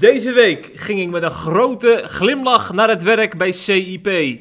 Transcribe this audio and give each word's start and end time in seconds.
Deze 0.00 0.32
week 0.32 0.70
ging 0.74 1.00
ik 1.00 1.08
met 1.08 1.22
een 1.22 1.30
grote 1.30 2.02
glimlach 2.04 2.72
naar 2.72 2.88
het 2.88 3.02
werk 3.02 3.36
bij 3.36 3.52
CIP. 3.52 4.38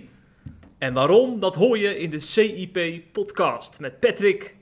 En 0.78 0.94
waarom, 0.94 1.40
dat 1.40 1.56
hoor 1.56 1.78
je 1.78 2.00
in 2.00 2.10
de 2.10 2.20
CIP-podcast 2.20 3.80
met 3.80 4.00
Patrick 4.00 4.56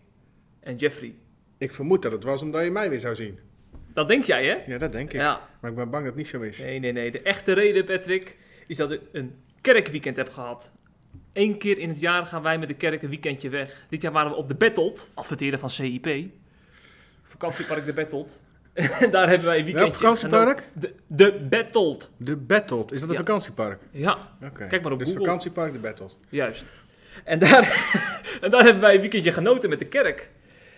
en 0.59 0.75
Jeffrey. 0.75 1.15
Ik 1.57 1.73
vermoed 1.73 2.01
dat 2.01 2.11
het 2.11 2.23
was 2.23 2.41
omdat 2.41 2.63
je 2.63 2.71
mij 2.71 2.89
weer 2.89 2.99
zou 2.99 3.15
zien. 3.15 3.39
Dat 3.93 4.07
denk 4.07 4.25
jij, 4.25 4.45
hè? 4.45 4.57
Ja, 4.73 4.77
dat 4.77 4.91
denk 4.91 5.13
ik. 5.13 5.19
Ja. 5.19 5.41
Maar 5.59 5.69
ik 5.71 5.77
ben 5.77 5.89
bang 5.89 6.03
dat 6.05 6.13
het 6.13 6.15
niet 6.15 6.27
zo 6.27 6.41
is. 6.41 6.57
Nee, 6.57 6.79
nee, 6.79 6.91
nee. 6.91 7.11
De 7.11 7.21
echte 7.21 7.53
reden, 7.53 7.85
Patrick, 7.85 8.37
is 8.67 8.77
dat 8.77 8.91
ik 8.91 9.01
een 9.11 9.35
kerkweekend 9.61 10.15
heb 10.17 10.29
gehad. 10.29 10.71
Eén 11.33 11.57
keer 11.57 11.77
in 11.77 11.89
het 11.89 11.99
jaar 11.99 12.25
gaan 12.25 12.41
wij 12.41 12.57
met 12.57 12.67
de 12.67 12.73
kerk 12.75 13.01
een 13.01 13.09
weekendje 13.09 13.49
weg. 13.49 13.85
Dit 13.89 14.01
jaar 14.01 14.11
waren 14.11 14.31
we 14.31 14.37
op 14.37 14.47
de 14.47 14.55
Battled, 14.55 15.09
adverteren 15.13 15.59
van 15.59 15.69
CIP. 15.69 16.07
Vakantiepark 17.23 17.85
de 17.85 17.93
Battled. 17.93 18.27
En 18.99 19.11
daar 19.11 19.29
hebben 19.29 19.47
wij 19.47 19.57
een 19.59 19.63
Welk 19.65 19.75
weekendje 19.75 19.99
vakantiepark? 19.99 20.59
genoten. 20.73 20.95
De, 21.07 21.33
de 21.33 21.47
Battled. 21.49 22.09
De 22.17 22.35
Battled. 22.37 22.91
Is 22.91 22.99
dat 22.99 23.09
een 23.09 23.15
Ja. 23.15 23.21
vakantiepark? 23.21 23.81
Ja. 23.91 24.17
Kijk 24.69 24.81
maar 24.83 24.91
op 24.91 24.99
dus 24.99 25.07
Google. 25.07 25.23
vakantiepark 25.23 25.73
de 25.73 25.79
Battled. 25.79 26.17
Juist. 26.29 26.65
En 27.23 27.39
daar, 27.39 27.91
en 28.41 28.51
daar 28.51 28.63
hebben 28.63 28.81
wij 28.81 28.93
een 28.95 28.99
weekendje 29.01 29.31
genoten 29.31 29.69
met 29.69 29.79
de 29.79 29.85
kerk. 29.85 30.29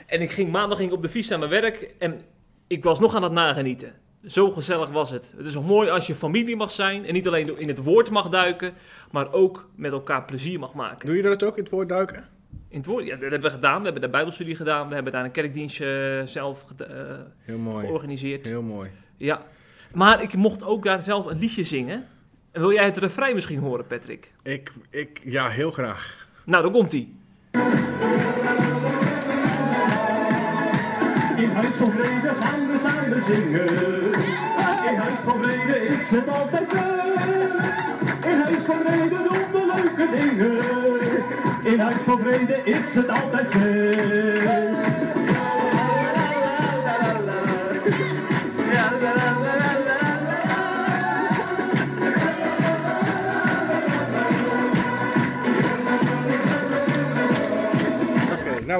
En 0.06 0.22
ik 0.22 0.32
ging 0.32 0.52
maandag 0.52 0.78
ging 0.78 0.90
ik 0.90 0.96
op 0.96 1.02
de 1.04 1.10
fiets 1.10 1.28
naar 1.28 1.40
mijn 1.40 1.52
werk 1.52 1.90
en 1.98 2.22
ik 2.68 2.84
was 2.84 3.00
nog 3.00 3.16
aan 3.16 3.24
het 3.24 3.32
nagenieten. 3.32 3.94
Zo 4.26 4.52
gezellig 4.52 4.90
was 4.90 5.10
het. 5.10 5.34
Het 5.38 5.46
is 5.46 5.54
nog 5.54 5.66
mooi 5.66 5.90
als 5.90 6.08
je 6.08 6.16
familie 6.16 6.56
mag 6.56 6.72
zijn 6.72 7.06
en 7.06 7.14
niet 7.14 7.28
alleen 7.28 7.60
in 7.60 7.68
het 7.68 7.84
woord 7.84 8.10
mag 8.10 8.30
duiken, 8.30 8.74
maar 9.12 9.34
ook 9.34 9.70
met 9.76 9.92
elkaar 9.92 10.26
plezier 10.26 10.60
mag 10.60 10.74
maken. 10.74 11.08
Doe 11.08 11.16
je 11.16 11.22
dat 11.22 11.44
ook 11.44 11.58
in 11.58 11.64
het 11.64 11.72
woord 11.72 11.90
duiken? 11.90 12.28
In 12.68 12.78
het 12.78 12.86
woord, 12.86 13.06
ja, 13.06 13.12
dat 13.12 13.22
hebben 13.22 13.42
we 13.42 13.50
gedaan. 13.50 13.78
We 13.78 13.84
hebben 13.84 14.02
de 14.02 14.10
Bijbelstudie 14.10 14.56
gedaan. 14.56 14.88
We 14.88 14.94
hebben 14.94 15.14
daar 15.14 15.24
een 15.24 15.32
kerkdienstje 15.32 16.20
eh, 16.22 16.28
zelf 16.28 16.66
eh, 16.78 16.88
Heel 17.40 17.58
mooi. 17.58 17.86
georganiseerd. 17.86 18.46
Heel 18.46 18.62
mooi. 18.62 18.90
Ja. 19.18 19.42
Maar 19.94 20.22
ik 20.24 20.34
mocht 20.34 20.64
ook 20.64 20.84
daar 20.84 21.02
zelf 21.02 21.26
een 21.26 21.40
liedje 21.40 21.64
zingen. 21.64 22.08
En 22.52 22.62
wil 22.62 22.72
jij 22.74 22.86
het 22.86 22.98
refrein 22.98 23.36
misschien 23.36 23.60
horen, 23.60 23.88
Patrick? 23.88 24.32
Ik, 24.44 24.74
ik, 24.90 25.22
ja, 25.24 25.50
heel 25.50 25.72
graag. 25.72 26.28
Nou, 26.46 26.64
dan 26.64 26.72
komt 26.72 26.92
huis 31.56 31.76
van 31.76 31.92
vrede 31.92 32.32
gaan 32.40 32.68
we 32.72 32.78
samen 32.84 33.24
zingen. 33.26 33.68
In 34.90 34.96
huis 34.96 35.20
van 35.24 35.44
vrede 35.44 35.88
is 35.88 36.10
het 36.10 36.28
altijd 36.28 36.74
leuk. 36.74 37.64
In 38.32 38.40
huis 38.42 38.64
van 38.66 38.76
vrede 38.86 39.10
doen 39.10 39.52
we 39.52 39.74
leuke 39.74 40.08
dingen. 40.18 41.74
In 41.74 41.80
huis 41.80 42.02
van 42.06 42.20
vrede 42.20 42.62
is 42.64 42.96
het 42.96 43.10
altijd 43.10 43.48
feest. 43.48 45.15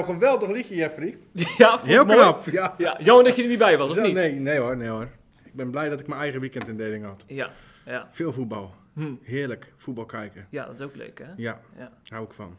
Nou 0.02 0.12
geweldig 0.14 0.50
liedje 0.50 0.74
Jeffrey. 0.74 1.18
Ja, 1.58 1.80
Heel 1.82 2.04
mooi? 2.04 2.18
knap. 2.18 2.46
Ja. 2.50 2.74
Ja, 2.78 2.96
jammer 3.02 3.24
dat 3.24 3.36
je 3.36 3.42
er 3.42 3.48
niet 3.48 3.58
bij 3.58 3.78
was, 3.78 3.90
of 3.98 4.02
niet? 4.04 4.14
nee, 4.14 4.32
nee 4.34 4.58
hoor, 4.58 4.76
nee 4.76 4.88
hoor. 4.88 5.08
Ik 5.44 5.54
ben 5.54 5.70
blij 5.70 5.88
dat 5.88 6.00
ik 6.00 6.06
mijn 6.06 6.20
eigen 6.20 6.40
weekendindeling 6.40 7.04
had. 7.04 7.24
Ja, 7.26 7.50
ja. 7.86 8.08
Veel 8.10 8.32
voetbal. 8.32 8.74
Hm. 8.94 9.14
Heerlijk, 9.22 9.72
voetbal 9.76 10.04
kijken. 10.04 10.46
ja, 10.50 10.64
dat 10.66 10.74
is 10.74 10.80
ook 10.80 10.96
leuk, 10.96 11.18
hè? 11.18 11.24
Ja, 11.36 11.60
Ja. 11.78 11.92
hou 12.08 12.24
ik 12.24 12.32
van. 12.32 12.56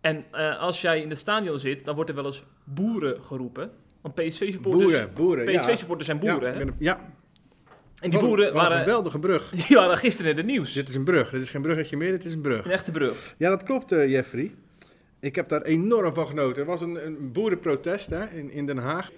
En 0.00 0.24
eh, 0.30 0.60
als 0.60 0.80
jij 0.80 1.00
in 1.00 1.10
het 1.10 1.18
stadion 1.18 1.58
zit, 1.58 1.84
dan 1.84 1.94
wordt 1.94 2.10
er 2.10 2.16
wel 2.16 2.24
eens 2.26 2.44
boeren 2.64 3.22
geroepen. 3.22 3.70
Want 4.00 4.14
PSV-supporters 4.14 4.82
Boeren, 4.84 5.10
boeren, 5.14 5.52
ja. 5.52 5.60
PSV-supporters 5.60 6.06
zijn 6.08 6.18
boeren, 6.18 6.52
ja, 6.52 6.58
hè? 6.58 6.60
een- 6.60 6.74
ja. 6.78 7.00
En 8.00 8.10
die 8.10 8.18
Wat 8.18 8.28
boeren 8.28 8.52
wat 8.52 8.62
een 8.62 8.68
waren, 8.68 8.78
geweldige 8.84 9.18
brug. 9.18 9.50
die 9.68 9.76
waren 9.76 9.96
gisteren 9.98 10.30
in 10.30 10.36
het 10.36 10.46
nieuws. 10.46 10.72
Dit 10.72 10.88
is 10.88 10.94
een 10.94 11.04
brug. 11.04 11.30
Dit 11.30 11.42
is 11.42 11.50
geen 11.50 11.62
bruggetje 11.62 11.96
meer, 11.96 12.10
dit 12.10 12.24
is 12.24 12.32
een 12.32 12.40
brug. 12.40 12.64
Een 12.64 12.70
echte 12.70 12.90
brug. 12.90 13.34
Ja, 13.38 13.48
dat 13.50 13.62
klopt, 13.62 13.92
eh, 13.92 14.08
Jeffrey. 14.10 14.54
Ik 15.24 15.34
heb 15.34 15.48
daar 15.48 15.62
enorm 15.62 16.14
van 16.14 16.26
genoten. 16.26 16.62
Er 16.62 16.68
was 16.68 16.80
een, 16.80 17.06
een 17.06 17.32
boerenprotest 17.32 18.10
hè, 18.10 18.26
in, 18.28 18.50
in 18.50 18.66
Den 18.66 18.78
Haag. 18.78 19.10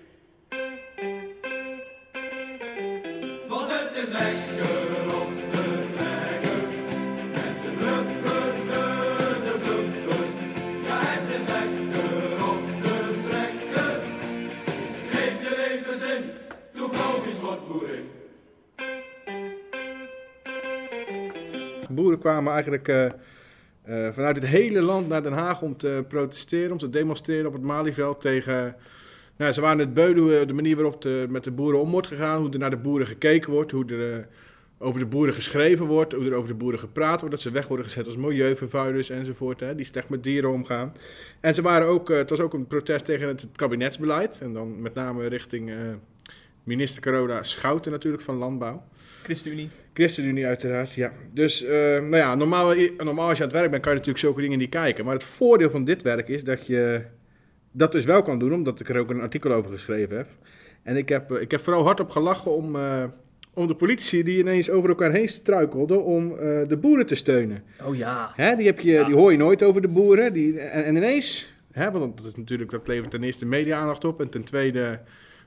Want 3.48 3.70
het 3.70 4.04
is 4.04 4.10
lekker 4.10 5.14
om 5.14 5.34
te 5.52 5.86
trekken. 5.96 6.68
Met 7.32 7.62
de 7.62 7.70
blubber, 7.78 8.54
de, 8.66 8.84
de 9.44 9.58
blubber. 9.62 10.24
Ja, 10.84 10.98
het 11.02 11.40
is 11.40 11.46
lekker 11.46 12.48
om 12.50 12.82
te 12.82 13.28
trekken. 13.28 14.00
Geef 15.10 15.48
je 15.48 15.54
leven 15.56 15.98
zin, 15.98 16.24
doe 16.72 16.88
vrouwtjes 16.92 17.40
wat 17.40 17.68
boerin. 17.68 18.08
Boeren 21.88 22.18
kwamen 22.18 22.52
eigenlijk 22.52 22.88
eh, 22.88 23.10
eh, 23.86 24.08
vanuit 24.12 24.36
het 24.36 24.46
hele 24.46 24.80
land 24.80 25.08
naar 25.08 25.22
Den 25.22 25.32
Haag 25.32 25.62
om 25.62 25.76
te 25.76 26.04
protesteren, 26.08 26.72
om 26.72 26.78
te 26.78 26.90
demonstreren 26.90 27.46
op 27.46 27.52
het 27.52 27.62
Malieveld 27.62 28.20
tegen... 28.20 28.76
Nou, 29.36 29.52
ze 29.52 29.60
waren 29.60 29.78
het 29.78 29.94
beu 29.94 30.18
hoe, 30.18 30.36
eh, 30.36 30.46
de 30.46 30.52
manier 30.52 30.74
waarop 30.74 31.02
de, 31.02 31.26
met 31.28 31.44
de 31.44 31.50
boeren 31.50 31.80
om 31.80 31.90
wordt 31.90 32.06
gegaan, 32.06 32.40
hoe 32.40 32.50
er 32.50 32.58
naar 32.58 32.70
de 32.70 32.76
boeren 32.76 33.06
gekeken 33.06 33.52
wordt, 33.52 33.70
hoe 33.70 33.84
er 33.84 34.12
eh, 34.12 34.24
over 34.78 35.00
de 35.00 35.06
boeren 35.06 35.34
geschreven 35.34 35.86
wordt, 35.86 36.12
hoe 36.12 36.24
er 36.24 36.34
over 36.34 36.48
de 36.48 36.56
boeren 36.56 36.78
gepraat 36.78 37.20
wordt, 37.20 37.34
dat 37.34 37.44
ze 37.44 37.50
weg 37.50 37.68
worden 37.68 37.86
gezet 37.86 38.06
als 38.06 38.16
milieuvervuilers 38.16 39.10
enzovoort, 39.10 39.60
hè, 39.60 39.74
die 39.74 39.84
slecht 39.84 40.08
met 40.08 40.22
dieren 40.22 40.50
omgaan. 40.50 40.94
En 41.40 41.54
ze 41.54 41.62
waren 41.62 41.86
ook, 41.86 42.08
het 42.08 42.30
was 42.30 42.40
ook 42.40 42.54
een 42.54 42.66
protest 42.66 43.04
tegen 43.04 43.28
het 43.28 43.46
kabinetsbeleid, 43.56 44.38
en 44.40 44.52
dan 44.52 44.82
met 44.82 44.94
name 44.94 45.26
richting 45.26 45.70
minister 46.66 47.02
Carola 47.02 47.42
Schouten 47.42 47.92
natuurlijk 47.92 48.22
van 48.22 48.36
Landbouw. 48.36 48.82
ChristenUnie. 49.22 49.68
ChristenUnie 49.92 50.46
uiteraard, 50.46 50.92
ja. 50.92 51.12
Dus, 51.32 51.62
eh, 51.64 51.70
nou 51.80 52.16
ja, 52.16 52.34
normaal, 52.34 52.74
normaal 52.96 53.28
als 53.28 53.38
je 53.38 53.44
aan 53.44 53.50
het 53.50 53.58
werk 53.58 53.70
bent, 53.70 53.82
kan 53.82 53.92
je 53.92 53.98
natuurlijk 53.98 54.24
zulke 54.24 54.40
dingen 54.40 54.58
niet 54.58 54.70
kijken. 54.70 55.04
Maar 55.04 55.14
het 55.14 55.24
voordeel 55.24 55.70
van 55.70 55.84
dit 55.84 56.02
werk 56.02 56.28
is 56.28 56.44
dat 56.44 56.66
je 56.66 57.04
dat 57.72 57.92
dus 57.92 58.04
wel 58.04 58.22
kan 58.22 58.38
doen, 58.38 58.52
omdat 58.52 58.80
ik 58.80 58.88
er 58.88 58.98
ook 58.98 59.10
een 59.10 59.20
artikel 59.20 59.52
over 59.52 59.70
geschreven 59.70 60.16
heb. 60.16 60.28
En 60.82 60.96
ik 60.96 61.08
heb, 61.08 61.30
eh, 61.30 61.40
ik 61.40 61.50
heb 61.50 61.60
vooral 61.60 61.84
hardop 61.84 62.10
gelachen 62.10 62.54
om, 62.54 62.76
eh, 62.76 63.04
om 63.54 63.66
de 63.66 63.74
politici 63.74 64.22
die 64.22 64.38
ineens 64.38 64.70
over 64.70 64.88
elkaar 64.88 65.12
heen 65.12 65.28
struikelden 65.28 66.04
om 66.04 66.30
eh, 66.32 66.68
de 66.68 66.76
boeren 66.76 67.06
te 67.06 67.14
steunen. 67.14 67.62
Oh 67.84 67.96
ja. 67.96 68.32
Hè, 68.34 68.56
die, 68.56 68.66
heb 68.66 68.80
je, 68.80 68.90
Ja. 68.92 69.04
die 69.04 69.14
hoor 69.14 69.30
je 69.30 69.38
nooit 69.38 69.62
over 69.62 69.80
de 69.82 69.88
boeren. 69.88 70.32
Die, 70.32 70.60
en, 70.60 70.84
en 70.84 70.96
ineens, 70.96 71.52
hè, 71.72 71.90
want 71.90 72.16
dat, 72.16 72.26
is 72.26 72.36
natuurlijk, 72.36 72.70
dat 72.70 72.88
levert 72.88 73.10
ten 73.10 73.22
eerste 73.22 73.46
media-aandacht 73.46 74.04
op. 74.04 74.20
En 74.20 74.28
ten 74.30 74.44
tweede, 74.44 75.00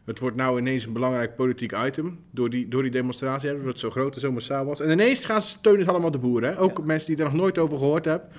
het 0.05 0.19
wordt 0.19 0.35
nou 0.37 0.59
ineens 0.59 0.85
een 0.85 0.93
belangrijk 0.93 1.35
politiek 1.35 1.73
item. 1.85 2.19
Door 2.31 2.49
die, 2.49 2.67
door 2.67 2.81
die 2.81 2.91
demonstratie, 2.91 3.49
doordat 3.49 3.67
het 3.67 3.79
zo 3.79 3.89
groot 3.89 4.15
en 4.15 4.21
zo 4.21 4.31
massaal 4.31 4.65
was. 4.65 4.79
En 4.81 4.89
ineens 4.91 5.25
gaan 5.25 5.41
ze 5.41 5.49
steunen 5.49 5.87
allemaal 5.87 6.11
de 6.11 6.17
boeren. 6.17 6.49
Hè. 6.49 6.59
Ook 6.59 6.77
Ja. 6.77 6.83
mensen 6.83 7.15
die 7.15 7.25
er 7.25 7.31
nog 7.31 7.41
nooit 7.41 7.57
over 7.57 7.77
gehoord 7.77 8.05
hebben. 8.05 8.29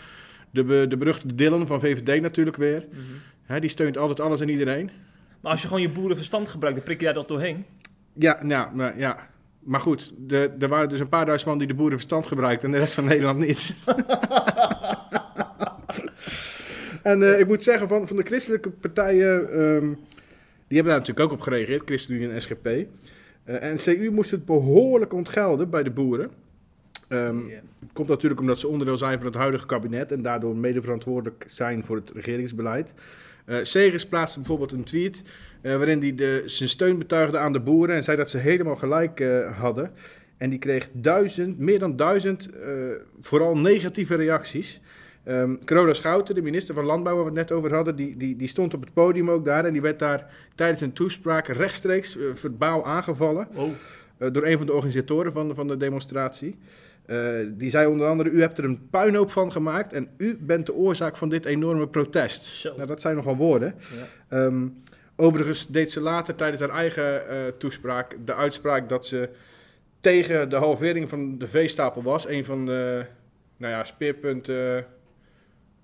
De, 0.50 0.64
be- 0.64 0.86
de 0.88 0.96
beruchte 0.96 1.34
Dylan 1.34 1.66
van 1.66 1.80
VVD 1.80 2.20
natuurlijk 2.22 2.56
weer. 2.56 2.86
Mhm. 2.90 3.00
Hè, 3.42 3.60
die 3.60 3.70
steunt 3.70 3.98
altijd 3.98 4.20
alles 4.20 4.40
en 4.40 4.48
iedereen. 4.48 4.90
Maar 5.40 5.52
als 5.52 5.60
je 5.62 5.66
gewoon 5.66 5.82
je 5.82 5.90
boerenverstand 5.90 6.48
gebruikt, 6.48 6.76
dan 6.76 6.84
prik 6.86 6.98
je 6.98 7.04
daar 7.04 7.14
toch 7.14 7.26
doorheen. 7.26 7.64
Ja, 8.12 8.38
nou, 8.42 8.74
maar, 8.76 8.98
ja. 8.98 9.16
maar 9.62 9.80
goed, 9.80 10.12
de, 10.18 10.50
er 10.58 10.68
waren 10.68 10.88
dus 10.88 11.00
een 11.00 11.08
paar 11.08 11.24
duizend 11.26 11.48
man 11.50 11.58
die 11.58 11.66
de 11.68 11.74
boerenverstand 11.74 12.26
gebruikten 12.26 12.68
en 12.68 12.74
de 12.74 12.80
rest 12.80 12.94
van 12.94 13.04
Nederland 13.04 13.38
niet. 13.38 13.74
en 17.02 17.22
eh, 17.22 17.38
ik 17.38 17.46
moet 17.46 17.62
zeggen, 17.62 17.88
van, 17.88 18.08
van 18.08 18.16
de 18.16 18.22
christelijke 18.22 18.70
partijen, 18.70 19.50
ehm, 19.52 19.88
die 20.70 20.78
hebben 20.78 20.96
daar 20.96 21.06
natuurlijk 21.06 21.32
ook 21.32 21.38
op 21.38 21.44
gereageerd, 21.44 21.82
ChristenUnie 21.84 22.30
en 22.30 22.42
SGP. 22.42 22.66
Eh, 22.66 23.62
en 23.62 23.76
CU 23.76 24.10
moest 24.10 24.30
het 24.30 24.44
behoorlijk 24.44 25.12
ontgelden 25.12 25.70
bij 25.70 25.82
de 25.82 25.90
boeren. 25.90 26.30
Ja. 27.08 27.32
Komt 27.92 28.08
natuurlijk 28.08 28.40
omdat 28.40 28.58
ze 28.58 28.68
onderdeel 28.68 28.98
zijn 28.98 29.16
van 29.16 29.26
het 29.26 29.34
huidige 29.34 29.66
kabinet 29.66 30.12
en 30.12 30.22
daardoor 30.22 30.56
mede 30.56 30.80
verantwoordelijk 30.80 31.44
zijn 31.46 31.84
voor 31.84 31.96
het 31.96 32.10
regeringsbeleid. 32.14 32.94
Segers 33.62 34.06
plaatste 34.06 34.38
bijvoorbeeld 34.38 34.72
een 34.72 34.84
tweet 34.84 35.22
eh, 35.60 35.76
waarin 35.76 36.00
hij 36.00 36.14
de, 36.14 36.42
zijn 36.46 36.68
steun 36.68 36.98
betuigde 36.98 37.38
aan 37.38 37.52
de 37.52 37.60
boeren 37.60 37.96
en 37.96 38.04
zei 38.04 38.16
dat 38.16 38.30
ze 38.30 38.38
helemaal 38.38 38.76
gelijk 38.76 39.24
hadden. 39.58 39.90
En 40.36 40.50
die 40.50 40.58
kreeg 40.58 40.88
duizend, 40.92 41.58
meer 41.58 41.78
dan 41.78 41.96
duizend, 41.96 42.50
vooral 43.20 43.56
negatieve 43.56 44.14
reacties. 44.14 44.80
Carola 45.64 45.92
Schouten, 45.92 46.34
de 46.34 46.42
minister 46.42 46.74
van 46.74 46.84
Landbouw 46.84 47.14
waar 47.14 47.24
we 47.24 47.30
het 47.30 47.48
net 47.48 47.52
over 47.52 47.74
hadden, 47.74 47.96
die, 47.96 48.16
die, 48.16 48.36
die 48.36 48.48
stond 48.48 48.74
op 48.74 48.80
het 48.80 48.92
podium 48.92 49.30
ook 49.30 49.44
daar 49.44 49.64
en 49.64 49.72
die 49.72 49.82
werd 49.82 49.98
daar 49.98 50.30
tijdens 50.54 50.80
een 50.80 50.92
toespraak 50.92 51.46
rechtstreeks 51.46 52.16
eh, 52.16 52.24
verbaal 52.34 52.86
aangevallen. 52.86 53.48
Oh. 53.54 53.68
Eh, 54.18 54.28
door 54.32 54.46
een 54.46 54.56
van 54.56 54.66
de 54.66 54.72
organisatoren 54.72 55.32
van, 55.32 55.54
van 55.54 55.68
de 55.68 55.76
demonstratie. 55.76 56.58
Eh, 57.06 57.30
die 57.48 57.70
zei 57.70 57.86
onder 57.86 58.06
andere, 58.06 58.30
u 58.30 58.40
hebt 58.40 58.58
er 58.58 58.64
een 58.64 58.88
puinhoop 58.90 59.30
van 59.30 59.52
gemaakt 59.52 59.92
en 59.92 60.08
u 60.16 60.38
bent 60.40 60.66
de 60.66 60.74
oorzaak 60.74 61.16
van 61.16 61.28
dit 61.28 61.44
enorme 61.44 61.88
protest. 61.88 62.44
Zo. 62.44 62.74
Nou, 62.76 62.86
dat 62.86 63.00
zijn 63.00 63.16
nogal 63.16 63.36
woorden. 63.36 63.74
Ja. 64.28 64.38
Ehm, 64.38 64.66
Overigens 65.16 65.66
deed 65.66 65.90
ze 65.90 66.00
later 66.00 66.34
tijdens 66.34 66.60
haar 66.60 66.70
eigen 66.70 67.22
toespraak 67.58 68.16
de 68.24 68.34
uitspraak 68.34 68.88
dat 68.88 69.06
ze 69.06 69.28
tegen 70.00 70.48
de 70.48 70.56
halvering 70.56 71.08
van 71.08 71.38
de 71.38 71.48
veestapel 71.48 72.02
was. 72.02 72.28
Een 72.28 72.44
van 72.44 72.66
de 72.66 73.04
nou 73.56 73.72
ja, 73.72 73.84
speerpunten 73.84 74.86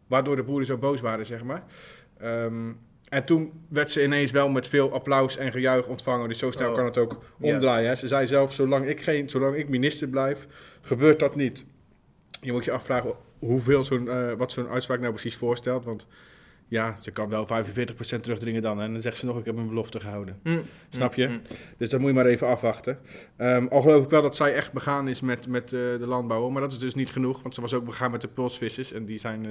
waardoor 0.07 0.37
de 0.37 0.43
boeren 0.43 0.67
zo 0.67 0.77
boos 0.77 1.01
waren, 1.01 1.27
zeg 1.27 1.45
maar. 1.45 1.65
Ehm, 2.19 2.73
en 3.09 3.25
toen 3.25 3.53
werd 3.69 3.91
ze 3.91 4.03
ineens 4.05 4.31
wel 4.31 4.49
met 4.49 4.69
veel 4.69 4.93
applaus 4.93 5.37
en 5.37 5.53
gejuich 5.53 5.87
ontvangen. 5.87 6.29
Dus 6.29 6.39
zo 6.39 6.51
snel 6.51 6.69
Oh. 6.69 6.75
kan 6.75 6.85
het 6.85 6.99
ook 6.99 7.23
omdraaien. 7.41 7.89
Hè. 7.89 7.95
Ze 7.97 8.09
zei 8.09 8.27
zelf, 8.27 8.53
zolang 8.53 8.87
ik, 8.87 9.03
geen, 9.03 9.31
zolang 9.31 9.55
ik 9.55 9.69
minister 9.69 10.09
blijf, 10.09 10.47
gebeurt 10.81 11.19
dat 11.19 11.37
niet. 11.37 11.65
Je 12.41 12.53
moet 12.53 12.65
je 12.65 12.71
afvragen 12.73 13.13
hoeveel 13.39 13.85
zo'n, 13.85 14.09
eh, 14.11 14.33
wat 14.33 14.53
zo'n 14.53 14.69
uitspraak 14.69 15.01
nou 15.01 15.13
precies 15.13 15.37
voorstelt. 15.37 15.85
Want 15.85 16.07
ja, 16.69 16.97
ze 17.01 17.11
kan 17.11 17.29
wel 17.29 17.47
45% 17.47 18.23
terugdringen 18.23 18.63
dan. 18.63 18.81
En 18.81 18.93
dan 18.93 19.03
zegt 19.03 19.17
ze 19.17 19.27
nog, 19.27 19.39
ik 19.39 19.45
heb 19.45 19.55
mijn 19.55 19.69
belofte 19.69 20.01
gehouden. 20.01 20.39
Hm. 20.43 20.59
Snap 20.89 21.15
je? 21.15 21.27
Hm. 21.27 21.39
Dus 21.77 21.89
dat 21.89 22.01
moet 22.01 22.09
je 22.09 22.15
maar 22.15 22.27
even 22.27 22.47
afwachten. 22.47 22.99
Ehm, 23.37 23.67
al 23.67 23.81
geloof 23.81 24.05
ik 24.05 24.11
wel 24.11 24.23
dat 24.23 24.37
zij 24.37 24.55
echt 24.55 24.73
begaan 24.73 25.09
is 25.09 25.21
met, 25.21 25.49
met 25.49 25.65
eh, 25.65 25.71
de 25.71 26.07
landbouw. 26.07 26.49
Maar 26.51 26.63
dat 26.63 26.73
is 26.73 26.79
dus 26.79 26.95
niet 26.95 27.11
genoeg, 27.11 27.43
want 27.43 27.55
ze 27.55 27.61
was 27.61 27.75
ook 27.75 27.85
begaan 27.85 28.11
met 28.11 28.21
de 28.21 28.29
pulsvissers. 28.29 28.93
En 28.93 29.05
die 29.05 29.19
zijn 29.19 29.45
eh, 29.47 29.51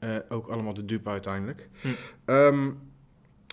eh, 0.00 0.08
ook 0.28 0.46
allemaal 0.48 0.74
de 0.74 0.84
dupe 0.84 1.08
uiteindelijk. 1.10 1.68
Hm. 1.80 1.88
Ehm, 2.24 2.70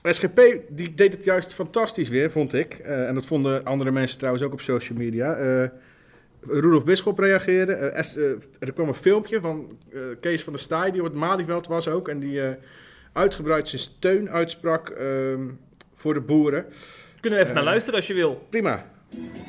SGP 0.04 0.42
die 0.70 0.94
deed 0.94 1.14
het 1.14 1.24
juist 1.24 1.54
fantastisch 1.54 2.10
weer, 2.10 2.32
vond 2.32 2.54
ik. 2.54 2.74
Eh, 2.74 3.08
en 3.08 3.14
dat 3.14 3.26
vonden 3.26 3.64
andere 3.64 3.92
mensen 3.92 4.18
trouwens 4.18 4.44
ook 4.44 4.54
op 4.54 4.62
social 4.62 4.98
media. 4.98 5.36
Eh 5.36 5.70
Rudolf 6.50 6.86
Bisschop 6.86 7.20
reageerde. 7.20 7.94
S- 8.02 8.16
er 8.60 8.74
kwam 8.74 8.88
een 8.88 8.94
filmpje 8.94 9.42
van 9.42 9.78
eh, 9.94 10.00
Kees 10.22 10.44
van 10.44 10.54
der 10.54 10.62
Staaij, 10.62 10.92
die 10.92 11.02
op 11.02 11.08
het 11.08 11.16
Malieveld 11.16 11.68
was 11.68 11.88
ook. 11.88 12.08
En 12.10 12.20
die 12.20 12.42
eh, 12.42 12.50
uitgebreid 13.14 13.68
zijn 13.70 13.82
steun 13.82 14.30
uitsprak 14.30 14.90
ehm, 14.90 15.42
voor 15.96 16.14
de 16.14 16.22
boeren. 16.22 16.66
Kunnen 17.20 17.40
we 17.40 17.46
even 17.46 17.56
naar 17.56 17.64
luisteren 17.64 17.96
als 18.00 18.08
je 18.08 18.14
wil. 18.14 18.46
Prima. 18.50 18.86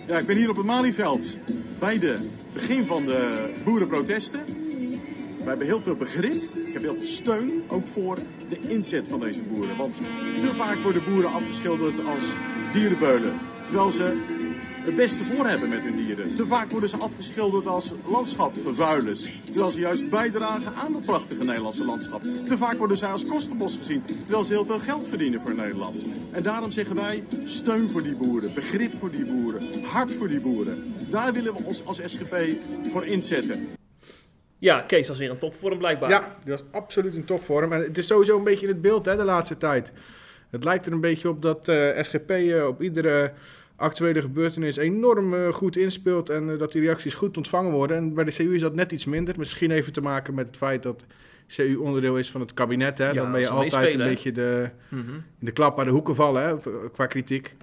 Ja, 0.06 0.18
ik 0.18 0.26
ben 0.26 0.36
hier 0.36 0.50
op 0.50 0.56
het 0.56 0.66
Malieveld 0.66 1.36
bij 1.78 1.98
de 1.98 2.16
begin 2.52 2.84
van 2.84 3.04
de 3.04 3.48
boerenprotesten. 3.64 4.40
We 5.48 5.54
hebben 5.54 5.74
heel 5.74 5.82
veel 5.82 5.96
begrip, 5.96 6.42
ik 6.54 6.72
heb 6.72 6.82
heel 6.82 6.94
veel 6.94 7.06
steun, 7.06 7.62
ook 7.68 7.86
voor 7.86 8.18
de 8.48 8.58
inzet 8.68 9.08
van 9.08 9.20
deze 9.20 9.42
boeren. 9.42 9.76
Want 9.76 10.00
te 10.38 10.54
vaak 10.54 10.78
worden 10.78 11.02
boeren 11.04 11.32
afgeschilderd 11.32 12.06
als 12.06 12.34
dierenbeulen, 12.72 13.32
terwijl 13.64 13.90
ze 13.90 14.22
het 14.84 14.96
beste 14.96 15.24
voor 15.24 15.46
hebben 15.46 15.68
met 15.68 15.82
hun 15.82 15.96
dieren. 15.96 16.34
Te 16.34 16.46
vaak 16.46 16.70
worden 16.70 16.88
ze 16.88 16.96
afgeschilderd 16.96 17.66
als 17.66 17.92
landschapvervuilers, 18.06 19.30
terwijl 19.44 19.70
ze 19.70 19.78
juist 19.78 20.10
bijdragen 20.10 20.74
aan 20.74 20.94
het 20.94 21.04
prachtige 21.04 21.44
Nederlandse 21.44 21.84
landschap. 21.84 22.22
Te 22.22 22.56
vaak 22.56 22.78
worden 22.78 22.96
zij 22.96 23.10
als 23.10 23.26
kostenbos 23.26 23.76
gezien, 23.76 24.02
terwijl 24.24 24.44
ze 24.44 24.52
heel 24.52 24.66
veel 24.66 24.78
geld 24.78 25.06
verdienen 25.06 25.40
voor 25.40 25.54
Nederland. 25.54 26.06
En 26.30 26.42
daarom 26.42 26.70
zeggen 26.70 26.96
wij 26.96 27.24
steun 27.44 27.90
voor 27.90 28.02
die 28.02 28.16
boeren, 28.16 28.54
begrip 28.54 28.98
voor 28.98 29.10
die 29.10 29.24
boeren, 29.24 29.84
hart 29.84 30.14
voor 30.14 30.28
die 30.28 30.40
boeren. 30.40 30.94
Daar 31.10 31.32
willen 31.32 31.54
we 31.54 31.64
ons 31.64 31.84
als 31.84 32.00
SGP 32.04 32.36
voor 32.90 33.06
inzetten. 33.06 33.76
Ja, 34.58 34.80
Kees 34.80 35.08
was 35.08 35.18
weer 35.18 35.30
een 35.30 35.38
topvorm 35.38 35.78
blijkbaar. 35.78 36.10
Ja, 36.10 36.36
die 36.44 36.52
was 36.52 36.64
absoluut 36.70 37.14
in 37.14 37.24
topvorm. 37.24 37.72
En 37.72 37.80
het 37.82 37.98
is 37.98 38.06
sowieso 38.06 38.36
een 38.38 38.44
beetje 38.44 38.66
in 38.66 38.72
het 38.72 38.80
beeld 38.82 39.06
hè, 39.06 39.16
de 39.16 39.24
laatste 39.24 39.56
tijd. 39.56 39.92
Het 40.50 40.64
lijkt 40.64 40.86
er 40.86 40.92
een 40.92 41.00
beetje 41.00 41.28
op 41.28 41.42
dat 41.42 41.68
eh, 41.68 42.02
SGP 42.02 42.30
eh, 42.30 42.66
op 42.66 42.82
iedere 42.82 43.32
actuele 43.76 44.20
gebeurtenis 44.20 44.76
enorm 44.76 45.34
eh, 45.34 45.48
goed 45.52 45.76
inspeelt 45.76 46.30
en 46.30 46.56
dat 46.58 46.72
die 46.72 46.82
reacties 46.82 47.14
goed 47.14 47.36
ontvangen 47.36 47.72
worden. 47.72 47.96
En 47.96 48.14
bij 48.14 48.24
de 48.24 48.30
CU 48.32 48.54
is 48.54 48.60
dat 48.60 48.74
net 48.74 48.92
iets 48.92 49.04
minder. 49.04 49.34
Misschien 49.38 49.70
even 49.70 49.92
te 49.92 50.00
maken 50.00 50.34
met 50.34 50.46
het 50.46 50.56
feit 50.56 50.82
dat 50.82 51.04
CU 51.56 51.74
onderdeel 51.76 52.16
is 52.18 52.30
van 52.30 52.40
het 52.40 52.54
kabinet. 52.54 52.98
Hè. 52.98 53.06
Ja, 53.06 53.12
Dan 53.12 53.32
ben 53.32 53.40
je 53.40 53.48
altijd 53.48 53.94
een 53.94 53.98
beetje 54.08 54.32
de, 54.32 54.68
Mhm. 54.88 55.10
in 55.14 55.46
de 55.46 55.52
klap 55.52 55.78
aan 55.78 55.84
de 55.84 55.90
hoeken 55.90 56.14
vallen 56.14 56.42
hè, 56.42 56.56
qua 56.92 57.06
kritiek. 57.06 57.54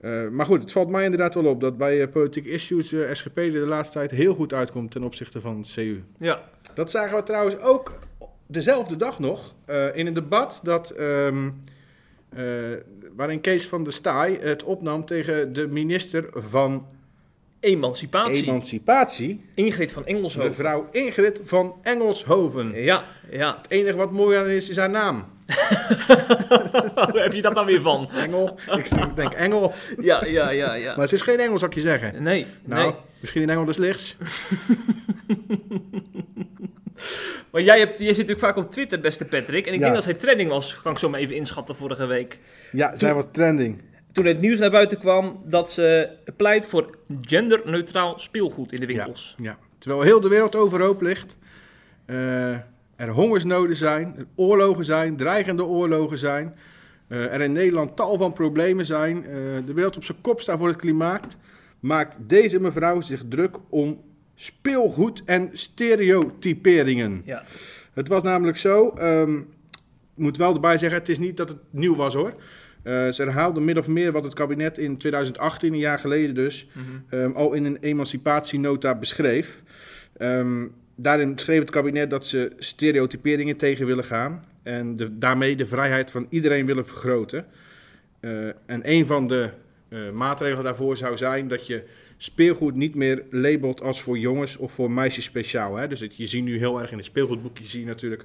Eh, 0.00 0.28
maar 0.28 0.46
goed, 0.46 0.60
het 0.60 0.72
valt 0.72 0.88
mij 0.88 1.04
inderdaad 1.04 1.34
wel 1.34 1.46
op 1.46 1.60
dat 1.60 1.78
bij 1.78 2.08
politieke 2.08 2.50
issues 2.50 2.92
eh, 2.92 3.12
SGP 3.12 3.34
de 3.34 3.66
laatste 3.66 3.98
tijd 3.98 4.10
heel 4.10 4.34
goed 4.34 4.52
uitkomt 4.52 4.90
ten 4.90 5.02
opzichte 5.02 5.40
van 5.40 5.58
het 5.58 5.72
CU. 5.74 6.02
ja. 6.18 6.40
Dat 6.74 6.90
zagen 6.90 7.16
we 7.16 7.22
trouwens 7.22 7.58
ook 7.58 7.98
dezelfde 8.46 8.96
dag 8.96 9.18
nog 9.18 9.54
in 9.94 10.06
een 10.06 10.14
debat 10.14 10.60
dat, 10.62 10.90
ehm, 10.90 11.50
eh, 12.28 12.44
waarin 13.16 13.40
Kees 13.40 13.68
van 13.68 13.82
der 13.82 13.92
Staaij 13.92 14.38
het 14.40 14.62
opnam 14.62 15.04
tegen 15.04 15.52
de 15.52 15.66
minister 15.66 16.28
van 16.32 16.86
Emancipatie. 17.60 18.42
Emancipatie, 18.42 19.44
Ingrid 19.54 19.92
van 19.92 20.06
Engelshoven. 20.06 20.48
mevrouw 20.48 20.88
Ingrid 20.92 21.40
van 21.44 21.74
Engelshoven. 21.82 22.82
Ja, 22.82 23.04
ja. 23.30 23.58
Het 23.62 23.70
enige 23.70 23.96
wat 23.96 24.12
mooi 24.12 24.36
aan 24.38 24.46
is, 24.46 24.68
is 24.68 24.76
haar 24.76 24.90
naam. 24.90 25.24
Waar 26.94 27.10
heb 27.22 27.32
je 27.32 27.42
dat 27.42 27.54
dan 27.54 27.66
weer 27.66 27.80
van? 27.80 28.08
Engel, 28.14 28.58
ik 28.76 29.16
denk- 29.16 29.32
Engel, 29.32 29.72
Ja, 30.00 30.24
ja, 30.24 30.50
ja, 30.50 30.74
ja. 30.74 30.96
maar 30.96 31.08
ze 31.08 31.14
is 31.14 31.22
geen 31.22 31.38
Engel 31.38 31.58
zou 31.58 31.70
ik 31.70 31.76
je 31.76 31.82
zeggen. 31.82 32.22
Nee, 32.22 32.46
Nou, 32.64 32.82
nee. 32.90 32.94
misschien 33.20 33.42
een 33.42 33.50
Engel 33.50 33.64
des 33.64 33.76
lichts. 33.76 34.16
Maar 37.50 37.62
jij, 37.62 37.78
hebt, 37.78 37.98
jij 37.98 38.06
zit 38.14 38.26
natuurlijk 38.28 38.40
vaak 38.54 38.56
op 38.64 38.70
Twitter, 38.70 39.00
beste 39.00 39.24
Patrick. 39.24 39.66
En 39.66 39.72
ik 39.72 39.78
Ja. 39.78 39.82
denk 39.84 39.94
dat 39.94 40.04
zij 40.04 40.14
trending 40.14 40.50
was, 40.50 40.80
kan 40.82 40.92
ik 40.92 40.98
zo 40.98 41.08
maar 41.08 41.20
even 41.20 41.34
inschatten, 41.34 41.76
vorige 41.76 42.06
week. 42.06 42.38
Ja, 42.72 42.96
zij 42.96 43.14
was 43.14 43.24
trending. 43.32 43.80
Toen 44.18 44.26
het 44.26 44.40
nieuws 44.40 44.58
naar 44.58 44.70
buiten 44.70 44.98
kwam 44.98 45.42
dat 45.44 45.70
ze 45.70 46.08
pleit 46.36 46.66
voor 46.66 46.98
genderneutraal 47.20 48.18
speelgoed 48.18 48.72
in 48.72 48.80
de 48.80 48.86
winkels. 48.86 49.34
Ja, 49.42 49.58
terwijl 49.78 50.02
heel 50.02 50.20
de 50.20 50.28
wereld 50.28 50.56
overhoop 50.56 51.02
ligt. 51.02 51.38
eh, 52.06 52.50
er 52.96 53.08
hongersnoden 53.08 53.76
zijn, 53.76 54.14
er 54.18 54.26
oorlogen 54.34 54.84
zijn, 54.84 55.16
dreigende 55.16 55.64
oorlogen 55.64 56.18
zijn. 56.18 56.56
eh, 57.08 57.32
er 57.34 57.40
in 57.40 57.52
Nederland 57.52 57.96
tal 57.96 58.16
van 58.16 58.32
problemen 58.32 58.86
zijn. 58.86 59.16
eh, 59.24 59.32
de 59.66 59.72
wereld 59.74 59.96
op 59.96 60.04
zijn 60.04 60.20
kop 60.20 60.40
staat 60.40 60.58
voor 60.58 60.68
het 60.68 60.76
klimaat. 60.76 61.38
Maakt 61.80 62.16
deze 62.20 62.60
mevrouw 62.60 63.00
zich 63.00 63.22
druk 63.28 63.56
om 63.68 64.00
speelgoed 64.34 65.22
en 65.24 65.50
stereotyperingen. 65.52 67.22
Ja. 67.24 67.44
Het 67.92 68.08
was 68.08 68.22
namelijk 68.22 68.56
zo, 68.56 68.88
ehm, 68.88 69.36
ik 69.36 69.44
moet 70.14 70.36
wel 70.36 70.54
erbij 70.54 70.78
zeggen, 70.78 70.98
het 70.98 71.08
is 71.08 71.18
niet 71.18 71.36
dat 71.36 71.48
het 71.48 71.58
nieuw 71.70 71.96
was 71.96 72.14
hoor. 72.14 72.34
Eh, 72.82 73.08
ze 73.08 73.22
herhaalde 73.22 73.60
min 73.60 73.78
of 73.78 73.86
meer 73.86 74.12
wat 74.12 74.24
het 74.24 74.34
kabinet 74.34 74.78
in 74.78 74.96
2018, 74.96 75.72
een 75.72 75.78
jaar 75.78 75.98
geleden 75.98 76.34
dus, 76.34 76.66
ehm, 77.08 77.30
al 77.32 77.52
in 77.52 77.64
een 77.64 77.78
emancipatienota 77.80 78.94
beschreef. 78.94 79.62
Ehm, 80.16 80.66
daarin 80.94 81.38
schreef 81.38 81.60
het 81.60 81.70
kabinet 81.70 82.10
dat 82.10 82.26
ze 82.26 82.52
stereotyperingen 82.58 83.56
tegen 83.56 83.86
willen 83.86 84.04
gaan 84.04 84.44
en 84.62 84.96
de, 84.96 85.18
daarmee 85.18 85.56
de 85.56 85.66
vrijheid 85.66 86.10
van 86.10 86.26
iedereen 86.30 86.66
willen 86.66 86.86
vergroten. 86.86 87.46
Eh, 88.20 88.46
en 88.46 88.80
een 88.82 89.06
van 89.06 89.26
de 89.26 89.50
eh, 89.88 90.10
maatregelen 90.10 90.64
daarvoor 90.64 90.96
zou 90.96 91.16
zijn 91.16 91.48
dat 91.48 91.66
je 91.66 91.82
speelgoed 92.16 92.74
niet 92.74 92.94
meer 92.94 93.22
labelt 93.30 93.82
als 93.82 94.02
voor 94.02 94.18
jongens 94.18 94.56
of 94.56 94.72
voor 94.72 94.90
meisjes 94.90 95.24
speciaal. 95.24 95.76
Hè? 95.76 95.88
Dus 95.88 96.00
het, 96.00 96.16
je 96.16 96.26
ziet 96.26 96.44
nu 96.44 96.58
heel 96.58 96.80
erg 96.80 96.90
in 96.90 96.96
het 96.96 97.06
speelgoedboekje 97.06 97.64
zie 97.64 97.80
je 97.80 97.86
natuurlijk 97.86 98.24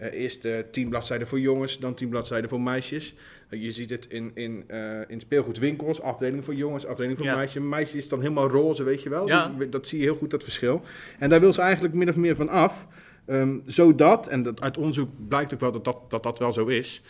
eh, 0.00 0.20
eerst 0.20 0.44
eh, 0.44 0.58
tien 0.70 0.88
bladzijden 0.88 1.26
voor 1.26 1.40
jongens, 1.40 1.78
dan 1.78 1.94
tien 1.94 2.08
bladzijden 2.08 2.50
voor 2.50 2.60
meisjes. 2.60 3.14
Eh, 3.48 3.62
je 3.62 3.72
ziet 3.72 3.90
het 3.90 4.06
in, 4.08 4.30
in, 4.34 4.64
in 5.08 5.20
speelgoedwinkels, 5.20 6.00
afdeling 6.00 6.44
voor 6.44 6.54
jongens, 6.54 6.86
afdeling 6.86 7.16
voor 7.16 7.26
Ja. 7.26 7.36
meisjes. 7.36 7.62
Meisjes 7.62 7.94
is 8.02 8.08
dan 8.08 8.20
helemaal 8.20 8.48
roze, 8.48 8.82
weet 8.82 9.02
je 9.02 9.08
wel. 9.08 9.26
Ja. 9.26 9.52
Die- 9.58 9.68
dat 9.68 9.86
zie 9.86 9.98
je 9.98 10.04
heel 10.04 10.14
goed, 10.14 10.30
dat 10.30 10.42
verschil. 10.42 10.82
En 11.18 11.28
daar 11.30 11.40
wil 11.40 11.52
ze 11.52 11.60
eigenlijk 11.60 11.94
min 11.94 12.08
of 12.08 12.16
meer 12.16 12.36
van 12.36 12.48
af. 12.48 12.86
ehm, 13.26 13.58
zodat, 13.66 14.26
en 14.28 14.42
dat, 14.42 14.60
uit 14.60 14.76
onderzoek 14.76 15.08
blijkt 15.28 15.54
ook 15.54 15.60
wel 15.60 15.72
dat 15.72 15.84
dat, 15.84 16.10
dat, 16.10 16.22
dat 16.22 16.38
wel 16.38 16.52
zo 16.52 16.66
is, 16.66 17.02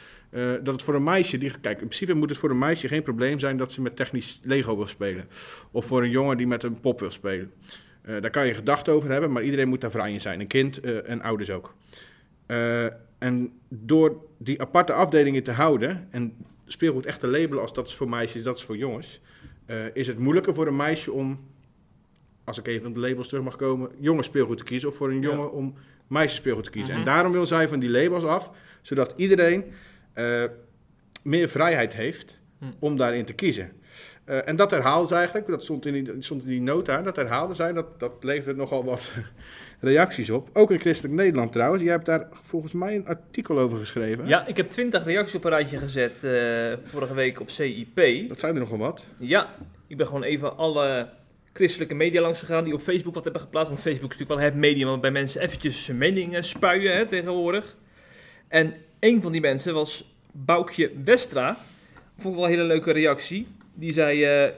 dat 0.62 0.66
het 0.66 0.82
voor 0.82 0.94
een 0.94 1.04
meisje, 1.04 1.38
die, 1.38 1.50
kijk, 1.50 1.80
in 1.80 1.86
principe 1.86 2.14
moet 2.14 2.28
het 2.28 2.38
voor 2.38 2.50
een 2.50 2.58
meisje 2.58 2.88
geen 2.88 3.02
probleem 3.02 3.38
zijn 3.38 3.56
dat 3.56 3.72
ze 3.72 3.80
met 3.82 3.96
technisch 3.96 4.40
Lego 4.42 4.76
wil 4.76 4.86
spelen. 4.86 5.28
Of 5.70 5.86
voor 5.86 6.02
een 6.02 6.10
jongen 6.10 6.36
die 6.36 6.46
met 6.46 6.62
een 6.62 6.80
pop 6.80 7.00
wil 7.00 7.10
spelen. 7.10 7.52
Daar 8.02 8.30
kan 8.30 8.46
je 8.46 8.54
gedachten 8.54 8.92
over 8.92 9.10
hebben, 9.10 9.32
maar 9.32 9.42
iedereen 9.42 9.68
moet 9.68 9.80
daar 9.80 9.90
vrij 9.90 10.12
in 10.12 10.20
zijn. 10.20 10.40
Een 10.40 10.46
kind 10.46 10.80
en 10.80 11.22
ouders 11.22 11.50
ook. 11.50 11.74
Eh, 12.50 12.84
en 13.18 13.52
door 13.68 14.16
die 14.38 14.60
aparte 14.60 14.92
afdelingen 14.92 15.42
te 15.42 15.50
houden 15.52 16.08
en 16.10 16.36
speelgoed 16.66 17.06
echt 17.06 17.20
te 17.20 17.26
labelen 17.28 17.62
als 17.62 17.72
dat 17.72 17.86
is 17.88 17.94
voor 17.94 18.08
meisjes, 18.08 18.42
dat 18.42 18.56
is 18.56 18.62
voor 18.64 18.76
jongens, 18.76 19.20
eh, 19.66 19.76
is 19.92 20.06
het 20.06 20.18
moeilijker 20.18 20.54
voor 20.54 20.66
een 20.66 20.76
meisje 20.76 21.12
om, 21.12 21.40
als 22.44 22.58
ik 22.58 22.66
even 22.66 22.88
op 22.88 22.94
de 22.94 23.00
labels 23.00 23.28
terug 23.28 23.44
mag 23.44 23.56
komen, 23.56 23.90
jongens 23.98 24.26
speelgoed 24.26 24.58
te 24.58 24.64
kiezen 24.64 24.88
of 24.88 24.94
voor 24.94 25.10
een 25.10 25.20
Ja. 25.22 25.28
jongen 25.28 25.52
om 25.52 25.74
meisjes 26.06 26.38
speelgoed 26.38 26.64
te 26.64 26.70
kiezen. 26.70 26.90
Mhm. 26.90 26.98
En 27.00 27.06
daarom 27.14 27.32
wil 27.32 27.46
zij 27.46 27.68
van 27.68 27.80
die 27.80 27.90
labels 27.90 28.24
af, 28.24 28.50
zodat 28.82 29.14
iedereen 29.16 29.64
eh, 30.12 30.44
meer 31.22 31.48
vrijheid 31.48 31.92
heeft 31.94 32.40
Hm. 32.58 32.64
om 32.78 32.96
daarin 32.96 33.24
te 33.24 33.32
kiezen. 33.32 33.72
Eh, 34.24 34.48
en 34.48 34.56
dat 34.56 34.70
herhaalde 34.70 35.08
ze 35.08 35.14
eigenlijk, 35.14 35.46
dat 35.46 35.62
stond 35.62 35.86
in 35.86 35.92
die, 36.04 36.14
stond 36.18 36.42
in 36.42 36.48
die 36.48 36.60
nota, 36.60 37.02
dat 37.02 37.16
herhaalde 37.16 37.54
zij, 37.54 37.72
dat, 37.72 38.00
dat 38.00 38.12
leverde 38.20 38.58
nogal 38.58 38.84
wat 38.84 39.14
reacties 39.80 40.30
op. 40.30 40.48
Ook 40.52 40.70
in 40.70 40.80
Christelijk 40.80 41.14
Nederland 41.14 41.52
trouwens. 41.52 41.82
Jij 41.82 41.92
hebt 41.92 42.06
daar 42.06 42.28
volgens 42.30 42.72
mij 42.72 42.94
een 42.94 43.06
artikel 43.06 43.58
over 43.58 43.78
geschreven. 43.78 44.26
Ja, 44.26 44.46
ik 44.46 44.56
heb 44.56 44.70
20 44.70 45.04
reacties 45.04 45.34
op 45.34 45.44
een 45.44 45.50
rijtje 45.50 45.78
gezet 45.78 46.12
eh, 46.20 46.32
vorige 46.84 47.14
week 47.14 47.40
op 47.40 47.50
CIP. 47.50 48.28
Dat 48.28 48.40
zijn 48.40 48.54
er 48.54 48.60
nogal 48.60 48.78
wat. 48.78 49.06
Ja, 49.18 49.54
ik 49.86 49.96
ben 49.96 50.06
gewoon 50.06 50.22
even 50.22 50.56
alle 50.56 51.08
christelijke 51.52 51.94
media 51.94 52.20
langs 52.20 52.38
gegaan 52.38 52.64
die 52.64 52.74
op 52.74 52.80
Facebook 52.80 53.14
wat 53.14 53.24
hebben 53.24 53.42
geplaatst. 53.42 53.70
Want 53.70 53.82
Facebook 53.82 54.12
is 54.12 54.18
natuurlijk 54.18 54.40
wel 54.40 54.50
het 54.50 54.60
medium 54.60 54.88
waarbij 54.88 55.10
mensen 55.10 55.42
eventjes 55.42 55.86
hun 55.86 55.98
meningen 55.98 56.44
spuien 56.44 56.96
hè, 56.96 57.06
tegenwoordig. 57.06 57.76
En 58.48 58.74
een 59.00 59.22
van 59.22 59.32
die 59.32 59.40
mensen 59.40 59.74
was 59.74 60.14
Boukje 60.32 60.90
Westra. 61.04 61.56
Vond 62.18 62.34
ik 62.34 62.40
wel 62.40 62.44
een 62.44 62.54
hele 62.54 62.66
leuke 62.66 62.92
reactie. 62.92 63.46
Die 63.80 63.92
zei: 63.92 64.24
eh, 64.24 64.52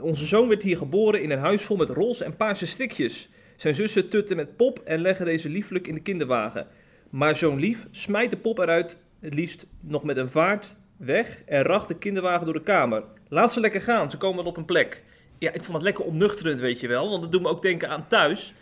Onze 0.00 0.26
zoon 0.26 0.48
werd 0.48 0.62
hier 0.62 0.76
geboren 0.76 1.22
in 1.22 1.30
een 1.30 1.38
huis 1.38 1.62
vol 1.62 1.76
met 1.76 1.88
roze 1.88 2.24
en 2.24 2.36
paarse 2.36 2.66
strikjes. 2.66 3.28
Zijn 3.56 3.74
zussen 3.74 4.08
tutten 4.08 4.36
met 4.36 4.56
pop 4.56 4.78
en 4.84 5.00
leggen 5.00 5.24
deze 5.24 5.48
lieflijk 5.48 5.86
in 5.86 5.94
de 5.94 6.00
kinderwagen. 6.00 6.66
Maar 7.10 7.36
zo'n 7.36 7.58
lief 7.58 7.86
smijt 7.90 8.30
de 8.30 8.36
pop 8.36 8.58
eruit, 8.58 8.96
het 9.20 9.34
liefst 9.34 9.66
nog 9.80 10.02
met 10.02 10.16
een 10.16 10.30
vaart 10.30 10.76
weg 10.96 11.42
en 11.46 11.62
racht 11.62 11.88
de 11.88 11.98
kinderwagen 11.98 12.44
door 12.44 12.54
de 12.54 12.62
kamer. 12.62 13.04
Laat 13.28 13.52
ze 13.52 13.60
lekker 13.60 13.80
gaan, 13.80 14.10
ze 14.10 14.16
komen 14.16 14.36
wel 14.36 14.52
op 14.52 14.56
een 14.56 14.64
plek. 14.64 15.02
Ja, 15.38 15.52
ik 15.52 15.62
vond 15.62 15.72
het 15.76 15.82
lekker 15.82 16.04
ontnuchterend, 16.04 16.60
weet 16.60 16.80
je 16.80 16.88
wel. 16.88 17.08
Want 17.08 17.22
dat 17.22 17.32
doet 17.32 17.42
me 17.42 17.48
ook 17.48 17.62
denken 17.62 17.88
aan 17.88 18.08
thuis. 18.08 18.54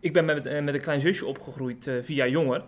Ik 0.00 0.12
ben 0.12 0.24
met, 0.24 0.46
eh, 0.46 0.62
met 0.62 0.74
een 0.74 0.80
klein 0.80 1.00
zusje 1.00 1.26
opgegroeid 1.26 1.86
eh, 1.86 1.94
via 2.02 2.26
jonger. 2.26 2.64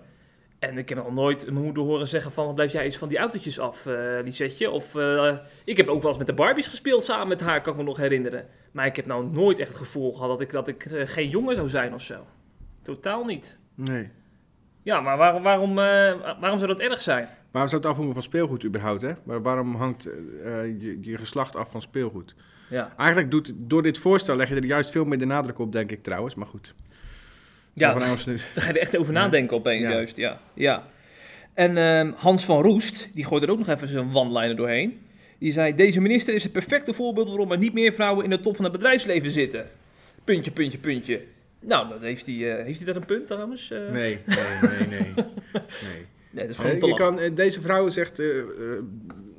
En 0.60 0.78
ik 0.78 0.88
heb 0.88 0.98
nog 0.98 1.12
nooit 1.14 1.50
mijn 1.50 1.64
moeder 1.64 1.82
horen 1.82 2.06
zeggen 2.06 2.32
van... 2.32 2.46
"Wat 2.46 2.54
blijf 2.54 2.72
jij 2.72 2.84
eens 2.84 2.96
van 2.96 3.08
die 3.08 3.18
autootjes 3.18 3.58
af, 3.58 3.86
eh 3.86 3.94
Lisetje? 4.22 4.70
Of 4.70 4.94
eh, 4.94 5.36
ik 5.64 5.76
heb 5.76 5.88
ook 5.88 6.00
wel 6.00 6.08
eens 6.08 6.18
met 6.18 6.26
de 6.26 6.34
Barbies 6.34 6.66
gespeeld 6.66 7.04
samen 7.04 7.28
met 7.28 7.40
haar, 7.40 7.60
kan 7.60 7.72
ik 7.72 7.78
me 7.78 7.84
nog 7.84 7.96
herinneren. 7.96 8.46
Maar 8.72 8.86
ik 8.86 8.96
heb 8.96 9.06
nou 9.06 9.30
nooit 9.30 9.58
echt 9.58 9.68
het 9.68 9.78
gevoel 9.78 10.12
gehad 10.12 10.28
dat 10.28 10.40
ik, 10.40 10.50
dat 10.50 10.68
ik 10.68 10.84
eh, 10.84 11.06
geen 11.06 11.28
jongen 11.28 11.54
zou 11.54 11.68
zijn 11.68 11.94
of 11.94 12.02
zo. 12.02 12.26
Totaal 12.82 13.24
niet. 13.24 13.58
Nee. 13.74 14.10
Ja, 14.82 15.00
maar 15.00 15.16
waarom, 15.16 15.42
waarom, 15.42 15.74
waarom 16.40 16.58
zou 16.58 16.66
dat 16.66 16.78
erg 16.78 17.00
zijn? 17.00 17.28
Waarom 17.50 17.70
zou 17.70 17.82
het 17.82 17.90
afhangen 17.90 18.12
van 18.12 18.22
speelgoed 18.22 18.64
überhaupt, 18.64 19.02
hè? 19.02 19.12
Maar 19.24 19.42
waarom 19.42 19.74
hangt 19.74 20.02
je, 20.02 20.98
je 21.00 21.18
geslacht 21.18 21.56
af 21.56 21.70
van 21.70 21.82
speelgoed? 21.82 22.34
Ja, 22.70 22.92
Eigenlijk 22.96 23.30
doet, 23.30 23.52
door 23.56 23.82
dit 23.82 23.98
voorstel 23.98 24.36
leg 24.36 24.48
je 24.48 24.54
er 24.54 24.64
juist 24.64 24.90
veel 24.90 25.04
meer 25.04 25.18
de 25.18 25.24
nadruk 25.24 25.58
op, 25.58 25.72
denk 25.72 25.90
ik 25.90 26.02
trouwens. 26.02 26.34
Maar 26.34 26.46
goed. 26.46 26.74
Ja 27.74 27.92
Van 27.92 28.02
Engels 28.02 28.24
daar 28.24 28.38
ga 28.38 28.66
je 28.66 28.72
er 28.72 28.80
echt 28.80 28.96
over 28.96 29.12
nadenken 29.12 29.56
opeens 29.56 29.82
Ja. 29.82 29.90
juist. 29.90 30.16
Ja, 30.16 30.40
ja. 30.54 30.86
En 31.54 31.76
ehm, 31.76 32.12
Hans 32.16 32.44
van 32.44 32.62
Roest, 32.62 33.08
die 33.14 33.24
gooide 33.24 33.46
er 33.46 33.52
ook 33.52 33.58
nog 33.58 33.68
even 33.68 33.88
zijn 33.88 34.14
one-liner 34.14 34.56
doorheen. 34.56 35.00
Die 35.38 35.52
zei, 35.52 35.74
deze 35.74 36.00
minister 36.00 36.34
is 36.34 36.42
het 36.42 36.52
perfecte 36.52 36.92
voorbeeld 36.92 37.28
waarom 37.28 37.52
er 37.52 37.58
niet 37.58 37.72
meer 37.72 37.92
vrouwen 37.92 38.24
in 38.24 38.30
de 38.30 38.40
top 38.40 38.54
van 38.56 38.64
het 38.64 38.72
bedrijfsleven 38.74 39.30
zitten. 39.30 39.66
Puntje, 40.24 40.50
puntje, 40.50 40.78
puntje. 40.78 41.22
Nou, 41.60 41.88
dan 41.88 42.02
heeft 42.02 42.26
hij, 42.26 42.58
eh, 42.58 42.64
heeft 42.64 42.76
hij 42.78 42.86
daar 42.86 42.96
een 42.96 43.06
punt 43.06 43.26
trouwens? 43.26 43.70
Eh, 43.70 43.78
Nee, 43.90 44.18
nee, 44.26 44.38
nee, 44.62 44.86
nee. 44.88 45.00
nee. 45.14 46.06
Nee, 46.30 46.46
dat 46.46 46.48
is 46.48 46.56
gewoon 46.56 46.70
Eh, 46.72 46.78
te 46.78 46.86
je 46.86 46.92
lachen. 46.98 47.16
kan, 47.16 47.34
deze 47.34 47.60
vrouw 47.60 47.88
zegt 47.88 48.22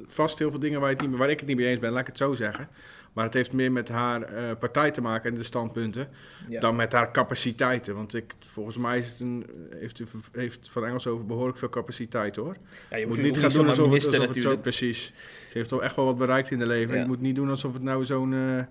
vast 0.08 0.40
heel 0.40 0.50
veel 0.52 0.60
dingen 0.60 0.80
waar, 0.80 0.90
je 0.90 0.96
het 0.96 1.08
niet, 1.08 1.18
waar 1.18 1.30
ik 1.30 1.40
het 1.40 1.48
niet 1.48 1.58
mee 1.58 1.68
eens 1.68 1.80
ben, 1.80 1.92
laat 1.92 2.02
ik 2.02 2.08
het 2.08 2.18
zo 2.18 2.34
zeggen. 2.34 2.68
Maar 3.14 3.26
het 3.26 3.34
heeft 3.34 3.54
meer 3.54 3.72
met 3.72 3.90
haar 3.90 4.22
eh, 4.22 4.44
partij 4.60 4.92
te 4.92 5.02
maken 5.02 5.30
en 5.30 5.36
de 5.36 5.44
standpunten 5.44 6.08
Ja. 6.50 6.60
dan 6.60 6.76
met 6.76 6.92
haar 6.92 7.12
capaciteiten. 7.12 7.96
Want 7.96 8.14
ik, 8.14 8.34
volgens 8.40 8.78
mij 8.78 8.98
is 8.98 9.10
het 9.10 9.20
een, 9.20 9.46
heeft, 9.76 10.00
u- 10.00 10.06
heeft 10.32 10.70
Van 10.70 10.86
Engels 10.86 11.08
over 11.08 11.26
behoorlijk 11.26 11.58
veel 11.58 11.70
capaciteit 11.70 12.36
hoor. 12.36 12.56
Ja, 12.90 12.98
Je 12.98 13.08
moet 13.08 13.16
moet 13.18 13.26
niet 13.26 13.38
gaan 13.38 13.50
doen 13.50 13.68
alsof 13.68 13.78
het, 13.78 13.88
minister 13.88 14.20
alsof 14.20 14.34
het 14.36 14.44
zo... 14.44 14.58
Precies. 14.58 15.06
Ze 15.50 15.58
heeft 15.58 15.70
toch 15.70 15.82
echt 15.82 15.96
wel 15.96 16.06
wat 16.06 16.18
bereikt 16.18 16.52
in 16.52 16.60
de 16.60 16.66
leven. 16.66 16.96
Ja. 16.96 17.02
Je 17.02 17.08
moet 17.08 17.22
niet 17.22 17.36
doen 17.36 17.50
alsof 17.50 17.74
het 17.74 17.82
nou 17.82 18.06
zo'n... 18.06 18.34
eh, 18.34 18.64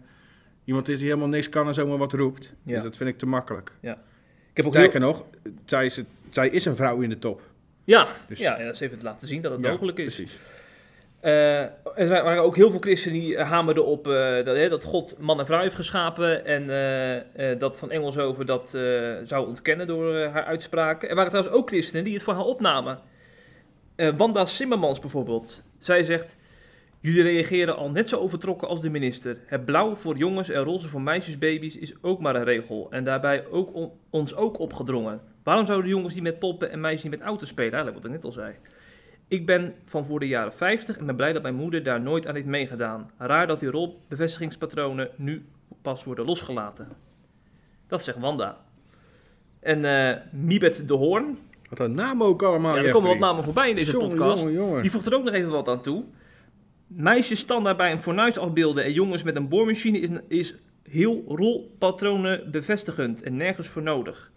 iemand 0.65 0.89
is 0.89 0.99
die 0.99 1.09
helemaal 1.09 1.29
niks 1.29 1.49
kan 1.49 1.67
en 1.67 1.75
zomaar 1.75 1.99
wat 1.99 2.13
roept. 2.13 2.55
Ja. 2.63 2.75
Dus 2.75 2.83
dat 2.83 2.97
vind 2.97 3.11
ik 3.11 3.19
te 3.19 3.27
makkelijk. 3.27 3.73
Ik 3.81 3.89
heb 4.57 4.65
ook 4.67 4.73
Sterker 4.73 5.01
heel- 5.01 5.09
nog, 5.09 5.25
zij 5.65 5.85
is, 5.85 5.97
het- 5.97 6.07
zij 6.31 6.49
is 6.49 6.65
een 6.65 6.77
vrouw 6.77 7.01
in 7.01 7.09
de 7.09 7.19
top. 7.19 7.43
Ja, 7.85 8.07
Dus- 8.29 8.39
ja, 8.39 8.61
ja, 8.61 8.73
ze 8.73 8.79
heeft 8.83 8.95
het 8.95 9.03
laten 9.03 9.29
zien 9.29 9.43
dat 9.43 9.53
het 9.53 9.61
Ja, 9.61 9.71
mogelijk 9.71 9.99
is. 9.99 10.15
Precies. 10.15 10.39
Eh, 11.21 11.61
er 11.95 12.09
waren 12.09 12.43
ook 12.43 12.57
heel 12.57 12.71
veel 12.71 12.81
christenen 12.81 13.21
die 13.21 13.37
eh, 13.37 13.51
hamerden 13.51 13.87
op 13.87 14.09
eh, 14.09 14.45
dat, 14.45 14.71
dat 14.71 14.85
God 14.85 15.19
man 15.19 15.39
en 15.39 15.47
vrouw 15.47 15.61
heeft 15.61 15.75
geschapen. 15.75 16.45
En 16.45 17.59
dat 17.59 17.77
Van 17.77 17.91
Engelshoven 17.91 18.47
dat 18.47 18.71
zou 19.25 19.47
ontkennen 19.47 19.87
door 19.87 20.17
haar 20.17 20.45
uitspraken. 20.45 21.09
Er 21.09 21.15
waren 21.15 21.31
trouwens 21.31 21.57
ook 21.57 21.69
christenen 21.69 22.05
die 22.05 22.15
het 22.15 22.23
voor 22.23 22.35
haar 22.35 22.45
opnamen. 22.45 22.99
Wanda 24.17 24.47
Simmermans 24.47 25.01
bijvoorbeeld. 25.01 25.63
Zij 25.79 26.03
zegt... 26.03 26.39
Jullie 27.03 27.23
reageren 27.23 27.77
al 27.77 27.91
net 27.91 28.09
zo 28.09 28.17
overtrokken 28.17 28.69
als 28.69 28.81
de 28.81 28.91
minister. 28.91 29.37
Het 29.47 29.65
blauw 29.65 29.97
voor 29.97 30.17
jongens 30.17 30.51
en 30.51 30.63
roze 30.63 30.89
voor 30.89 31.01
meisjesbaby's 31.01 31.77
is 31.77 31.95
ook 32.03 32.21
maar 32.21 32.37
een 32.37 32.45
regel. 32.45 32.87
En 32.91 33.05
daarbij 33.05 33.47
ook 33.47 33.75
on- 33.75 33.93
ons 34.11 34.35
ook 34.35 34.59
opgedrongen. 34.59 35.21
Waarom 35.43 35.67
zouden 35.67 35.91
jongens 35.91 36.13
die 36.13 36.23
met 36.23 36.39
poppen 36.39 36.71
en 36.71 36.81
meisjes 36.81 37.03
die 37.03 37.11
met 37.11 37.21
auto's 37.21 37.49
spelen? 37.49 37.73
Eigenlijk 37.73 38.03
wat 38.03 38.13
ik 38.13 38.17
net 38.17 38.27
al 38.27 38.33
zei. 38.43 38.55
Ik 39.31 39.47
ben 39.47 39.75
van 39.85 40.05
voor 40.05 40.21
de 40.21 40.29
jaren 40.29 40.53
50 40.53 40.99
en 40.99 41.07
ben 41.07 41.17
blij 41.17 41.33
dat 41.33 41.43
mijn 41.43 41.55
moeder 41.55 41.83
daar 41.83 42.01
nooit 42.01 42.27
aan 42.27 42.35
heeft 42.35 42.47
meegedaan. 42.47 43.11
Raar 43.19 43.47
dat 43.47 43.61
die 43.61 43.71
rolbevestigingspatronen 43.71 45.11
nu 45.17 45.45
pas 45.83 46.05
worden 46.05 46.25
losgelaten. 46.25 46.89
Dat 47.87 48.03
zegt 48.03 48.19
Wanda. 48.19 48.59
En 49.61 49.85
eh 49.85 50.17
Mibet 50.31 50.89
de 50.89 50.95
Hoorn. 50.95 51.39
Wat 51.69 51.79
een 51.79 51.95
naam 51.95 52.23
ook 52.23 52.43
allemaal. 52.43 52.77
ja, 52.77 52.83
er 52.83 52.93
komen 52.93 53.09
wat 53.09 53.19
namen 53.19 53.45
voorbij 53.45 53.69
in 53.69 53.75
deze 53.75 53.93
Jongen, 53.93 54.09
podcast. 54.09 54.39
Jongen, 54.39 54.55
jongen. 54.55 54.83
Die 54.83 54.91
voegt 54.91 55.07
er 55.07 55.15
ook 55.15 55.25
nog 55.25 55.35
even 55.35 55.51
wat 55.51 55.69
aan 55.69 55.83
toe. 55.83 56.05
Meisjes 56.87 57.39
standaard 57.39 57.77
bij 57.77 57.93
een 57.93 58.03
fornuis 58.03 58.39
afbeelden 58.39 58.85
en 58.85 58.93
jongens 58.93 59.23
met 59.23 59.37
een 59.37 59.49
boormachine 59.49 59.99
is, 59.99 60.11
is 60.29 60.55
heel 60.83 61.25
rolpatronen 61.29 62.51
bevestigend 62.51 63.23
en 63.23 63.37
nergens 63.37 63.69
voor 63.69 63.83
nodig. 63.83 64.31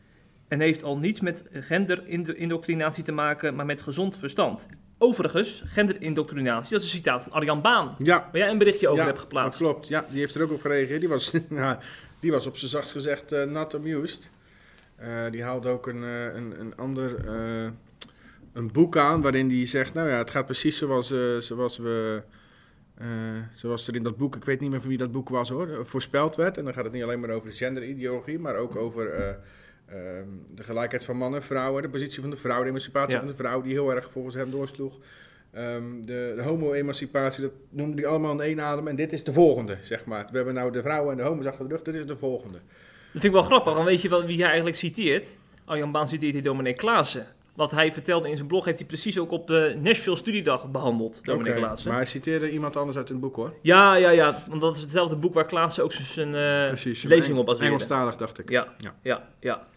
En 0.47 0.59
heeft 0.59 0.83
al 0.83 0.97
niets 0.97 1.21
met 1.21 1.43
genderindoctrinatie 1.51 3.03
te 3.03 3.12
maken, 3.12 3.55
maar 3.55 3.65
met 3.65 3.81
gezond 3.81 4.17
verstand. 4.17 4.65
Overigens, 5.03 5.63
genderindoctrinatie, 5.65 6.72
dat 6.72 6.81
is 6.81 6.91
een 6.91 6.98
citaat 6.98 7.24
van 7.24 7.31
Arjan 7.31 7.62
Baan, 7.62 7.95
Ja, 7.98 8.29
waar 8.31 8.41
jij 8.41 8.50
een 8.50 8.57
berichtje 8.57 8.88
over 8.88 9.00
ja, 9.00 9.05
hebt 9.05 9.15
dat 9.15 9.25
geplaatst. 9.25 9.57
klopt. 9.57 9.88
Ja, 9.88 10.05
die 10.10 10.19
heeft 10.19 10.36
er 10.36 10.41
ook 10.41 10.51
op 10.51 10.62
gereageerd. 10.62 11.00
Die 11.00 11.10
was, 11.10 11.33
ja, 11.50 11.79
die 12.19 12.31
was 12.31 12.48
op 12.48 12.57
zijn 12.57 12.72
zachtst 12.72 12.91
gezegd 12.91 13.31
eh, 13.31 13.43
not 13.43 13.75
amused. 13.75 14.29
Eh, 14.95 15.31
die 15.31 15.43
haalt 15.43 15.65
ook 15.65 15.88
een, 15.88 16.03
eh, 16.03 16.36
een, 16.36 16.60
een 16.60 16.75
ander 16.75 17.27
een 18.53 18.72
boek 18.72 18.98
aan 18.98 19.22
waarin 19.22 19.50
hij 19.50 19.65
zegt, 19.65 19.93
nou 19.93 20.10
ja, 20.10 20.17
het 20.17 20.31
gaat 20.31 20.45
precies 20.45 20.77
zoals, 20.77 21.13
zoals 21.39 21.77
we... 21.77 22.22
zoals 23.53 23.88
er 23.88 23.95
in 23.95 24.03
dat 24.03 24.17
boek, 24.17 24.36
ik 24.36 24.45
weet 24.45 24.60
niet 24.60 24.69
meer 24.69 24.79
van 24.79 24.89
wie 24.89 24.98
dat 24.98 25.12
boek 25.12 25.29
was 25.29 25.50
hoor, 25.50 25.86
voorspeld 25.86 26.36
werd. 26.36 26.57
En 26.57 26.63
dan 26.63 26.74
gaat 26.74 26.83
het 26.83 26.93
niet 26.93 27.03
alleen 27.03 27.19
maar 27.19 27.29
over 27.29 27.50
de 27.50 27.55
genderideologie, 27.55 28.39
maar 28.39 28.55
ook 28.55 28.75
over 28.75 29.38
eh, 29.93 30.17
ehm, 30.17 30.27
de 30.55 30.63
gelijkheid 30.63 31.03
van 31.05 31.17
mannen 31.17 31.39
en 31.39 31.45
vrouwen, 31.45 31.81
de 31.81 31.89
positie 31.89 32.21
van 32.21 32.29
de 32.29 32.35
vrouw, 32.38 32.62
de 32.63 32.69
emancipatie 32.69 33.13
Ja. 33.13 33.19
van 33.19 33.27
de 33.27 33.35
vrouw, 33.35 33.62
die 33.62 33.71
heel 33.73 33.91
erg 33.95 34.12
volgens 34.12 34.35
hem 34.35 34.51
doorsloeg. 34.51 34.97
Ehm, 35.51 36.01
de, 36.01 36.33
de 36.35 36.43
homo-emancipatie, 36.43 37.41
dat 37.43 37.51
noemde 37.69 38.01
hij 38.01 38.09
allemaal 38.09 38.31
in 38.31 38.41
één 38.41 38.62
adem. 38.62 38.88
En 38.88 38.95
dit 38.95 39.13
is 39.13 39.23
de 39.23 39.33
volgende, 39.33 39.77
zeg 39.81 40.05
maar. 40.05 40.27
We 40.31 40.35
hebben 40.35 40.53
nou 40.53 40.71
de 40.71 40.81
vrouwen 40.81 41.12
en 41.12 41.17
de 41.17 41.23
homo's 41.23 41.45
achter 41.45 41.67
de 41.67 41.73
rug, 41.73 41.83
dit 41.83 41.95
is 41.95 42.05
de 42.05 42.17
volgende. 42.17 42.53
Dat 42.53 43.12
vind 43.12 43.23
ik 43.23 43.31
wel 43.31 43.43
grappig, 43.43 43.73
want 43.73 43.85
weet 43.85 44.01
je 44.01 44.09
wel 44.09 44.25
wie 44.25 44.38
hij 44.38 44.45
eigenlijk 44.47 44.75
citeert? 44.75 45.27
Arjan 45.65 45.91
Baan 45.91 46.07
citeert 46.07 46.33
hier 46.33 46.43
dominee 46.43 46.73
Klaassen. 46.73 47.27
Wat 47.55 47.71
hij 47.71 47.93
vertelde 47.93 48.29
in 48.29 48.35
zijn 48.35 48.47
blog 48.47 48.65
heeft 48.65 48.77
hij 48.77 48.88
precies 48.88 49.19
ook 49.19 49.31
op 49.31 49.47
de 49.47 49.75
Nashville 49.81 50.15
Studiedag 50.15 50.71
behandeld, 50.71 51.19
dominee 51.23 51.51
Oké, 51.51 51.62
Klaassen. 51.62 51.89
Maar 51.89 51.97
hij 52.00 52.07
citeerde 52.07 52.50
iemand 52.51 52.75
anders 52.75 52.97
uit 52.97 53.09
een 53.09 53.19
boek 53.19 53.35
hoor. 53.35 53.53
Ja, 53.62 53.95
ja, 53.95 54.09
ja, 54.09 54.35
want 54.50 54.62
dat 54.62 54.75
is 54.75 54.81
hetzelfde 54.81 55.15
boek 55.15 55.33
waar 55.33 55.45
Klaassen 55.45 55.83
ook 55.83 55.91
zijn 55.93 56.35
eh, 56.35 56.67
Precies. 56.67 57.03
lezing 57.03 57.38
op 57.38 57.45
baseerde. 57.45 57.67
Engelstalig 57.67 58.15
dacht 58.15 58.39
ik. 58.39 58.50
Ja, 58.50 58.67
Ja. 58.77 58.93
ja, 59.01 59.29
ja. 59.39 59.67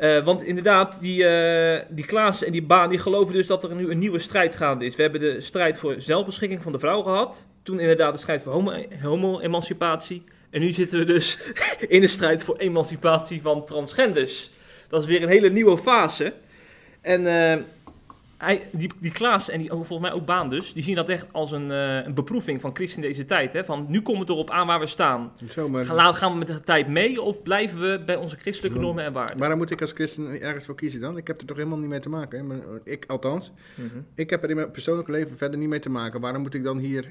Eh, 0.00 0.24
want 0.24 0.42
inderdaad, 0.42 0.96
die, 1.00 1.26
eh 1.26 1.82
die 1.88 2.06
Klaassen 2.06 2.46
en 2.46 2.52
die 2.52 2.62
Baan 2.62 2.88
die 2.90 2.98
geloven 2.98 3.34
dus 3.34 3.46
dat 3.46 3.64
er 3.64 3.74
nu 3.74 3.90
een 3.90 3.98
nieuwe 3.98 4.18
strijd 4.18 4.54
gaande 4.54 4.84
is. 4.84 4.96
We 4.96 5.02
hebben 5.02 5.20
de 5.20 5.40
strijd 5.40 5.78
voor 5.78 5.94
zelfbeschikking 5.98 6.62
van 6.62 6.72
de 6.72 6.78
vrouw 6.78 7.02
gehad. 7.02 7.44
Toen 7.62 7.80
inderdaad 7.80 8.12
de 8.12 8.18
strijd 8.18 8.42
voor 8.42 8.52
homo- 8.52 8.84
homo-emancipatie. 9.02 10.24
en 10.50 10.60
nu 10.60 10.72
zitten 10.72 10.98
we 10.98 11.04
dus 11.04 11.38
in 11.88 12.00
de 12.00 12.06
strijd 12.06 12.42
voor 12.42 12.56
emancipatie 12.56 13.42
van 13.42 13.66
transgenders. 13.66 14.50
Dat 14.88 15.02
is 15.02 15.08
weer 15.08 15.22
een 15.22 15.28
hele 15.28 15.50
nieuwe 15.50 15.78
fase. 15.78 16.32
En 17.00 17.26
eh, 17.26 17.58
hij, 18.40 18.62
die, 18.72 18.90
die 19.00 19.10
Klaas 19.12 19.48
en 19.50 19.58
die, 19.60 19.70
oh, 19.70 19.76
volgens 19.76 20.08
mij 20.08 20.12
ook 20.12 20.26
Baan 20.26 20.50
dus, 20.50 20.72
die 20.72 20.82
zien 20.82 20.94
dat 20.94 21.08
echt 21.08 21.26
als 21.32 21.52
een, 21.52 21.70
eh, 21.70 22.04
een 22.06 22.14
beproeving 22.14 22.60
van 22.60 22.70
Christen 22.74 23.02
in 23.02 23.08
deze 23.08 23.24
tijd. 23.24 23.52
Hè? 23.52 23.64
Van 23.64 23.86
nu 23.88 24.02
komt 24.02 24.18
het 24.18 24.28
erop 24.28 24.50
aan 24.50 24.66
waar 24.66 24.80
we 24.80 24.86
staan. 24.86 25.32
Zo, 25.50 25.68
maar, 25.68 25.84
Gaan, 25.84 26.32
we 26.32 26.38
met 26.38 26.46
de 26.46 26.60
tijd 26.60 26.88
mee 26.88 27.22
of 27.22 27.42
blijven 27.42 27.80
we 27.80 28.02
bij 28.06 28.16
onze 28.16 28.36
christelijke 28.36 28.78
Ja. 28.78 28.84
normen 28.84 29.04
en 29.04 29.12
waarden? 29.12 29.38
waarom 29.38 29.58
moet 29.58 29.70
ik 29.70 29.80
als 29.80 29.92
christen 29.92 30.40
ergens 30.40 30.66
voor 30.66 30.74
kiezen 30.74 31.00
dan? 31.00 31.16
Ik 31.16 31.26
heb 31.26 31.40
er 31.40 31.46
toch 31.46 31.56
helemaal 31.56 31.78
niet 31.78 31.88
mee 31.88 32.00
te 32.00 32.08
maken. 32.08 32.38
Hè? 32.38 32.44
Maar, 32.44 32.56
eh, 32.58 32.92
ik 32.92 33.04
althans. 33.06 33.52
Mhm. 33.74 33.86
Ik 34.14 34.30
heb 34.30 34.42
er 34.42 34.50
in 34.50 34.56
mijn 34.56 34.70
persoonlijke 34.70 35.10
leven 35.10 35.36
verder 35.36 35.58
niet 35.58 35.68
mee 35.68 35.78
te 35.78 35.90
maken. 35.90 36.20
Waarom 36.20 36.42
moet 36.42 36.54
ik 36.54 36.64
dan 36.64 36.78
hier 36.78 37.08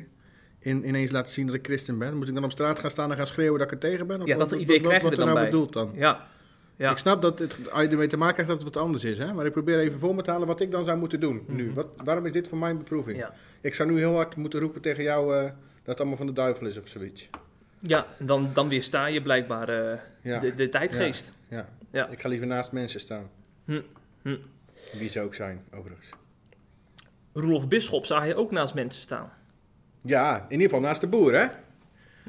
in, 0.59 0.87
ineens 0.87 1.11
laten 1.11 1.33
zien 1.33 1.45
dat 1.45 1.55
ik 1.55 1.65
christen 1.65 1.97
ben? 1.97 2.17
Moet 2.17 2.27
ik 2.27 2.33
dan 2.33 2.43
op 2.43 2.51
straat 2.51 2.79
gaan 2.79 2.89
staan 2.91 3.11
en 3.11 3.17
gaan 3.17 3.27
schreeuwen 3.27 3.59
dat 3.59 3.67
ik 3.71 3.73
er 3.73 3.89
tegen 3.89 4.07
ben? 4.07 4.21
Of 4.21 4.27
Ja, 4.27 4.35
wat- 4.37 4.49
dat 4.49 4.51
wat- 4.59 4.67
idee 4.67 4.77
wat, 4.81 4.85
krijg 4.87 5.01
je 5.01 5.09
wat 5.09 5.17
er 5.17 5.25
dan 5.25 5.27
nou 5.27 5.39
bij. 5.39 5.49
bedoelt 5.49 5.73
dan? 5.73 5.91
Ja, 5.95 6.27
ja. 6.79 6.91
Ik 6.91 6.97
snap 6.97 7.21
dat 7.21 7.39
het, 7.39 7.71
als 7.71 7.83
je 7.83 7.89
ermee 7.89 8.07
te 8.07 8.17
maken 8.17 8.33
krijgt 8.33 8.51
dat 8.51 8.61
het 8.63 8.73
wat 8.73 8.83
anders 8.83 9.03
is. 9.03 9.17
Hè? 9.17 9.33
Maar 9.33 9.45
ik 9.45 9.51
probeer 9.51 9.79
even 9.79 9.99
voor 9.99 10.15
me 10.15 10.21
te 10.21 10.31
halen 10.31 10.47
wat 10.47 10.59
ik 10.61 10.71
dan 10.71 10.83
zou 10.83 10.97
moeten 10.97 11.19
doen 11.19 11.43
nu. 11.47 11.65
Mhm. 11.65 11.73
Wat, 11.73 11.87
waarom 12.03 12.25
is 12.25 12.31
dit 12.31 12.47
voor 12.47 12.57
mijn 12.57 12.77
beproeving? 12.77 13.17
Ja. 13.17 13.33
Ik 13.61 13.73
zou 13.73 13.91
nu 13.91 13.97
heel 13.97 14.13
hard 14.15 14.35
moeten 14.35 14.59
roepen 14.59 14.81
tegen 14.81 15.03
jou 15.03 15.35
eh, 15.35 15.41
dat 15.43 15.51
het 15.83 15.99
allemaal 15.99 16.17
van 16.17 16.25
de 16.25 16.33
duivel 16.33 16.67
is 16.67 16.77
of 16.77 16.87
zoiets. 16.87 17.29
ja, 17.79 18.05
en 18.19 18.25
dan, 18.25 18.49
dan 18.53 18.69
weersta 18.69 19.05
je 19.05 19.21
blijkbaar 19.21 19.69
eh, 19.69 19.99
Ja, 20.21 20.39
de, 20.39 20.55
de 20.55 20.69
tijdgeest. 20.69 21.31
ja. 21.47 21.67
Ja. 21.91 22.07
Ik 22.07 22.21
ga 22.21 22.29
liever 22.29 22.47
naast 22.47 22.71
mensen 22.71 22.99
staan. 22.99 23.29
Hm, 23.65 23.81
hm. 24.21 24.35
Wie 24.97 25.09
ze 25.09 25.21
ook 25.21 25.35
zijn, 25.35 25.63
overigens. 25.75 26.09
Roelof 27.33 27.67
Bisschop 27.67 28.05
zag 28.05 28.25
je 28.27 28.35
ook 28.35 28.51
naast 28.51 28.73
mensen 28.73 29.01
staan. 29.01 29.31
Ja, 30.01 30.35
in 30.37 30.51
ieder 30.51 30.65
geval 30.65 30.79
naast 30.81 31.01
de 31.01 31.07
boer, 31.07 31.33
hè? 31.33 31.47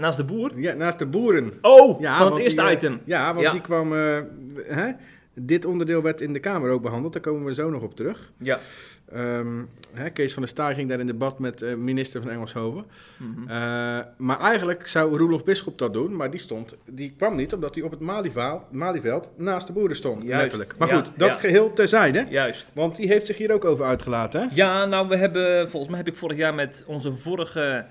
Naast 0.00 0.16
de 0.16 0.25
boer. 0.25 0.50
Ja, 0.61 0.73
naast 0.75 0.99
de 0.99 1.07
boeren. 1.07 1.52
Oh, 1.61 2.00
Ja, 2.00 2.16
van 2.16 2.21
het 2.26 2.33
want 2.33 2.45
eerste 2.45 2.61
die, 2.61 2.71
eh, 2.71 2.76
item. 2.76 3.00
Ja, 3.04 3.33
want 3.35 3.47
Ja. 3.47 3.50
die 3.52 3.61
kwam... 3.61 3.92
eh, 3.95 4.19
hè? 4.66 4.90
Dit 5.35 5.64
onderdeel 5.64 6.02
werd 6.02 6.21
in 6.21 6.33
de 6.33 6.38
Kamer 6.40 6.71
ook 6.71 6.83
behandeld, 6.83 7.12
daar 7.12 7.23
komen 7.23 7.45
we 7.45 7.54
zo 7.54 7.71
nog 7.71 7.83
op 7.83 7.97
terug. 7.97 8.33
Ja. 8.38 8.59
Ehm, 9.12 9.47
hè, 9.92 10.11
Kees 10.11 10.33
van 10.33 10.42
der 10.42 10.50
Staaij 10.50 10.75
ging 10.75 10.88
daar 10.88 11.00
in 11.00 11.07
debat 11.07 11.38
met 11.38 11.62
eh, 11.62 11.75
minister 11.75 12.23
van 12.23 12.30
Engelshoven. 12.30 12.85
Mhm. 13.16 13.45
Maar 14.16 14.40
eigenlijk 14.40 14.87
zou 14.87 15.16
Roelof 15.19 15.45
Bisschop 15.45 15.78
dat 15.78 15.92
doen, 15.92 16.16
maar 16.16 16.30
die, 16.30 16.40
stond, 16.40 16.76
die 16.87 17.14
kwam 17.16 17.37
niet 17.37 17.52
omdat 17.54 17.75
hij 17.75 17.85
op 17.85 17.90
het 17.90 18.00
Malieveld, 18.00 18.62
Malieveld 18.73 19.30
naast 19.37 19.66
de 19.66 19.73
boeren 19.73 19.97
stond, 19.97 20.23
Juist. 20.23 20.40
letterlijk. 20.40 20.75
Maar 20.78 20.88
Ja, 20.88 20.95
goed, 20.95 21.12
dat 21.16 21.28
ja. 21.28 21.38
geheel 21.40 21.73
terzijde, 21.73 22.26
Juist. 22.28 22.66
want 22.73 22.97
die 22.97 23.07
heeft 23.09 23.26
zich 23.26 23.37
hier 23.38 23.52
ook 23.52 23.64
over 23.64 23.85
uitgelaten. 23.85 24.40
Hè? 24.40 24.47
Ja, 24.54 24.85
nou, 24.87 25.09
we 25.09 25.16
hebben, 25.16 25.71
volgens 25.71 25.90
mij 25.90 25.99
heb 26.00 26.09
ik 26.09 26.16
vorig 26.16 26.37
jaar 26.37 26.54
met 26.54 26.85
onze 26.87 27.12
vorige 27.12 27.85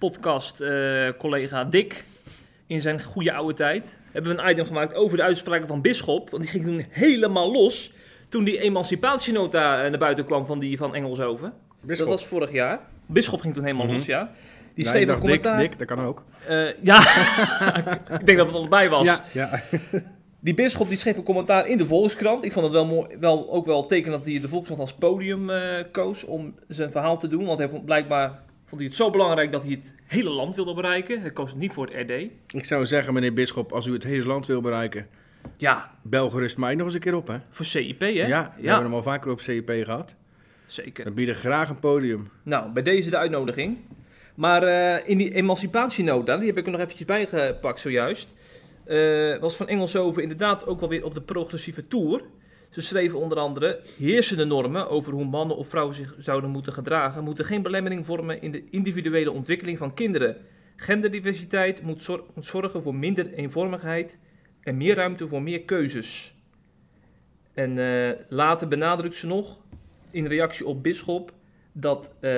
podcast-collega 0.00 1.64
Dick, 1.64 2.04
in 2.66 2.80
zijn 2.80 3.02
goede 3.02 3.32
oude 3.32 3.54
tijd, 3.54 3.96
hebben 4.12 4.36
we 4.36 4.42
een 4.42 4.50
item 4.50 4.64
gemaakt 4.66 4.94
over 4.94 5.16
de 5.16 5.22
uitspraken 5.22 5.68
van 5.68 5.80
Bisschop. 5.80 6.30
Want 6.30 6.42
die 6.42 6.52
ging 6.52 6.64
toen 6.64 6.84
helemaal 6.90 7.52
los 7.52 7.92
toen 8.28 8.44
die 8.44 8.58
emancipatienota 8.60 9.82
eh, 9.84 9.90
naar 9.90 9.98
buiten 9.98 10.24
kwam 10.24 10.46
van, 10.46 10.58
die, 10.58 10.78
van 10.78 10.94
Engelshoven. 10.94 11.52
Bisschop. 11.80 12.08
Dat 12.08 12.18
was 12.18 12.26
vorig 12.28 12.52
jaar. 12.52 12.80
Bisschop 13.06 13.40
ging 13.40 13.54
toen 13.54 13.64
helemaal 13.64 13.86
Mhm. 13.86 13.94
los, 13.94 14.04
ja. 14.06 14.30
Die 14.74 14.84
Ja, 14.84 14.92
Dick, 14.92 15.18
commentaar. 15.18 15.56
Dick, 15.58 15.78
dat 15.78 15.86
kan 15.86 16.00
ook. 16.00 16.24
Eh, 16.46 16.82
ja, 16.82 16.98
ik 18.20 18.26
denk 18.26 18.38
dat 18.38 18.46
het 18.46 18.56
allebei 18.56 18.88
was. 18.88 19.04
Ja, 19.04 19.24
ja. 19.32 19.60
Die 20.42 20.54
bisschop 20.54 20.88
die 20.88 20.98
schreef 20.98 21.16
een 21.16 21.22
commentaar 21.22 21.68
in 21.68 21.78
de 21.78 21.86
Volkskrant. 21.86 22.44
Ik 22.44 22.52
vond 22.52 22.64
het 22.64 22.74
wel, 22.74 22.86
mooi, 22.86 23.16
wel 23.20 23.50
ook 23.50 23.64
wel 23.66 23.86
teken 23.86 24.10
dat 24.10 24.24
hij 24.24 24.40
de 24.40 24.48
Volkskrant 24.48 24.80
als 24.80 24.92
podium 24.94 25.50
eh, 25.50 25.84
koos 25.92 26.24
om 26.24 26.54
zijn 26.68 26.90
verhaal 26.90 27.18
te 27.18 27.28
doen. 27.28 27.44
Want 27.44 27.58
hij 27.58 27.68
vond 27.68 27.84
blijkbaar 27.84 28.38
vond 28.70 28.80
hij 28.80 28.90
het 28.90 28.94
zo 28.94 29.10
belangrijk 29.10 29.52
dat 29.52 29.62
hij 29.62 29.70
het 29.70 29.92
hele 30.06 30.30
land 30.30 30.54
wilde 30.54 30.74
bereiken. 30.74 31.20
Hij 31.20 31.30
koos 31.30 31.54
niet 31.54 31.72
voor 31.72 31.86
het 31.86 32.10
RD. 32.10 32.30
Ik 32.54 32.64
zou 32.64 32.86
zeggen, 32.86 33.14
meneer 33.14 33.32
Bisschop, 33.32 33.72
als 33.72 33.86
u 33.86 33.92
het 33.92 34.02
hele 34.02 34.26
land 34.26 34.46
wil 34.46 34.60
bereiken, 34.60 35.08
Ja, 35.56 35.90
bel 36.02 36.30
gerust 36.30 36.58
mij 36.58 36.74
nog 36.74 36.84
eens 36.84 36.94
een 36.94 37.00
keer 37.00 37.14
op. 37.14 37.26
Hè? 37.26 37.36
voor 37.48 37.64
CIP 37.64 38.00
hè? 38.00 38.06
Ja, 38.06 38.54
we 38.56 38.66
hebben 38.66 38.84
hem 38.84 38.94
al 38.94 39.02
vaker 39.02 39.30
op 39.30 39.40
CIP 39.40 39.70
gehad. 39.70 40.14
zeker. 40.66 41.04
We 41.04 41.10
bieden 41.10 41.34
graag 41.34 41.68
een 41.68 41.78
podium. 41.78 42.28
Nou, 42.42 42.72
bij 42.72 42.82
deze 42.82 43.10
de 43.10 43.16
uitnodiging. 43.16 43.78
Maar 44.34 44.62
eh, 44.62 45.08
in 45.08 45.18
die 45.18 45.34
emancipatienota, 45.34 46.36
die 46.36 46.46
heb 46.46 46.56
ik 46.56 46.64
er 46.66 46.72
nog 46.72 46.80
eventjes 46.80 47.06
bijgepakt 47.06 47.80
zojuist, 47.80 48.34
eh, 48.84 49.38
was 49.38 49.56
van 49.56 49.68
Engelshoven 49.68 50.22
inderdaad 50.22 50.66
ook 50.66 50.80
wel 50.80 50.88
weer 50.88 51.04
op 51.04 51.14
de 51.14 51.22
progressieve 51.22 51.88
tour. 51.88 52.22
Ze 52.70 52.80
schreven 52.80 53.18
onder 53.18 53.38
andere, 53.38 53.80
heersende 53.98 54.44
normen 54.44 54.88
over 54.88 55.12
hoe 55.12 55.24
mannen 55.24 55.56
of 55.56 55.68
vrouwen 55.68 55.94
zich 55.94 56.14
zouden 56.18 56.50
moeten 56.50 56.72
gedragen, 56.72 57.24
moeten 57.24 57.44
geen 57.44 57.62
belemmering 57.62 58.06
vormen 58.06 58.42
in 58.42 58.50
de 58.50 58.64
individuele 58.70 59.30
ontwikkeling 59.30 59.78
van 59.78 59.94
kinderen. 59.94 60.36
Genderdiversiteit 60.76 61.82
moet, 61.82 62.02
zor- 62.02 62.24
moet 62.34 62.44
zorgen 62.44 62.82
voor 62.82 62.94
minder 62.94 63.32
eenvormigheid 63.32 64.18
en 64.60 64.76
meer 64.76 64.94
ruimte 64.94 65.28
voor 65.28 65.42
meer 65.42 65.62
keuzes. 65.62 66.34
En 67.54 67.78
eh, 67.78 68.16
later 68.28 68.68
benadrukt 68.68 69.16
ze 69.16 69.26
nog, 69.26 69.60
in 70.10 70.26
reactie 70.26 70.66
op 70.66 70.82
Bisschop, 70.82 71.32
dat 71.72 72.12
eh, 72.20 72.30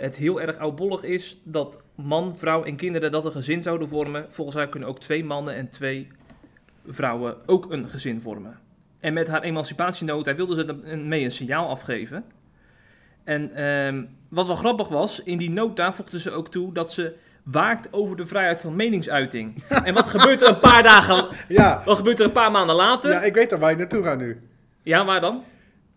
het 0.00 0.16
heel 0.16 0.40
erg 0.40 0.58
oudbollig 0.58 1.02
is 1.02 1.40
dat 1.44 1.82
man, 1.94 2.38
vrouw 2.38 2.64
en 2.64 2.76
kinderen 2.76 3.12
dat 3.12 3.24
een 3.24 3.32
gezin 3.32 3.62
zouden 3.62 3.88
vormen. 3.88 4.32
Volgens 4.32 4.56
haar 4.56 4.68
kunnen 4.68 4.88
ook 4.88 5.00
twee 5.00 5.24
mannen 5.24 5.54
en 5.54 5.70
twee 5.70 6.08
vrouwen 6.86 7.36
ook 7.46 7.72
een 7.72 7.88
gezin 7.88 8.20
vormen. 8.20 8.58
En 9.02 9.12
met 9.12 9.28
haar 9.28 9.42
emancipatienota 9.42 10.34
wilde 10.34 10.54
ze 10.54 10.96
mee 10.96 11.24
een 11.24 11.30
signaal 11.32 11.68
afgeven. 11.68 12.24
En 13.24 13.54
ehm, 13.54 14.02
wat 14.28 14.46
wel 14.46 14.56
grappig 14.56 14.88
was, 14.88 15.22
in 15.22 15.38
die 15.38 15.50
nota 15.50 15.92
voegde 15.94 16.20
ze 16.20 16.30
ook 16.30 16.50
toe 16.50 16.72
dat 16.72 16.92
ze 16.92 17.14
waakt 17.42 17.88
over 17.92 18.16
de 18.16 18.26
vrijheid 18.26 18.60
van 18.60 18.76
meningsuiting. 18.76 19.62
en 19.84 19.94
wat 19.94 20.04
gebeurt 20.06 20.42
er 20.42 20.48
een 20.48 20.58
paar 20.58 20.82
dagen, 20.82 21.26
Ja, 21.48 21.82
wat 21.84 21.96
gebeurt 21.96 22.18
er 22.20 22.24
een 22.24 22.32
paar 22.32 22.50
maanden 22.50 22.76
later? 22.76 23.10
ja 23.10 23.22
ik 23.22 23.34
weet 23.34 23.52
al 23.52 23.58
waar 23.58 23.70
je 23.70 23.76
naartoe 23.76 24.02
gaat 24.02 24.18
nu. 24.18 24.40
Ja, 24.82 25.04
waar 25.04 25.20
dan? 25.20 25.42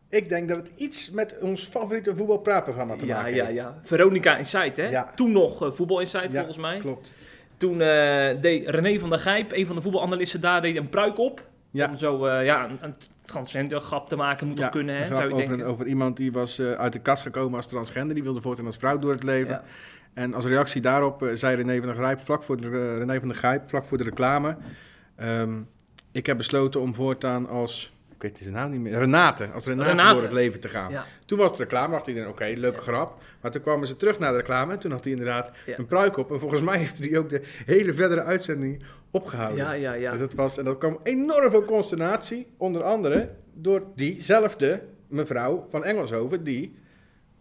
Ik 0.10 0.30
denk 0.30 0.50
dat 0.50 0.58
het 0.58 0.72
iets 0.76 1.12
met 1.12 1.38
ons 1.42 1.64
favoriete 1.64 2.16
voetbalpraatprogramma 2.16 2.96
te 2.96 3.06
Ja, 3.06 3.16
maken 3.16 3.36
ja, 3.36 3.44
heeft. 3.44 3.56
ja. 3.56 3.80
Veronica 3.84 4.38
Insight, 4.38 4.78
hè? 4.78 4.88
Ja. 4.90 5.12
Toen 5.16 5.32
nog 5.32 5.64
eh, 5.66 5.72
Voetbal 5.72 6.00
Insight, 6.00 6.32
Ja, 6.32 6.36
volgens 6.38 6.58
mij. 6.58 6.80
Klopt. 6.80 7.14
Toen 7.58 7.82
eh, 7.82 8.42
deed 8.42 8.68
René 8.70 9.00
van 9.00 9.10
der 9.10 9.20
Gijp, 9.20 9.51
een 9.51 9.66
van 9.66 9.75
de 9.75 9.82
voetbalanalisten 9.82 10.42
daar, 10.42 10.62
deed 10.62 10.75
een 10.75 10.90
pruik 10.90 11.18
op. 11.18 11.44
Ja. 11.75 11.90
Om 11.90 11.98
zo 11.98 12.25
eh, 12.25 12.46
ja, 12.46 12.70
een, 12.70 12.77
een 12.81 12.96
transgender 13.25 13.81
grap 13.81 14.09
te 14.09 14.16
maken, 14.16 14.48
moet 14.48 14.57
toch 14.57 14.70
kunnen, 14.70 14.96
hè? 14.98 15.07
Zou 15.07 15.27
je 15.27 15.33
over, 15.33 15.48
denken. 15.48 15.66
over 15.66 15.85
iemand 15.88 16.18
die 16.18 16.31
was 16.31 16.59
eh, 16.59 16.72
uit 16.72 16.94
de 16.94 17.00
kast 17.00 17.24
gekomen 17.24 17.55
als 17.55 17.68
transgender. 17.68 18.16
Die 18.16 18.24
wilde 18.24 18.42
voortaan 18.42 18.66
als 18.66 18.77
vrouw 18.77 19.00
door 19.00 19.11
het 19.11 19.24
leven. 19.24 19.53
Ja. 19.53 19.64
En 20.14 20.33
als 20.33 20.46
reactie 20.46 20.81
daarop 20.81 21.24
eh, 21.24 21.29
zei 21.33 21.55
René 21.55 21.77
van 21.77 21.88
der 21.88 21.96
Grijp, 21.96 22.20
vlak 22.20 22.44
voor 22.44 22.61
de, 22.61 22.98
René 22.98 23.20
van 23.20 23.27
der 23.27 23.38
Grijp, 23.38 23.70
vlak 23.70 23.85
voor 23.85 23.98
de 23.98 24.03
reclame... 24.03 24.57
ehm, 25.16 25.53
ik 26.11 26.25
heb 26.25 26.38
besloten 26.38 26.81
om 26.81 26.96
voortaan 26.96 27.50
als... 27.50 27.94
Ik 28.16 28.22
weet 28.22 28.40
zijn 28.42 28.53
naam 28.53 28.72
niet 28.72 28.79
meer. 28.79 28.98
Renate. 29.00 29.50
Als 29.53 29.66
Renate, 29.66 29.90
Renate. 29.90 30.14
door 30.14 30.24
het 30.24 30.31
leven 30.31 30.59
te 30.59 30.68
gaan. 30.68 30.92
Ja. 30.92 31.05
Toen 31.25 31.38
was 31.38 31.57
de 31.57 31.64
reclame. 31.64 31.92
dacht 31.92 32.07
iedereen, 32.07 32.29
oké, 32.29 32.53
leuke 32.55 32.81
grap. 32.81 33.22
Maar 33.42 33.51
toen 33.51 33.61
kwamen 33.61 33.88
ze 33.88 33.96
terug 33.96 34.20
naar 34.20 34.31
de 34.31 34.38
reclame. 34.38 34.74
En 34.74 34.79
toen 34.79 34.92
had 34.92 35.03
hij 35.03 35.14
inderdaad 35.14 35.51
Ja. 35.66 35.77
een 35.77 35.85
pruik 35.85 36.18
op. 36.18 36.31
En 36.31 36.40
volgens 36.40 36.61
mij 36.61 36.77
heeft 36.77 37.00
hij 37.00 37.18
ook 37.18 37.29
de 37.29 37.42
hele 37.66 37.94
verdere 37.94 38.24
uitzending 38.24 38.83
opgehouden. 39.16 39.66
Ja, 39.66 39.72
ja, 39.72 39.94
ja. 39.94 40.12
Dus 40.12 40.20
dat 40.20 40.34
was, 40.34 40.58
en 40.58 40.66
dat 40.66 40.78
kwam 40.78 41.00
enorm 41.04 41.50
veel 41.50 41.66
consternatie. 41.66 42.48
Onder 42.58 42.84
andere 42.84 43.30
door 43.54 43.84
diezelfde 43.96 44.82
mevrouw 45.08 45.66
van 45.70 45.84
Engelshoven. 45.84 46.44
Die 46.44 46.75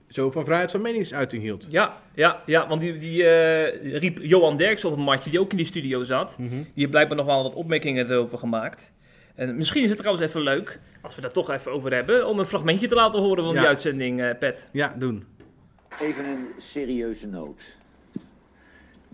zo 0.08 0.30
van 0.30 0.44
vrijheid 0.44 0.70
van 0.70 0.80
meningsuiting 0.80 1.42
hield. 1.42 1.66
Ja, 1.70 1.96
ja, 2.14 2.42
ja, 2.46 2.68
want 2.68 2.80
die, 2.80 2.98
die 2.98 3.24
eh, 3.24 3.98
riep 3.98 4.18
Johan 4.22 4.56
Derks 4.56 4.84
op 4.84 4.92
een 4.96 5.02
matje, 5.04 5.30
die 5.30 5.40
ook 5.40 5.50
in 5.50 5.56
die 5.56 5.66
studio 5.66 6.02
zat. 6.02 6.34
Die 6.38 6.66
heeft 6.74 6.90
blijkbaar 6.90 7.16
nog 7.16 7.26
wel 7.26 7.42
wat 7.42 7.54
opmerkingen 7.54 8.10
erover 8.10 8.38
gemaakt. 8.38 8.92
En 9.34 9.56
misschien 9.56 9.82
is 9.82 9.88
het 9.88 9.98
trouwens 9.98 10.26
even 10.26 10.40
leuk, 10.40 10.78
als 11.02 11.14
we 11.14 11.20
daar 11.20 11.32
toch 11.32 11.50
even 11.50 11.72
over 11.72 11.94
hebben, 11.94 12.26
om 12.28 12.38
een 12.38 12.46
fragmentje 12.46 12.88
te 12.88 12.94
laten 12.94 13.20
horen 13.20 13.44
van 13.44 13.52
Ja. 13.54 13.58
die 13.60 13.68
uitzending, 13.68 14.22
eh, 14.22 14.38
Pet. 14.38 14.68
Ja, 14.72 14.94
doen. 14.98 15.24
Even 16.00 16.24
een 16.24 16.46
serieuze 16.58 17.26
noot. 17.26 17.62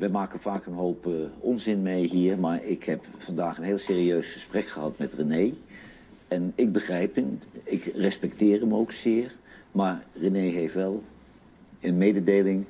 We 0.01 0.09
maken 0.09 0.41
vaak 0.41 0.67
een 0.67 0.75
hoop 0.75 1.07
eh, 1.07 1.13
onzin 1.39 1.83
mee 1.83 2.09
hier, 2.09 2.39
maar 2.39 2.65
ik 2.65 2.85
heb 2.85 3.05
vandaag 3.19 3.59
een 3.59 3.65
heel 3.65 3.79
serieus 3.79 4.33
gesprek 4.33 4.69
gehad 4.69 4.99
met 4.99 5.15
René. 5.15 5.53
En 6.29 6.53
ik 6.55 6.73
begrijp 6.73 7.15
hem, 7.15 7.41
ik 7.63 7.85
respecteer 7.85 8.61
hem 8.61 8.75
ook 8.75 8.93
zeer. 8.93 9.35
Maar 9.73 10.03
René 10.21 10.39
heeft 10.39 10.75
wel 10.75 11.03
een 11.81 11.99
mededeling 11.99 12.67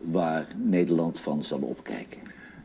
waar 0.00 0.46
Nederland 0.56 1.20
van 1.20 1.42
zal 1.42 1.58
opkijken. 1.58 2.20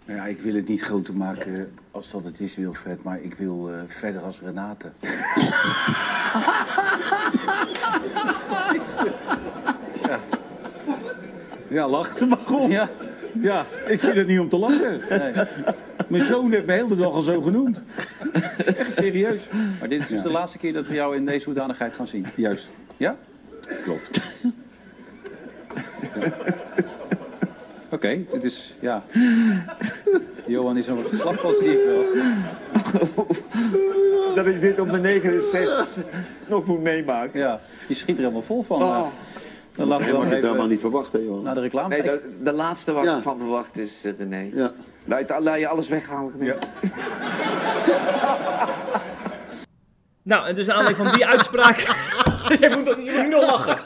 Nou 0.05 0.19
ja, 0.19 0.25
ik 0.25 0.39
wil 0.39 0.55
het 0.55 0.67
niet 0.67 0.81
groter 0.81 1.15
maken 1.15 1.71
als 1.91 2.11
dat 2.11 2.23
het 2.23 2.39
is, 2.39 2.55
Wilfred, 2.55 3.03
maar 3.03 3.21
ik 3.21 3.33
wil 3.33 3.71
eh, 3.71 3.81
verder 3.87 4.21
als 4.21 4.41
Renate. 4.41 4.91
ja. 10.09 10.19
ja, 11.69 11.89
lach 11.89 12.17
er 12.17 12.27
maar 12.27 12.51
om. 12.51 12.71
Ja. 12.71 12.89
Ja, 13.41 13.65
ik 13.87 13.99
vind 13.99 14.15
het 14.15 14.27
niet 14.27 14.39
om 14.39 14.49
te 14.49 14.57
lachen. 14.57 15.01
Nee. 15.09 15.31
Mijn 16.07 16.23
zoon 16.23 16.51
heeft 16.51 16.65
me 16.65 16.71
de 16.75 16.81
hele 16.83 16.95
dag 16.95 17.11
al 17.13 17.21
zo 17.21 17.41
genoemd. 17.41 17.83
Echt 18.77 18.91
serieus. 18.95 19.47
Maar 19.79 19.89
dit 19.89 20.01
is 20.01 20.07
dus 20.07 20.21
de 20.21 20.29
laatste 20.31 20.57
keer 20.57 20.73
dat 20.73 20.87
we 20.87 20.93
jou 20.93 21.15
in 21.15 21.25
deze 21.25 21.45
hoedanigheid 21.45 21.93
gaan 21.93 22.07
zien. 22.07 22.25
Juist, 22.35 22.71
Ja? 22.97 23.15
klopt. 23.83 24.21
Oké, 27.89 28.19
dit 28.31 28.43
is, 28.43 28.73
ja. 28.79 29.03
Johan 30.45 30.77
is 30.77 30.87
nog 30.87 30.97
wat 30.97 31.07
geslacht 31.07 31.39
van, 31.39 31.53
zie 31.59 31.71
ik 31.71 31.79
wel. 31.85 32.05
dat 34.35 34.45
ik 34.45 34.61
dit 34.61 34.79
op 34.79 34.87
mijn 34.87 35.01
69 35.01 35.97
nog 36.47 36.65
moet 36.65 36.81
meemaken. 36.81 37.39
Ja, 37.39 37.59
je 37.87 37.93
schiet 37.93 38.15
er 38.15 38.21
helemaal 38.21 38.41
vol 38.43 38.63
van. 38.63 38.81
eh. 38.81 39.05
Dan 39.75 39.87
laten 39.87 40.05
we 40.05 40.11
dan 40.11 40.27
helemaal 40.27 40.67
niet 40.67 40.79
verwacht, 40.79 41.11
hè, 41.11 41.19
Johan. 41.19 41.43
naar 41.43 41.55
de 41.55 41.61
reclame 41.61 41.87
Nee, 41.89 42.01
de, 42.01 42.37
de 42.43 42.51
laatste 42.51 42.91
waar 42.91 43.03
Ja. 43.03 43.17
ik 43.17 43.23
van 43.23 43.37
verwacht 43.37 43.77
is, 43.77 44.03
eh, 44.03 44.11
René. 44.17 44.49
Ja. 44.53 44.71
Laat, 45.05 45.27
je- 45.27 45.41
laat 45.41 45.59
je 45.59 45.67
alles 45.67 45.87
weghalen. 45.87 46.33
René. 46.39 46.45
Ja. 46.53 46.57
Nou, 50.23 50.47
en 50.47 50.55
dus 50.55 50.69
aan 50.69 50.75
aanleiding 50.77 51.07
van 51.07 51.15
die 51.17 51.25
uitspraak, 51.27 51.79
je, 52.59 52.75
moet, 52.83 52.95
je 53.05 53.11
moet 53.13 53.21
nu 53.23 53.27
nog 53.29 53.45
lachen. 53.51 53.77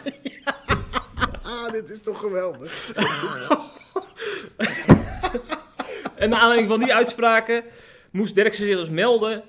Ah, 1.43 1.71
dit 1.71 1.89
is 1.89 2.01
toch 2.01 2.19
geweldig. 2.19 2.91
En 6.15 6.29
naar 6.29 6.39
aanleiding 6.39 6.69
van 6.69 6.79
die 6.79 6.93
uitspraken 6.93 7.63
moest 8.11 8.35
Derksen 8.35 8.65
zich 8.65 8.77
dus 8.77 8.89
melden 8.89 9.43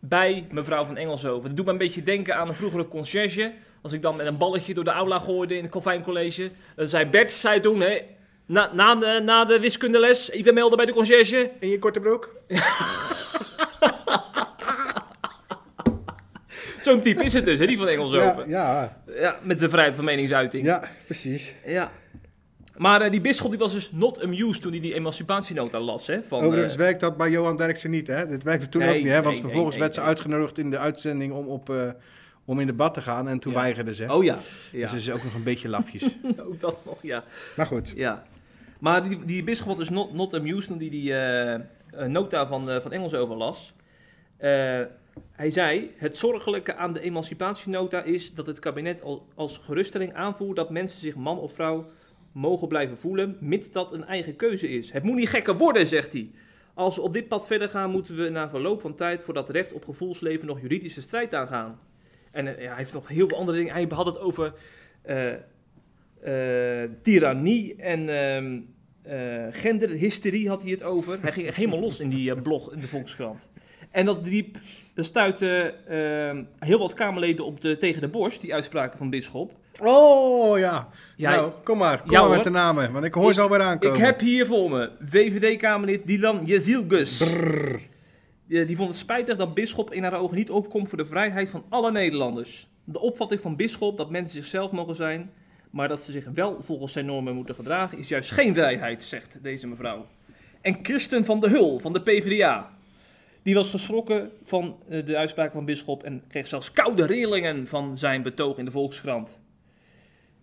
bij 0.00 0.46
mevrouw 0.50 0.84
van 0.84 0.96
Engelshoven. 0.96 1.48
Dat 1.48 1.56
doet 1.56 1.66
me 1.66 1.72
een 1.72 1.78
beetje 1.78 2.02
denken 2.02 2.36
aan 2.36 2.48
een 2.48 2.54
vroegere 2.54 2.88
conciërge. 2.88 3.52
Als 3.82 3.92
ik 3.92 4.02
dan 4.02 4.16
met 4.16 4.26
een 4.26 4.38
balletje 4.38 4.74
door 4.74 4.84
de 4.84 4.90
aula 4.90 5.18
gooide 5.18 5.56
in 5.56 5.62
het 5.62 5.72
Calvijn 5.72 6.02
College. 6.02 6.50
Dan 6.76 6.88
zei 6.88 7.06
Bert, 7.06 7.32
zei 7.32 7.60
toen, 7.60 7.80
hè, 7.80 8.00
na, 8.46 8.70
na, 8.72 8.94
de, 8.94 9.20
na 9.24 9.44
de 9.44 9.60
wiskundeles, 9.60 10.30
even 10.30 10.54
melden 10.54 10.76
bij 10.76 10.86
de 10.86 10.92
conciërge. 10.92 11.50
In 11.58 11.68
je 11.68 11.78
korte 11.78 12.00
broek? 12.00 12.30
Zo'n 16.82 17.00
type 17.00 17.24
is 17.24 17.32
het 17.32 17.44
dus, 17.44 17.58
hè, 17.58 17.66
die 17.66 17.76
van 17.78 17.86
Ja, 17.86 17.92
Engelshoven. 17.92 18.48
Ja, 18.48 19.02
ja, 19.06 19.36
met 19.42 19.58
de 19.58 19.68
vrijheid 19.68 19.94
van 19.94 20.04
meningsuiting. 20.04 20.64
ja, 20.64 20.84
precies. 21.04 21.54
Ja. 21.66 21.90
Maar 22.76 23.00
eh, 23.00 23.10
die 23.10 23.20
bisschop 23.20 23.50
die 23.50 23.58
was 23.58 23.72
dus 23.72 23.90
not 23.92 24.22
amused 24.22 24.62
toen 24.62 24.70
hij 24.70 24.80
die 24.80 24.94
emancipatienota 24.94 25.80
las. 25.80 26.06
Hè, 26.06 26.20
van, 26.28 26.42
Overigens 26.42 26.72
eh, 26.72 26.78
werkt 26.78 27.00
dat 27.00 27.16
bij 27.16 27.30
Johan 27.30 27.56
Derksen 27.56 27.90
niet, 27.90 28.06
hè? 28.06 28.26
Dit 28.26 28.42
werkte 28.42 28.68
toen 28.68 28.80
Nee, 28.82 28.90
ook 28.90 28.96
niet, 28.96 29.12
hè? 29.12 29.22
Want 29.22 29.34
nee, 29.34 29.42
vervolgens 29.42 29.74
nee, 29.74 29.84
werd 29.84 29.94
ze 29.94 30.00
uitgenodigd 30.00 30.58
in 30.58 30.70
de 30.70 30.78
uitzending 30.78 31.32
om, 31.32 31.46
op, 31.46 31.70
eh, 31.70 31.76
om 32.44 32.60
in 32.60 32.66
debat 32.66 32.94
te 32.94 33.02
gaan 33.02 33.28
en 33.28 33.38
toen 33.38 33.52
Ja. 33.52 33.60
weigerde 33.60 33.94
ze. 33.94 34.12
oh 34.12 34.24
ja, 34.24 34.38
ja. 34.72 34.80
Dus 34.80 34.90
ze 34.90 34.96
is 34.96 35.10
ook 35.10 35.24
nog 35.24 35.34
een 35.34 35.44
beetje 35.44 35.68
lafjes. 35.68 36.16
ook 36.46 36.60
dat 36.60 36.84
nog, 36.84 37.02
ja. 37.02 37.24
maar 37.56 37.66
goed. 37.66 37.92
ja. 37.96 38.24
Maar 38.80 39.08
die, 39.08 39.24
die 39.24 39.44
bisschop 39.44 39.68
was 39.68 39.78
dus 39.78 39.90
not, 39.90 40.12
not 40.12 40.34
amused 40.34 40.68
hij 40.68 40.88
die 40.88 41.14
eh, 41.14 41.54
eh, 41.54 41.62
nota 41.90 42.46
van, 42.46 42.70
eh, 42.70 42.76
van 42.76 42.92
Engels 42.92 43.14
overlas. 43.14 43.74
Hij 45.32 45.50
zei, 45.50 45.90
het 45.96 46.16
zorgelijke 46.16 46.74
aan 46.74 46.92
de 46.92 47.00
emancipatienota 47.00 48.02
is 48.02 48.34
dat 48.34 48.46
het 48.46 48.58
kabinet 48.58 49.02
al, 49.02 49.26
als 49.34 49.58
geruststelling 49.58 50.14
aanvoert 50.14 50.56
dat 50.56 50.70
mensen 50.70 51.00
zich 51.00 51.14
man 51.14 51.38
of 51.38 51.54
vrouw 51.54 51.86
mogen 52.32 52.68
blijven 52.68 52.96
voelen, 52.96 53.36
mits 53.40 53.70
dat 53.70 53.92
een 53.92 54.04
eigen 54.04 54.36
keuze 54.36 54.68
is. 54.68 54.92
Het 54.92 55.02
moet 55.02 55.16
niet 55.16 55.28
gekker 55.28 55.56
worden, 55.56 55.86
zegt 55.86 56.12
hij. 56.12 56.30
Als 56.74 56.96
we 56.96 57.02
op 57.02 57.12
dit 57.12 57.28
pad 57.28 57.46
verder 57.46 57.68
gaan, 57.68 57.90
moeten 57.90 58.16
we 58.16 58.28
na 58.28 58.48
verloop 58.48 58.80
van 58.80 58.94
tijd 58.94 59.22
voor 59.22 59.34
dat 59.34 59.50
recht 59.50 59.72
op 59.72 59.84
gevoelsleven 59.84 60.46
nog 60.46 60.60
juridische 60.60 61.00
strijd 61.00 61.34
aangaan. 61.34 61.78
En 62.32 62.46
eh, 62.46 62.62
ja, 62.62 62.68
hij 62.68 62.76
heeft 62.76 62.92
nog 62.92 63.08
heel 63.08 63.28
veel 63.28 63.38
andere 63.38 63.58
dingen. 63.58 63.72
Hij 63.72 63.86
had 63.90 64.06
het 64.06 64.18
over 64.18 64.52
eh, 65.02 65.32
eh, 66.22 66.90
tirannie 67.02 67.76
en 67.76 68.08
eh, 69.02 69.46
genderhysterie 69.50 70.48
had 70.48 70.62
hij 70.62 70.70
het 70.70 70.82
over. 70.82 71.18
Hij 71.20 71.32
ging 71.32 71.46
echt 71.46 71.56
helemaal 71.56 71.80
los 71.80 72.00
in 72.00 72.08
die 72.08 72.40
blog 72.40 72.72
in 72.72 72.80
de 72.80 72.88
Volkskrant. 72.88 73.48
En 73.90 74.06
dat 74.06 74.24
diep, 74.24 74.58
dat 74.94 75.04
stuitte 75.04 75.74
ehm, 75.88 76.42
heel 76.58 76.78
wat 76.78 76.94
Kamerleden 76.94 77.44
op 77.44 77.60
de, 77.60 77.76
tegen 77.76 78.00
de 78.00 78.08
borst, 78.08 78.40
die 78.40 78.54
uitspraken 78.54 78.98
van 78.98 79.10
Bisschop. 79.10 79.52
Oh 79.80 80.58
ja. 80.58 80.88
Ja, 81.16 81.34
nou, 81.34 81.52
kom 81.62 81.78
maar. 81.78 82.00
Kom 82.00 82.10
Ja, 82.10 82.20
maar 82.20 82.30
met 82.30 82.44
de 82.44 82.50
namen, 82.50 82.92
want 82.92 83.04
ik 83.04 83.14
hoor 83.14 83.34
ze 83.34 83.40
alweer 83.40 83.60
aankomen. 83.60 83.96
Ik 83.96 84.04
heb 84.04 84.20
hier 84.20 84.46
voor 84.46 84.70
me 84.70 84.90
VVD-Kamerlid 85.08 86.06
Dylan 86.06 86.40
Jezilgus. 86.44 87.18
Die, 87.18 87.90
die 88.52 88.76
vond 88.76 88.88
het 88.88 88.98
spijtig 88.98 89.36
dat 89.36 89.54
Bisschop 89.54 89.92
in 89.92 90.02
haar 90.02 90.20
ogen 90.20 90.36
niet 90.36 90.50
opkomt 90.50 90.88
voor 90.88 90.98
de 90.98 91.06
vrijheid 91.06 91.48
van 91.48 91.64
alle 91.68 91.92
Nederlanders. 91.92 92.68
De 92.84 93.00
opvatting 93.00 93.40
van 93.40 93.56
Bisschop 93.56 93.96
dat 93.96 94.10
mensen 94.10 94.36
zichzelf 94.36 94.70
mogen 94.70 94.96
zijn, 94.96 95.30
maar 95.70 95.88
dat 95.88 96.00
ze 96.00 96.12
zich 96.12 96.24
wel 96.34 96.62
volgens 96.62 96.92
zijn 96.92 97.06
normen 97.06 97.34
moeten 97.34 97.54
gedragen, 97.54 97.98
is 97.98 98.08
juist 98.08 98.30
geen 98.30 98.54
vrijheid, 98.54 99.02
zegt 99.02 99.38
deze 99.42 99.66
mevrouw. 99.66 100.06
En 100.60 100.78
Christen 100.82 101.24
van 101.24 101.40
de 101.40 101.48
Hul 101.48 101.78
van 101.78 101.92
de 101.92 102.02
PvdA. 102.02 102.70
Die 103.42 103.54
was 103.54 103.70
geschrokken 103.70 104.30
van 104.44 104.76
eh, 104.88 105.06
de 105.06 105.16
uitspraak 105.16 105.52
van 105.52 105.64
Bisschop 105.64 106.02
en 106.02 106.22
kreeg 106.28 106.46
zelfs 106.46 106.72
koude 106.72 107.06
rillingen 107.06 107.66
van 107.66 107.98
zijn 107.98 108.22
betoog 108.22 108.58
in 108.58 108.64
de 108.64 108.70
Volkskrant. 108.70 109.38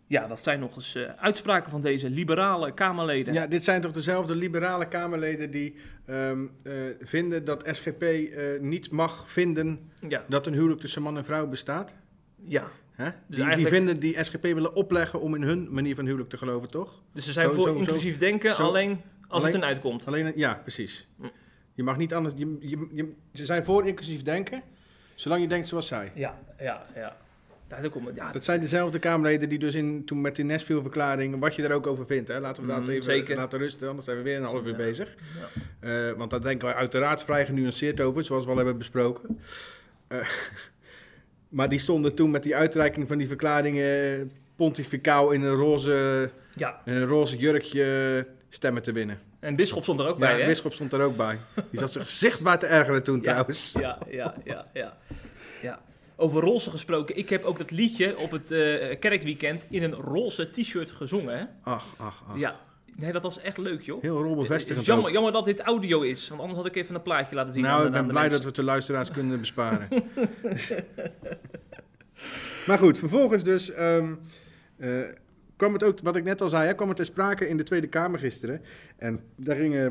Ja, 0.10 0.28
dat 0.28 0.44
zijn 0.44 0.60
nog 0.60 0.76
eens 0.76 0.96
eh, 0.96 1.04
uitspraken 1.18 1.72
van 1.72 1.82
deze 1.82 2.10
liberale 2.10 2.74
Kamerleden. 2.74 3.34
Ja, 3.34 3.48
dit 3.48 3.64
zijn 3.64 3.82
toch 3.82 3.92
dezelfde 3.92 4.36
liberale 4.36 4.88
Kamerleden 4.88 5.52
die 5.52 5.76
ehm, 6.06 6.46
eh, 6.64 6.74
vinden 7.02 7.46
dat 7.46 7.64
SGP 7.72 8.02
eh, 8.04 8.60
niet 8.60 8.92
mag 8.92 9.30
vinden 9.30 9.92
ja. 10.08 10.24
dat 10.28 10.48
een 10.48 10.54
huwelijk 10.54 10.80
tussen 10.80 11.02
man 11.02 11.18
en 11.18 11.26
vrouw 11.26 11.48
bestaat? 11.48 11.94
ja. 12.44 12.68
Hè? 12.92 13.06
Die, 13.06 13.14
die 13.28 13.44
eigenlijk- 13.44 13.76
vinden 13.76 14.00
die 14.00 14.24
SGP 14.24 14.42
willen 14.42 14.76
opleggen 14.76 15.22
om 15.22 15.36
in 15.36 15.42
hun 15.42 15.68
manier 15.74 15.96
van 15.96 16.06
huwelijk 16.06 16.30
te 16.30 16.38
geloven, 16.38 16.70
toch? 16.70 17.02
Dus 17.14 17.26
ze 17.26 17.32
zijn 17.32 17.48
Zo- 17.48 17.54
voor 17.54 17.64
zo- 17.64 17.74
zo- 17.74 17.80
inclusief 17.80 18.18
denken, 18.18 18.56
alleen 18.56 18.90
als 19.28 19.42
alleen- 19.44 19.46
het 19.46 19.54
erin 19.56 19.64
uitkomt. 19.76 20.06
Alleen, 20.08 20.32
ja, 20.36 20.54
precies. 20.54 21.08
Hm. 21.20 21.26
Je 21.74 21.84
mag 21.84 21.98
niet 21.98 22.14
anders. 22.14 22.34
Je, 22.38 22.58
je, 22.60 22.88
je- 22.94 23.14
ze 23.34 23.46
zijn 23.46 23.64
voor 23.64 23.88
inclusief 23.88 24.22
denken, 24.22 24.62
zolang 25.16 25.42
je 25.42 25.48
denkt 25.48 25.68
zoals 25.68 25.88
zij. 25.88 26.12
Ja, 26.16 26.40
ja, 26.60 26.86
ja. 26.96 27.18
Ja. 27.70 27.78
Ja, 28.16 28.32
Dat 28.32 28.44
zijn 28.44 28.60
dezelfde 28.60 29.00
Kamerleden 29.00 29.50
die 29.50 29.60
dus 29.60 29.76
in, 29.76 30.06
toen 30.06 30.22
met 30.22 30.36
die 30.36 30.46
Nestville-verklaring, 30.46 31.40
wat 31.40 31.56
je 31.56 31.64
er 31.64 31.72
ook 31.74 31.88
over 31.88 32.06
vindt, 32.06 32.28
hè? 32.28 32.40
laten 32.40 32.64
we 32.64 32.70
dat 32.70 32.80
Mhm, 32.82 32.90
even 32.90 33.04
zeker. 33.04 33.36
laten 33.36 33.60
rusten, 33.60 33.88
anders 33.88 34.06
zijn 34.06 34.18
we 34.18 34.24
weer 34.24 34.38
een 34.38 34.44
half 34.44 34.62
uur 34.64 34.70
Ja. 34.72 34.76
bezig. 34.76 35.16
Eh, 35.80 36.12
want 36.18 36.30
daar 36.32 36.42
denken 36.42 36.68
wij 36.68 36.76
uiteraard 36.76 37.24
vrij 37.24 37.46
genuanceerd 37.46 38.00
over, 38.02 38.24
zoals 38.24 38.44
we 38.46 38.50
al 38.52 38.56
hebben 38.58 38.78
besproken. 38.78 39.40
Eh, 40.08 40.18
maar 41.58 41.70
die 41.70 41.80
stonden 41.80 42.14
toen 42.16 42.32
met 42.32 42.44
die 42.44 42.56
uitreiking 42.56 43.08
van 43.08 43.18
die 43.18 43.28
verklaringen 43.28 44.32
pontificaal 44.56 45.32
in 45.32 45.42
een 45.42 45.56
roze, 45.56 46.30
een 46.86 47.06
roze 47.06 47.38
jurkje 47.38 48.26
stemmen 48.50 48.82
te 48.82 48.92
winnen. 48.92 49.20
En 49.40 49.56
Bisschop 49.56 49.84
stond 49.84 50.00
er 50.00 50.08
ook 50.08 50.18
bij, 50.18 50.40
hè? 50.42 50.46
bisschop 50.48 50.74
stond 50.74 50.94
er 50.94 51.02
ook 51.02 51.18
bij. 51.18 51.38
Die 51.70 51.80
zat 51.80 51.92
zich 51.92 52.08
zichtbaar 52.10 52.60
te 52.60 52.66
ergeren 52.66 53.04
toen 53.04 53.22
trouwens. 53.22 53.74
Ja, 53.80 53.98
ja, 54.10 54.36
ja, 54.44 54.66
ja, 54.74 54.98
ja. 55.62 55.80
Over 56.22 56.42
roze 56.42 56.70
gesproken, 56.70 57.18
ik 57.18 57.30
heb 57.30 57.44
ook 57.44 57.58
dat 57.58 57.72
liedje 57.72 58.18
op 58.18 58.32
het 58.32 58.52
eh, 58.52 59.00
kerkweekend 59.00 59.68
in 59.70 59.84
een 59.84 59.94
roze 59.94 60.52
t-shirt 60.52 60.92
gezongen, 60.92 61.38
hè? 61.38 61.46
Ach, 61.62 61.96
ach, 61.98 62.24
ach. 62.28 62.38
Ja. 62.38 62.60
Nee, 62.96 63.12
dat 63.12 63.22
was 63.22 63.40
echt 63.40 63.58
leuk, 63.58 63.82
joh. 63.82 64.02
Heel 64.02 64.24
rolbevestigend 64.24 64.86
jammer, 64.86 65.08
ook. 65.08 65.14
jammer 65.14 65.32
dat 65.32 65.46
dit 65.46 65.60
audio 65.60 66.02
is, 66.02 66.28
want 66.28 66.42
anders 66.42 66.58
had 66.60 66.68
ik 66.68 66.76
even 66.76 66.96
een 66.96 67.02
plaatje 67.02 67.36
laten 67.36 67.54
zien. 67.54 67.62
Nou, 67.62 67.80
aan 67.80 67.88
ik 67.88 67.92
ben 67.92 68.08
blij 68.08 68.30
dat 68.30 68.40
we 68.40 68.46
het 68.46 68.56
de 68.56 68.64
luisteraars 68.64 69.12
kunnen 69.12 69.40
besparen. 69.40 69.88
maar 72.68 72.78
goed, 72.78 72.98
vervolgens 72.98 73.44
dus 73.44 73.72
ehm, 73.72 74.14
eh, 74.78 75.02
kwam 75.56 75.74
het 75.74 75.84
ook, 75.84 76.00
wat 76.00 76.16
ik 76.16 76.24
net 76.24 76.42
al 76.42 76.50
zei, 76.50 76.68
hè, 76.68 76.76
kwam 76.76 76.88
het 76.88 76.98
ter 76.98 77.06
sprake 77.06 77.48
in 77.48 77.58
de 77.58 77.64
Tweede 77.64 77.88
Kamer 77.88 78.20
gisteren. 78.20 78.62
En 78.98 79.24
daar 79.36 79.56
ging 79.56 79.76
eh, 79.76 79.88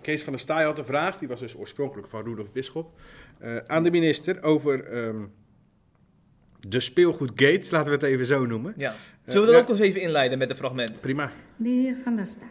Kees 0.00 0.22
van 0.22 0.32
der 0.32 0.42
Staaij 0.42 0.64
had 0.64 0.78
een 0.78 0.84
vraag, 0.84 1.18
die 1.18 1.28
was 1.28 1.40
dus 1.40 1.56
oorspronkelijk 1.56 2.08
van 2.08 2.22
Rudolf 2.22 2.52
Bisschop, 2.52 2.92
eh, 2.94 3.27
aan 3.66 3.82
de 3.82 3.90
minister 3.90 4.42
over 4.42 4.84
ehm, 4.84 5.16
de 6.68 6.80
speelgoedgate, 6.80 7.68
laten 7.70 7.92
we 7.92 7.98
het 7.98 8.02
even 8.02 8.26
zo 8.26 8.46
noemen. 8.46 8.74
Ja. 8.76 8.94
Zullen 9.26 9.46
we 9.46 9.52
dat 9.52 9.62
ook 9.62 9.68
eens 9.68 9.78
even 9.78 10.00
inleiden 10.00 10.38
met 10.38 10.50
een 10.50 10.56
fragment? 10.56 11.00
Prima. 11.00 11.30
De 11.56 11.68
heer 11.68 11.96
Van 12.04 12.16
der 12.16 12.26
Staaij. 12.26 12.48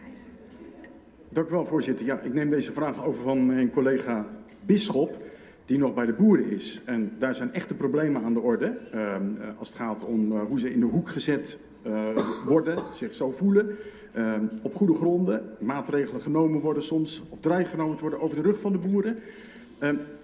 Dank 1.28 1.48
u 1.48 1.50
wel, 1.50 1.66
voorzitter. 1.66 2.06
Ja, 2.06 2.20
ik 2.20 2.34
neem 2.34 2.50
deze 2.50 2.72
vraag 2.72 3.04
over 3.04 3.22
van 3.22 3.46
mijn 3.46 3.70
collega 3.70 4.26
Bisschop, 4.66 5.24
die 5.64 5.78
nog 5.78 5.94
bij 5.94 6.06
de 6.06 6.12
boeren 6.12 6.50
is. 6.50 6.80
En 6.84 7.12
daar 7.18 7.34
zijn 7.34 7.52
echte 7.54 7.74
problemen 7.74 8.22
aan 8.24 8.32
de 8.34 8.40
orde. 8.40 8.78
ehm, 8.92 9.22
eh, 9.40 9.58
als 9.58 9.68
het 9.68 9.76
gaat 9.76 10.04
om 10.04 10.32
eh, 10.32 10.40
hoe 10.40 10.60
ze 10.60 10.72
in 10.72 10.80
de 10.80 10.86
hoek 10.86 11.08
gezet 11.08 11.58
eh, 11.82 12.16
worden, 12.46 12.78
zich 12.94 13.14
zo 13.14 13.30
voelen. 13.30 13.76
ehm, 14.12 14.46
op 14.62 14.74
goede 14.74 14.94
gronden, 14.94 15.42
maatregelen 15.60 16.20
genomen 16.20 16.60
worden 16.60 16.82
soms, 16.82 17.22
of 17.28 17.40
dreigenomen 17.40 17.70
genomen 17.70 18.00
worden 18.00 18.20
over 18.20 18.36
de 18.36 18.42
rug 18.42 18.60
van 18.60 18.72
de 18.72 18.78
boeren. 18.78 19.18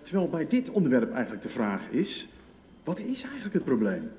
Terwijl 0.04 0.28
bij 0.28 0.46
dit 0.46 0.70
onderwerp 0.70 1.12
eigenlijk 1.12 1.42
de 1.42 1.48
vraag 1.48 1.88
is, 1.90 2.28
wat 2.84 2.98
is 2.98 3.22
eigenlijk 3.22 3.54
het 3.54 3.64
probleem? 3.64 4.10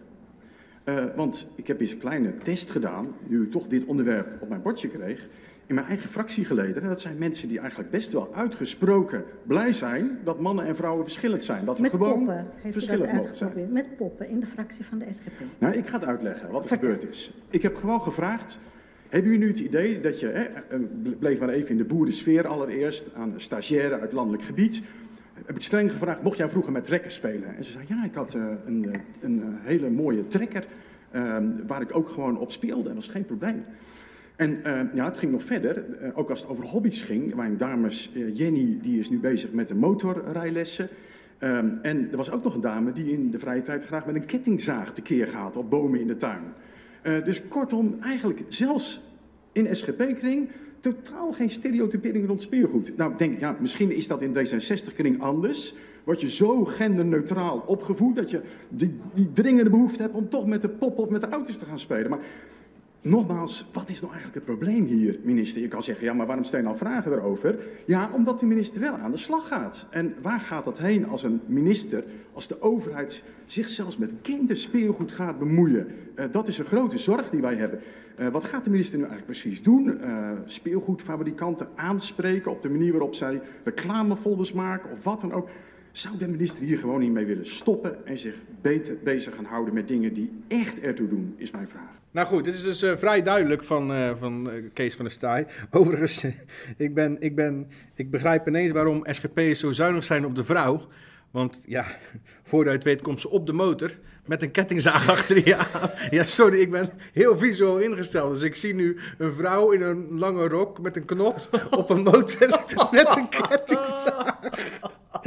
Eh, 0.84 1.06
want 1.16 1.48
ik 1.56 1.68
heb 1.68 1.80
eens 1.80 1.92
een 1.92 1.98
kleine 1.98 2.38
test 2.38 2.70
gedaan, 2.70 3.08
nu 3.28 3.44
ik 3.44 3.52
toch 3.52 3.68
dit 3.68 3.86
onderwerp 3.86 4.42
op 4.42 4.50
mijn 4.50 4.62
bordje 4.62 4.88
kreeg, 4.88 5.28
in 5.66 5.76
mijn 5.76 5.88
eigen 5.88 6.10
fractiegeleden. 6.10 6.82
En 6.82 6.88
dat 6.88 7.02
zijn 7.02 7.18
mensen 7.18 7.48
die 7.48 7.60
eigenlijk 7.60 7.90
best 7.90 8.12
wel 8.12 8.34
uitgesproken 8.34 9.24
blij 9.44 9.74
zijn 9.74 10.20
dat 10.24 10.40
mannen 10.40 10.66
en 10.66 10.76
vrouwen 10.76 11.04
verschillend 11.04 11.44
zijn. 11.44 11.66
Dat 11.66 11.76
we 11.76 11.82
Met 11.82 11.92
gewoon 11.92 12.18
poppen 12.26 12.48
heeft 12.62 12.84
u 12.84 12.98
dat 12.98 13.06
uitgeprobeerd. 13.06 13.72
Met 13.72 13.96
poppen 13.98 14.30
in 14.30 14.40
de 14.40 14.48
fractie 14.48 14.86
van 14.86 14.98
de 14.98 15.06
SGP. 15.10 15.42
Nou, 15.58 15.74
ik 15.74 15.88
ga 15.88 15.98
het 16.00 16.08
uitleggen 16.08 16.52
wat 16.52 16.62
er 16.62 16.68
Vertel. 16.68 16.92
gebeurd 16.92 17.12
is. 17.12 17.34
Ik 17.50 17.62
heb 17.62 17.76
gewoon 17.76 18.02
gevraagd, 18.02 18.60
hebben 19.10 19.32
jullie 19.32 19.46
nu 19.46 19.52
het 19.52 19.62
idee 19.62 20.02
dat 20.02 20.20
je, 20.20 20.28
hè, 20.28 20.44
eh, 20.44 20.80
bleef 21.20 21.40
maar 21.40 21.50
even 21.50 21.70
in 21.70 21.78
de 21.78 21.84
boerensfeer 21.86 22.48
allereerst, 22.48 23.14
aan 23.14 23.34
stagiaire 23.38 24.00
uit 24.00 24.12
landelijk 24.12 24.44
gebied, 24.44 24.82
heb 25.46 25.56
ik 25.56 25.62
streng 25.62 25.92
gevraagd, 25.92 26.22
mocht 26.22 26.38
jij 26.38 26.50
vroeger 26.50 26.72
met 26.72 26.84
trekkers 26.84 27.16
spelen? 27.16 27.56
En 27.56 27.64
ze 27.64 27.72
zei, 27.72 27.86
ja, 27.88 28.04
ik 28.04 28.14
had 28.14 28.34
eh, 28.34 28.46
een, 28.66 28.94
eh, 28.94 29.00
een 29.22 29.42
eh, 29.42 29.48
hele 29.62 29.90
mooie 29.90 30.28
trekker 30.28 30.66
eh, 31.16 31.38
waar 31.68 31.82
ik 31.82 31.96
ook 31.96 32.10
gewoon 32.10 32.38
op 32.38 32.52
speelde 32.52 32.90
en 32.90 32.96
dat 32.96 33.06
was 33.06 33.14
geen 33.14 33.26
probleem. 33.26 33.66
En 34.36 34.64
eh, 34.64 34.82
ja, 34.94 35.06
het 35.06 35.18
ging 35.18 35.32
nog 35.32 35.44
verder, 35.44 35.86
ook 36.14 36.30
als 36.30 36.42
het 36.42 36.50
over 36.50 36.66
hobby's 36.66 37.02
ging. 37.02 37.36
Mijn 37.36 37.58
dames, 37.58 38.12
Jenny, 38.34 38.80
die 38.82 39.00
is 39.00 39.10
nu 39.10 39.20
bezig 39.20 39.52
met 39.52 39.68
de 39.68 39.76
motorrijlessen. 39.76 40.90
Ehm, 41.38 41.70
en 41.82 42.08
er 42.12 42.18
was 42.18 42.32
ook 42.32 42.44
nog 42.44 42.56
een 42.56 42.62
dame 42.62 42.92
die 42.92 43.12
in 43.12 43.32
de 43.32 43.40
vrije 43.40 43.62
tijd 43.62 43.86
graag 43.86 44.06
met 44.06 44.16
een 44.16 44.26
kettingzaag 44.26 44.94
tekeer 44.94 45.28
gaat 45.28 45.58
op 45.58 45.70
bomen 45.70 46.00
in 46.00 46.08
de 46.08 46.16
tuin. 46.16 46.44
Dus 47.24 47.48
kortom, 47.48 47.98
eigenlijk 48.02 48.44
zelfs 48.48 49.02
in 49.52 49.76
SGP-kring 49.76 50.50
totaal 50.94 51.32
geen 51.32 51.50
stereotypering 51.50 52.28
rond 52.28 52.42
speelgoed. 52.42 52.98
Nou, 52.98 53.12
ik 53.12 53.18
denk, 53.18 53.40
ja, 53.40 53.56
misschien 53.60 53.92
is 53.92 54.08
dat 54.08 54.22
in 54.22 54.34
D66-kring 54.34 55.22
anders. 55.22 55.74
Word 56.04 56.22
je 56.22 56.30
zo 56.30 56.66
genderneutraal 56.66 57.64
opgevoed 57.66 58.16
dat 58.16 58.30
je 58.30 58.42
die, 58.70 59.00
die 59.14 59.32
dringende 59.32 59.70
behoefte 59.70 60.02
hebt 60.02 60.14
om 60.14 60.30
toch 60.30 60.46
met 60.46 60.62
de 60.62 60.70
pop 60.70 60.98
of 60.98 61.10
met 61.10 61.22
de 61.22 61.30
auto's 61.30 61.58
te 61.58 61.66
gaan 61.66 61.80
spelen. 61.80 62.10
Maar 62.10 62.20
Nogmaals, 63.02 63.66
wat 63.74 63.90
is 63.90 64.02
nou 64.02 64.14
eigenlijk 64.14 64.46
het 64.46 64.58
probleem 64.58 64.86
hier, 64.86 65.20
minister? 65.24 65.62
Je 65.62 65.68
kan 65.68 65.84
zeggen, 65.84 66.06
ja, 66.06 66.14
maar 66.14 66.26
waarom 66.26 66.44
stel 66.44 66.60
je 66.60 66.66
nou 66.66 66.78
vragen 66.78 67.12
erover? 67.12 67.58
Ja, 67.86 68.10
omdat 68.14 68.40
de 68.40 68.46
minister 68.46 68.82
wel 68.82 68.94
aan 68.94 69.12
de 69.12 69.18
slag 69.18 69.48
gaat. 69.48 69.86
En 69.90 70.14
waar 70.22 70.40
gaat 70.40 70.66
dat 70.66 70.78
heen 70.78 71.08
als 71.08 71.24
een 71.24 71.42
minister, 71.46 72.04
als 72.34 72.48
de 72.48 72.62
overheid 72.62 73.24
zich 73.46 73.70
zelfs 73.70 73.98
met 73.98 74.14
kinderspeelgoed 74.22 75.12
gaat 75.12 75.40
bemoeien? 75.40 75.88
Eh, 76.16 76.26
dat 76.32 76.48
is 76.48 76.58
een 76.58 76.66
grote 76.66 76.98
zorg 76.98 77.30
die 77.30 77.42
wij 77.42 77.56
hebben. 77.56 77.80
Eh, 78.18 78.28
wat 78.28 78.46
gaat 78.46 78.64
de 78.64 78.70
minister 78.70 78.98
nu 78.98 79.04
eigenlijk 79.04 79.40
precies 79.40 79.64
doen? 79.64 80.02
Eh, 80.02 80.32
speelgoedfabrikanten 80.46 81.68
aanspreken 81.76 82.52
op 82.52 82.62
de 82.62 82.70
manier 82.70 82.92
waarop 82.92 83.16
zij 83.16 83.42
reclamefolders 83.64 84.54
maken 84.54 84.92
of 84.92 85.04
wat 85.04 85.22
dan 85.22 85.32
ook? 85.32 85.50
Zou 85.92 86.18
de 86.18 86.28
minister 86.28 86.64
hier 86.64 86.78
gewoon 86.78 87.00
niet 87.00 87.12
mee 87.12 87.26
willen 87.26 87.46
stoppen 87.46 88.06
en 88.06 88.18
zich 88.18 88.36
beter 88.62 88.98
bezig 89.04 89.36
gaan 89.36 89.46
houden 89.46 89.74
met 89.74 89.88
dingen 89.88 90.14
die 90.14 90.32
echt 90.48 90.80
ertoe 90.80 91.08
doen, 91.08 91.34
is 91.38 91.52
mijn 91.52 91.68
vraag. 91.68 92.00
Nou 92.12 92.28
goed, 92.28 92.44
dit 92.44 92.54
is 92.54 92.64
dus 92.64 92.82
eh, 92.82 92.98
vrij 92.98 93.24
duidelijk 93.24 93.64
van, 93.64 94.16
van 94.18 94.50
Kees 94.74 94.96
van 94.96 95.06
der 95.06 95.14
Staaij. 95.14 95.48
Overigens, 95.72 96.26
ik, 96.78 96.94
ben, 96.94 97.22
ik, 97.22 97.36
ben, 97.36 97.68
ik 97.96 98.12
begrijp 98.12 98.48
ineens 98.48 98.72
waarom 98.72 99.06
SGP'ers 99.10 99.60
zo 99.60 99.72
zuinig 99.72 100.04
zijn 100.04 100.26
op 100.26 100.36
de 100.36 100.44
vrouw. 100.44 100.82
Want 101.36 101.64
ja, 101.68 101.86
voordat 102.50 102.72
je 102.72 102.78
het 102.78 102.88
weet 102.88 103.02
komt 103.02 103.22
ze 103.22 103.30
op 103.30 103.46
de 103.46 103.54
motor 103.54 103.92
met 104.26 104.42
een 104.42 104.52
kettingzaag 104.52 105.10
achter 105.16 105.48
je 105.48 105.56
aan. 105.56 105.90
Ja, 106.10 106.24
sorry, 106.24 106.60
ik 106.60 106.72
ben 106.72 106.92
heel 107.14 107.38
visueel 107.38 107.80
ingesteld. 107.80 108.34
Dus 108.34 108.44
ik 108.44 108.56
zie 108.56 108.74
nu 108.74 109.00
een 109.18 109.34
vrouw 109.34 109.72
in 109.72 109.82
een 109.82 110.18
lange 110.18 110.48
rok 110.48 110.82
met 110.82 110.96
een 110.96 111.06
knot 111.06 111.50
op 111.72 111.90
een 111.90 112.04
motor 112.04 112.64
met 112.92 113.16
een 113.16 113.30
kettingzaag. 113.30 114.40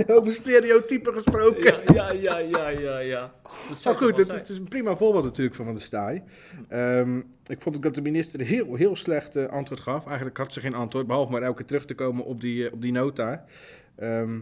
Over 0.06 0.32
stereotypen 0.32 1.12
gesproken. 1.12 1.94
Ja, 1.94 2.12
ja, 2.12 2.38
ja, 2.38 2.68
ja, 2.68 2.98
ja. 2.98 3.32
Maar 3.84 3.94
goed, 3.94 3.98
toch 3.98 3.98
wel 3.98 4.08
het 4.08 4.32
is, 4.32 4.38
het 4.38 4.48
is 4.48 4.56
een 4.56 4.68
prima 4.68 4.96
voorbeeld 4.96 5.24
natuurlijk 5.24 5.56
van 5.56 5.64
Van 5.64 5.74
der 5.74 5.84
Staaij. 5.84 6.24
Ehm, 6.68 7.18
ik 7.46 7.60
vond 7.60 7.76
ook 7.76 7.82
dat 7.82 7.94
de 7.94 8.02
minister 8.02 8.40
heel, 8.40 8.74
heel 8.74 8.96
slecht 8.96 9.36
eh, 9.36 9.46
antwoord 9.46 9.80
gaf. 9.80 10.06
Eigenlijk 10.06 10.36
had 10.36 10.52
ze 10.52 10.60
geen 10.60 10.74
antwoord, 10.74 11.06
behalve 11.06 11.32
maar 11.32 11.42
elke 11.42 11.56
keer 11.56 11.66
terug 11.66 11.84
te 11.86 11.94
komen 11.94 12.24
op 12.24 12.40
die, 12.40 12.66
eh, 12.66 12.72
op 12.72 12.82
die 12.82 12.92
nota. 12.92 13.44
Ehm, 13.96 14.38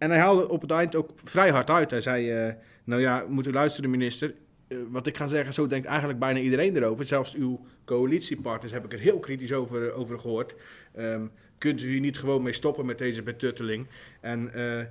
en 0.00 0.10
hij 0.10 0.18
haalde 0.18 0.48
op 0.48 0.60
het 0.60 0.70
eind 0.70 0.94
ook 0.94 1.10
vrij 1.24 1.50
hard 1.50 1.70
uit. 1.70 1.90
Hij 1.90 2.00
zei, 2.00 2.30
eh, 2.30 2.54
nou 2.84 3.00
ja, 3.00 3.24
moet 3.28 3.46
u 3.46 3.52
luisteren 3.52 3.90
minister. 3.90 4.34
Eh, 4.68 4.78
wat 4.88 5.06
ik 5.06 5.16
ga 5.16 5.26
zeggen, 5.26 5.54
zo 5.54 5.66
denkt 5.66 5.86
eigenlijk 5.86 6.18
bijna 6.18 6.38
iedereen 6.38 6.76
erover. 6.76 7.04
Zelfs 7.04 7.34
uw 7.34 7.60
coalitiepartners 7.84 8.72
heb 8.72 8.84
ik 8.84 8.92
er 8.92 8.98
heel 8.98 9.18
kritisch 9.18 9.52
over, 9.52 9.92
over 9.92 10.18
gehoord. 10.18 10.54
Ehm, 10.92 11.26
kunt 11.58 11.82
u 11.82 11.88
hier 11.88 12.00
niet 12.00 12.18
gewoon 12.18 12.42
mee 12.42 12.52
stoppen 12.52 12.86
met 12.86 12.98
deze 12.98 13.22
betutteling? 13.22 13.86
En 14.20 14.54
eh, 14.54 14.84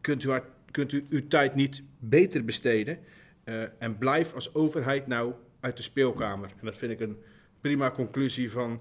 kunt, 0.00 0.24
u 0.24 0.40
kunt 0.70 0.92
u 0.92 1.06
uw 1.08 1.28
tijd 1.28 1.54
niet 1.54 1.82
beter 1.98 2.44
besteden? 2.44 2.98
Eh, 3.44 3.62
en 3.78 3.98
blijf 3.98 4.34
als 4.34 4.54
overheid 4.54 5.06
nou 5.06 5.32
uit 5.60 5.76
de 5.76 5.82
speelkamer. 5.82 6.48
En 6.48 6.66
dat 6.66 6.76
vind 6.76 6.92
ik 6.92 7.00
een 7.00 7.16
prima 7.60 7.90
conclusie 7.90 8.50
van 8.50 8.80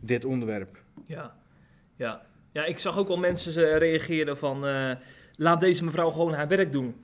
dit 0.00 0.24
onderwerp. 0.24 0.82
Ja, 1.06 1.36
ja. 1.96 2.26
Ja, 2.54 2.64
ik 2.64 2.78
zag 2.78 2.98
ook 2.98 3.08
al 3.08 3.16
mensen 3.16 3.70
eh, 3.72 3.78
reageren 3.78 4.36
van... 4.36 4.66
eh, 4.66 4.90
laat 5.36 5.60
deze 5.60 5.84
mevrouw 5.84 6.10
gewoon 6.10 6.32
haar 6.32 6.48
werk 6.48 6.72
doen. 6.72 6.94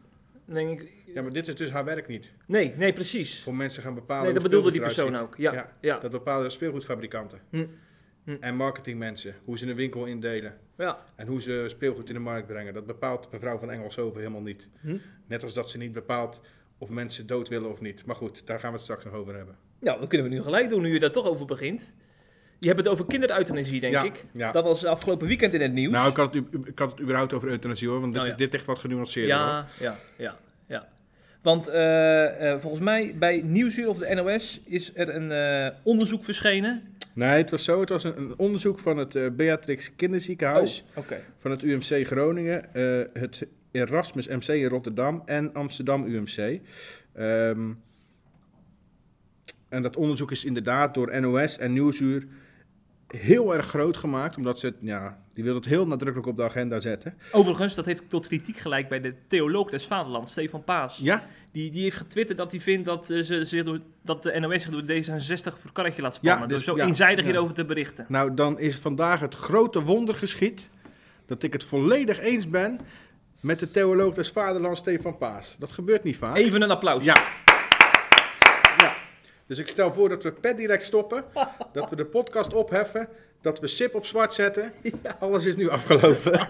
Dan 0.44 0.54
denk 0.54 0.80
ik... 0.80 0.92
Ja, 1.14 1.22
maar 1.22 1.32
dit 1.32 1.48
is 1.48 1.54
dus 1.54 1.70
haar 1.70 1.84
werk 1.84 2.06
niet. 2.06 2.30
Nee, 2.46 2.72
nee, 2.76 2.92
precies. 2.92 3.42
Voor 3.42 3.54
mensen 3.54 3.82
gaan 3.82 3.94
bepalen 3.94 4.22
Nee, 4.22 4.32
hoe 4.32 4.40
dat 4.40 4.50
bedoelde 4.50 4.70
die 4.70 4.80
persoon 4.80 5.16
ook. 5.16 5.36
Ja, 5.36 5.72
ja. 5.80 5.98
Dat 5.98 6.10
bepalen 6.10 6.50
speelgoedfabrikanten. 6.52 7.40
Hm. 7.50 7.66
Hm. 8.24 8.36
En 8.40 8.56
marketingmensen. 8.56 9.34
Hoe 9.44 9.58
ze 9.58 9.66
een 9.66 9.74
winkel 9.76 10.04
indelen. 10.04 10.56
Ja, 10.76 10.98
En 11.16 11.26
hoe 11.26 11.40
ze 11.40 11.64
speelgoed 11.66 12.08
in 12.08 12.14
de 12.14 12.20
markt 12.20 12.46
brengen. 12.46 12.74
Dat 12.74 12.86
bepaalt 12.86 13.28
mevrouw 13.32 13.58
van 13.58 13.70
Engelshoven 13.70 14.18
helemaal 14.18 14.40
niet. 14.42 14.68
Hm. 14.80 14.96
Net 15.26 15.42
als 15.42 15.54
dat 15.54 15.70
ze 15.70 15.78
niet 15.78 15.92
bepaalt 15.92 16.40
of 16.78 16.90
mensen 16.90 17.26
dood 17.26 17.48
willen 17.48 17.70
of 17.70 17.80
niet. 17.80 18.06
Maar 18.06 18.16
goed, 18.16 18.46
daar 18.46 18.58
gaan 18.60 18.68
we 18.70 18.74
het 18.74 18.84
straks 18.84 19.04
nog 19.04 19.14
over 19.14 19.36
hebben. 19.36 19.56
nou, 19.80 20.00
dat 20.00 20.08
kunnen 20.08 20.28
we 20.28 20.34
nu 20.34 20.42
gelijk 20.42 20.68
doen, 20.68 20.82
nu 20.82 20.92
je 20.92 20.98
daar 21.00 21.10
toch 21.12 21.26
over 21.26 21.46
begint. 21.46 21.92
Je 22.60 22.66
hebt 22.66 22.78
het 22.78 22.88
over 22.88 23.04
kindereuthanasie, 23.06 23.80
denk 23.80 23.92
Ja, 23.92 24.02
ik. 24.02 24.24
ja. 24.32 24.52
Dat 24.52 24.64
was 24.64 24.84
afgelopen 24.84 25.26
weekend 25.26 25.54
in 25.54 25.60
het 25.60 25.72
nieuws. 25.72 25.92
Nou, 25.92 26.10
ik 26.10 26.16
had, 26.16 26.34
het, 26.34 26.44
ik 26.64 26.78
had 26.78 26.90
het 26.90 27.00
überhaupt 27.00 27.32
over 27.32 27.48
euthanasie 27.48 27.88
hoor. 27.88 28.00
Want 28.00 28.12
dit, 28.12 28.20
Oh, 28.22 28.26
ja. 28.28 28.32
is, 28.34 28.38
dit 28.38 28.52
ligt 28.52 28.66
wat 28.66 28.78
genuanceerder. 28.78 29.36
hoor. 29.36 29.46
ja, 29.46 29.66
ja, 29.80 29.96
ja, 30.16 30.36
ja. 30.66 30.88
Want 31.42 31.68
eh, 31.68 32.52
eh, 32.52 32.60
volgens 32.60 32.82
mij 32.82 33.14
bij 33.18 33.40
Nieuwsuur 33.44 33.88
of 33.88 33.98
de 33.98 34.14
NOS 34.14 34.60
is 34.66 34.90
er 34.94 35.14
een 35.14 35.32
eh, 35.32 35.76
onderzoek 35.82 36.24
verschenen. 36.24 36.82
Nee, 37.12 37.28
het 37.38 37.50
was 37.50 37.64
zo. 37.64 37.80
Het 37.80 37.88
was 37.88 38.04
een, 38.04 38.18
een 38.18 38.34
onderzoek 38.36 38.78
van 38.78 38.96
het 38.96 39.36
Beatrix 39.36 39.94
Kinderziekenhuis. 39.96 40.84
Oh, 40.94 41.04
van 41.38 41.50
het 41.50 41.62
UMC 41.62 42.06
Groningen, 42.06 42.64
het 43.12 43.46
Erasmus 43.70 44.26
MC 44.28 44.48
in 44.48 44.64
Rotterdam 44.68 45.22
en 45.24 45.54
Amsterdam 45.54 46.04
UMC. 46.06 46.60
Ehm, 47.12 47.70
en 49.68 49.82
dat 49.82 49.96
onderzoek 49.96 50.30
is 50.30 50.44
inderdaad 50.44 50.94
door 50.94 51.20
NOS 51.20 51.58
en 51.58 51.72
Nieuwsuur 51.72 52.26
heel 53.16 53.54
erg 53.54 53.66
groot 53.66 53.96
gemaakt, 53.96 54.36
omdat 54.36 54.58
ze 54.58 54.66
het, 54.66 54.76
ja, 54.80 55.18
die 55.34 55.44
wil 55.44 55.54
het 55.54 55.64
heel 55.64 55.86
nadrukkelijk 55.86 56.28
op 56.28 56.36
de 56.36 56.42
agenda 56.42 56.80
zetten. 56.80 57.14
Overigens, 57.32 57.74
dat 57.74 57.84
heeft 57.84 58.02
tot 58.08 58.26
kritiek 58.26 58.58
gelijk 58.58 58.88
bij 58.88 59.00
de 59.00 59.14
theoloog 59.28 59.70
des 59.70 59.86
Vaderlands, 59.86 60.30
Stefan 60.30 60.64
Paas. 60.64 60.98
Ja, 61.02 61.26
Die, 61.52 61.70
die 61.70 61.82
heeft 61.82 61.96
getwitterd 61.96 62.38
dat 62.38 62.50
hij 62.50 62.60
vindt 62.60 62.84
dat, 62.86 63.10
eh, 63.10 63.22
ze, 63.22 63.44
zich 63.44 63.64
door, 63.64 63.80
dat 64.02 64.22
de 64.22 64.40
NOS 64.40 64.62
zich 64.62 64.70
door 64.70 64.82
D66 64.82 65.60
voor 65.60 65.72
karretje 65.72 66.02
laat 66.02 66.14
spannen. 66.14 66.40
Ja, 66.40 66.46
door 66.46 66.56
dus- 66.56 66.66
zo 66.66 66.76
ja, 66.76 66.84
eenzijdig 66.86 67.24
ja. 67.24 67.30
hierover 67.30 67.54
te 67.54 67.64
berichten. 67.64 68.04
nou 68.08 68.34
dan 68.34 68.58
is 68.58 68.76
vandaag 68.76 69.20
het 69.20 69.34
grote 69.34 69.82
wonder 69.82 70.14
geschied 70.14 70.68
dat 71.26 71.42
ik 71.42 71.52
het 71.52 71.64
volledig 71.64 72.18
eens 72.20 72.48
ben 72.48 72.80
met 73.40 73.58
de 73.58 73.70
theoloog 73.70 74.14
des 74.14 74.28
Vaderlands 74.30 74.80
Stefan 74.80 75.18
Paas. 75.18 75.56
Dat 75.58 75.72
gebeurt 75.72 76.04
niet 76.04 76.16
vaak. 76.16 76.36
Even 76.36 76.62
een 76.62 76.70
applaus. 76.70 77.04
Ja. 77.04 77.16
Dus 79.50 79.58
ik 79.58 79.68
stel 79.68 79.92
voor 79.92 80.08
dat 80.08 80.22
we 80.22 80.32
per 80.32 80.56
direct 80.56 80.82
stoppen. 80.82 81.24
Dat 81.72 81.90
we 81.90 81.96
de 81.96 82.04
podcast 82.04 82.54
opheffen. 82.54 83.08
Dat 83.40 83.60
we 83.60 83.66
SIP 83.66 83.94
op 83.94 84.06
zwart 84.06 84.34
zetten. 84.34 84.72
Alles 85.18 85.46
is 85.46 85.56
nu 85.56 85.68
afgelopen. 85.68 86.48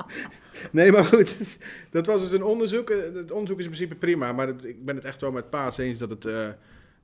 nee, 0.70 0.92
maar 0.92 1.04
goed. 1.04 1.58
Dat 1.90 2.06
was 2.06 2.20
dus 2.20 2.32
een 2.32 2.44
onderzoek. 2.44 2.90
Eh, 2.90 2.98
Het 3.14 3.32
onderzoek 3.32 3.58
is 3.58 3.64
in 3.64 3.70
principe 3.70 3.94
prima. 3.94 4.32
Maar 4.32 4.46
het- 4.46 4.64
ik 4.64 4.84
ben 4.84 4.96
het 4.96 5.04
echt 5.04 5.20
wel 5.20 5.32
met 5.32 5.50
Paas 5.50 5.78
eens 5.78 5.98
dat 5.98 6.10
het... 6.10 6.24
eh, 6.24 6.48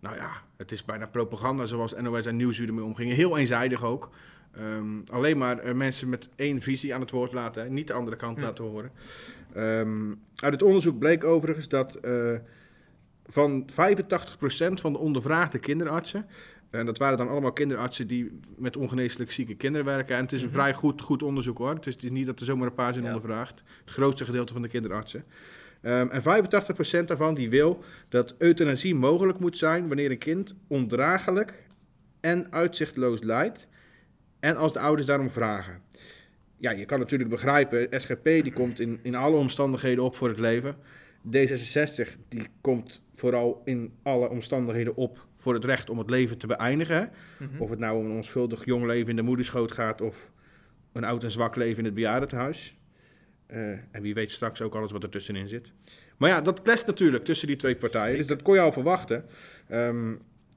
nou 0.00 0.16
ja, 0.16 0.30
het 0.56 0.72
is 0.72 0.84
bijna 0.84 1.06
propaganda 1.06 1.64
zoals 1.66 1.94
NOS 2.00 2.26
en 2.26 2.36
Nieuwsuur 2.36 2.68
ermee 2.68 2.84
omgingen. 2.84 3.16
Heel 3.16 3.38
eenzijdig 3.38 3.84
ook. 3.84 4.10
Ehm, 4.54 4.86
alleen 5.12 5.38
maar 5.38 5.58
eh, 5.58 5.74
mensen 5.74 6.08
met 6.08 6.28
één 6.36 6.60
visie 6.60 6.94
aan 6.94 7.00
het 7.00 7.10
woord 7.10 7.32
laten. 7.32 7.62
hè, 7.62 7.68
Niet 7.68 7.86
de 7.86 7.92
andere 7.92 8.16
kant 8.16 8.38
laten 8.38 8.64
horen. 8.64 8.90
Ehm, 9.54 10.10
uit 10.36 10.52
het 10.52 10.62
onderzoek 10.62 10.98
bleek 10.98 11.24
overigens 11.24 11.68
dat... 11.68 11.98
van 13.28 13.68
85% 13.70 13.74
van 14.74 14.92
de 14.92 14.98
ondervraagde 14.98 15.58
kinderartsen. 15.58 16.26
En 16.70 16.86
dat 16.86 16.98
waren 16.98 17.18
dan 17.18 17.28
allemaal 17.28 17.52
kinderartsen 17.52 18.06
die 18.06 18.40
met 18.56 18.76
ongeneeslijk 18.76 19.30
zieke 19.30 19.54
kinderen 19.54 19.86
werken. 19.86 20.16
En 20.16 20.22
het 20.22 20.32
is 20.32 20.42
een 20.42 20.50
vrij 20.50 20.74
goed, 20.74 21.00
goed 21.00 21.22
onderzoek 21.22 21.58
hoor. 21.58 21.74
Het 21.74 21.86
is, 21.86 21.94
het 21.94 22.02
is 22.02 22.10
niet 22.10 22.26
dat 22.26 22.40
er 22.40 22.46
zomaar 22.46 22.66
een 22.66 22.74
paar 22.74 22.92
zijn 22.92 23.04
Ja. 23.04 23.14
ondervraagd. 23.14 23.62
Het 23.84 23.94
grootste 23.94 24.24
gedeelte 24.24 24.52
van 24.52 24.62
de 24.62 24.68
kinderartsen. 24.68 25.24
Ehm, 25.82 26.08
en 26.08 26.22
85% 26.22 27.08
daarvan 27.08 27.34
die 27.34 27.50
wil 27.50 27.84
dat 28.08 28.34
euthanasie 28.38 28.94
mogelijk 28.94 29.38
moet 29.38 29.58
zijn 29.58 29.86
wanneer 29.88 30.10
een 30.10 30.18
kind 30.18 30.54
ondraaglijk 30.66 31.54
en 32.20 32.52
uitzichtloos 32.52 33.22
lijdt. 33.22 33.68
En 34.40 34.56
als 34.56 34.72
de 34.72 34.78
ouders 34.80 35.06
daarom 35.06 35.30
vragen. 35.30 35.80
Ja, 36.56 36.70
je 36.70 36.84
kan 36.84 36.98
natuurlijk 36.98 37.30
begrijpen, 37.30 38.00
SGP 38.00 38.24
die 38.24 38.52
komt 38.60 38.80
in, 38.80 38.98
in 39.02 39.14
alle 39.14 39.36
omstandigheden 39.36 40.04
op 40.04 40.14
voor 40.14 40.28
het 40.28 40.38
leven. 40.38 40.76
D66 41.36 42.18
die 42.28 42.46
komt 42.60 43.04
vooral 43.14 43.62
in 43.64 43.92
alle 44.02 44.30
omstandigheden 44.30 44.96
op 44.96 45.26
voor 45.36 45.54
het 45.54 45.64
recht 45.64 45.90
om 45.90 45.98
het 45.98 46.10
leven 46.10 46.38
te 46.38 46.46
beëindigen. 46.46 47.10
Mhm. 47.38 47.62
Of 47.62 47.70
het 47.70 47.78
nou 47.78 47.98
om 47.98 48.04
een 48.04 48.16
onschuldig 48.16 48.64
jong 48.64 48.86
leven 48.86 49.10
in 49.10 49.16
de 49.16 49.22
moederschoot 49.22 49.72
gaat 49.72 50.00
of 50.00 50.30
een 50.92 51.04
oud 51.04 51.24
en 51.24 51.30
zwak 51.30 51.56
leven 51.56 51.78
in 51.78 51.84
het 51.84 51.94
bejaardentehuis. 51.94 52.76
Eh, 53.46 53.70
en 53.70 54.02
wie 54.02 54.14
weet 54.14 54.30
straks 54.30 54.60
ook 54.60 54.74
alles 54.74 54.92
wat 54.92 55.02
er 55.02 55.08
tussenin 55.08 55.48
zit. 55.48 55.72
Maar 56.16 56.30
ja, 56.30 56.40
dat 56.40 56.62
clasht 56.62 56.86
natuurlijk 56.86 57.24
tussen 57.24 57.46
die 57.46 57.56
twee 57.56 57.76
partijen. 57.76 58.16
Dus 58.16 58.26
dat 58.26 58.42
kon 58.42 58.54
je 58.54 58.60
al 58.60 58.72
verwachten. 58.72 59.24
Ehm, 59.68 60.14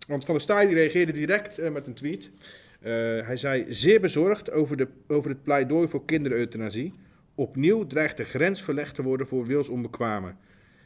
want 0.08 0.26
Van 0.26 0.34
der 0.34 0.44
Staaij 0.44 0.66
die 0.66 0.76
reageerde 0.76 1.12
direct 1.12 1.58
eh, 1.58 1.72
met 1.72 1.88
een 1.88 1.94
tweet. 1.94 2.32
Eh, 2.80 2.92
hij 3.26 3.36
zei 3.36 3.66
zeer 3.70 4.02
bezorgd 4.02 4.52
over, 4.52 4.78
de, 4.78 4.88
over 5.08 5.30
het 5.30 5.44
pleidooi 5.44 5.88
voor 5.88 6.06
kindereuthanasie. 6.06 6.92
Opnieuw 7.36 7.88
dreigt 7.88 8.18
de 8.18 8.24
grens 8.24 8.64
verlegd 8.64 8.96
te 8.96 9.04
worden 9.04 9.28
voor 9.28 9.46
wilsonbekwamen. 9.46 10.38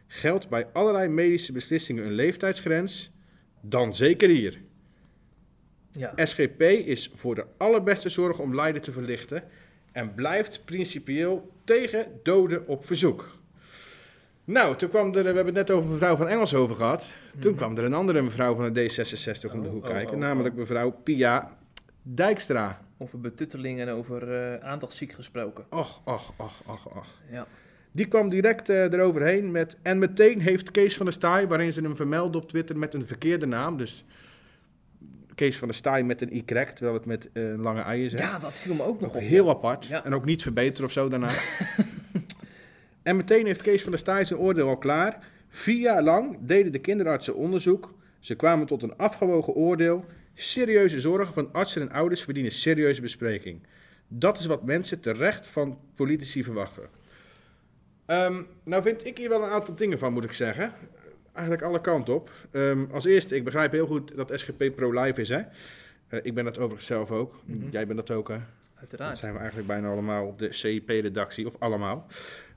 Geldt 0.08 0.50
bij 0.50 0.68
allerlei 0.74 1.08
medische 1.08 1.52
beslissingen 1.52 2.06
een 2.06 2.12
leeftijdsgrens? 2.14 3.12
Dan 3.62 3.96
zeker 3.96 4.30
hier. 4.30 4.62
Ja. 5.92 6.12
SGP 6.16 6.62
is 6.62 7.12
voor 7.16 7.36
de 7.36 7.46
allerbeste 7.58 8.10
zorg 8.10 8.40
om 8.40 8.56
lijden 8.56 8.82
te 8.82 8.92
verlichten 8.92 9.44
en 9.92 10.14
blijft 10.14 10.66
principieel 10.66 11.52
tegen 11.64 12.20
doden 12.24 12.68
op 12.68 12.86
verzoek. 12.86 13.38
Nou, 14.44 14.76
toen 14.76 14.90
kwam 14.90 15.08
er, 15.08 15.12
we 15.14 15.20
hebben 15.20 15.46
het 15.46 15.54
net 15.54 15.72
over 15.72 15.90
mevrouw 15.90 16.16
van 16.16 16.28
Engelshoven 16.28 16.76
gehad. 16.76 17.16
Toen 17.40 17.56
kwam 17.56 17.78
er 17.78 17.84
een 17.84 17.94
andere 17.94 18.22
mevrouw 18.22 18.56
van 18.56 18.74
de 18.74 18.90
D66 18.90 19.54
om 19.54 19.62
de 19.64 19.70
hoek 19.70 19.82
Mhm. 19.82 19.92
oh, 19.92 19.96
kijken, 19.98 20.14
oh, 20.14 20.20
namelijk 20.20 20.56
mevrouw 20.56 20.92
Pia 20.92 21.58
Dijkstra. 22.02 22.82
Over 22.98 23.20
betutteling 23.20 23.80
en 23.80 23.90
over 23.90 24.34
eh 24.54 24.64
aandachtsziek 24.70 25.12
gesproken. 25.14 25.66
Och, 25.70 26.02
och, 26.04 26.34
och, 26.38 26.54
och, 26.66 26.98
och. 26.98 27.08
Ja. 27.32 27.48
Die 27.96 28.08
kwam 28.08 28.30
direct 28.30 28.70
eh, 28.70 28.94
eroverheen 28.94 29.52
met. 29.52 29.78
En 29.82 30.00
meteen 30.00 30.40
heeft 30.40 30.72
Kees 30.72 30.96
van 30.96 31.06
der 31.06 31.14
Staaij, 31.14 31.48
waarin 31.48 31.74
ze 31.74 31.82
hem 31.82 31.96
vermeldde 31.96 32.38
op 32.38 32.48
Twitter 32.48 32.78
met 32.78 32.94
een 32.94 33.08
verkeerde 33.08 33.46
naam. 33.46 33.78
Dus 33.78 34.06
Kees 35.36 35.58
van 35.58 35.68
der 35.68 35.78
Staaij 35.78 36.04
met 36.04 36.22
een 36.22 36.36
Y, 36.36 36.44
terwijl 36.46 36.94
het 36.94 37.06
met 37.06 37.30
eh, 37.34 37.44
een 37.44 37.62
lange 37.62 37.82
ei 37.82 38.06
is. 38.06 38.12
hè. 38.12 38.18
ja, 38.18 38.40
dat 38.40 38.54
viel 38.54 38.76
me 38.76 38.84
ook 38.84 39.02
nog 39.02 39.16
op. 39.16 39.22
heel 39.22 39.50
apart. 39.50 39.86
Ja. 39.86 40.06
En 40.06 40.14
ook 40.14 40.26
niet 40.26 40.42
verbeterd 40.42 40.86
of 40.86 40.92
zo 40.92 41.10
daarna. 41.10 41.32
en 43.04 43.16
meteen 43.16 43.46
heeft 43.46 43.62
Kees 43.62 43.82
van 43.82 43.92
der 43.92 44.00
Staaij 44.00 44.24
zijn 44.24 44.40
oordeel 44.40 44.68
al 44.68 44.78
klaar. 44.78 45.28
Vier 45.50 45.80
jaar 45.80 46.04
lang 46.04 46.38
deden 46.42 46.72
de 46.72 46.80
kinderartsen 46.80 47.36
onderzoek. 47.36 47.94
Ze 48.20 48.36
kwamen 48.36 48.66
tot 48.68 48.84
een 48.84 48.98
afgewogen 48.98 49.54
oordeel. 49.54 50.06
Serieuze 50.34 51.00
zorgen 51.00 51.34
van 51.34 51.50
artsen 51.52 51.82
en 51.82 51.92
ouders 51.92 52.24
verdienen 52.24 52.52
serieuze 52.52 53.02
bespreking. 53.02 53.60
Dat 54.08 54.40
is 54.40 54.46
wat 54.46 54.64
mensen 54.64 55.00
terecht 55.00 55.48
van 55.48 55.78
politici 55.96 56.44
verwachten. 56.44 56.95
Ehm, 58.06 58.42
nou 58.64 58.84
vind 58.84 59.06
ik 59.06 59.18
hier 59.18 59.30
wel 59.30 59.44
een 59.44 59.50
aantal 59.50 59.76
dingen 59.76 60.00
van, 60.00 60.14
moet 60.14 60.24
ik 60.24 60.32
zeggen. 60.32 60.74
Eigenlijk 61.34 61.66
alle 61.66 61.82
kanten 61.82 62.14
op. 62.14 62.32
Ehm, 62.52 62.86
als 62.92 63.06
eerste, 63.06 63.36
ik 63.36 63.44
begrijp 63.44 63.72
heel 63.72 63.88
goed 63.88 64.16
dat 64.16 64.32
SGP 64.34 64.76
pro-life 64.76 65.22
is, 65.22 65.30
hè. 65.30 65.42
Eh, 66.08 66.20
ik 66.24 66.34
ben 66.34 66.44
dat 66.44 66.58
overigens 66.58 66.86
zelf 66.86 67.12
ook. 67.12 67.34
Mhm. 67.46 67.70
Jij 67.70 67.88
bent 67.88 68.08
dat 68.08 68.18
ook, 68.18 68.28
hè. 68.28 68.36
Dat 68.36 68.44
Uiteraard. 68.80 69.18
zijn 69.18 69.34
we 69.34 69.38
eigenlijk 69.38 69.68
bijna 69.68 69.90
allemaal 69.90 70.28
op 70.28 70.40
de 70.40 70.54
CIP-redactie, 70.54 71.48
of 71.48 71.56
allemaal. 71.60 72.08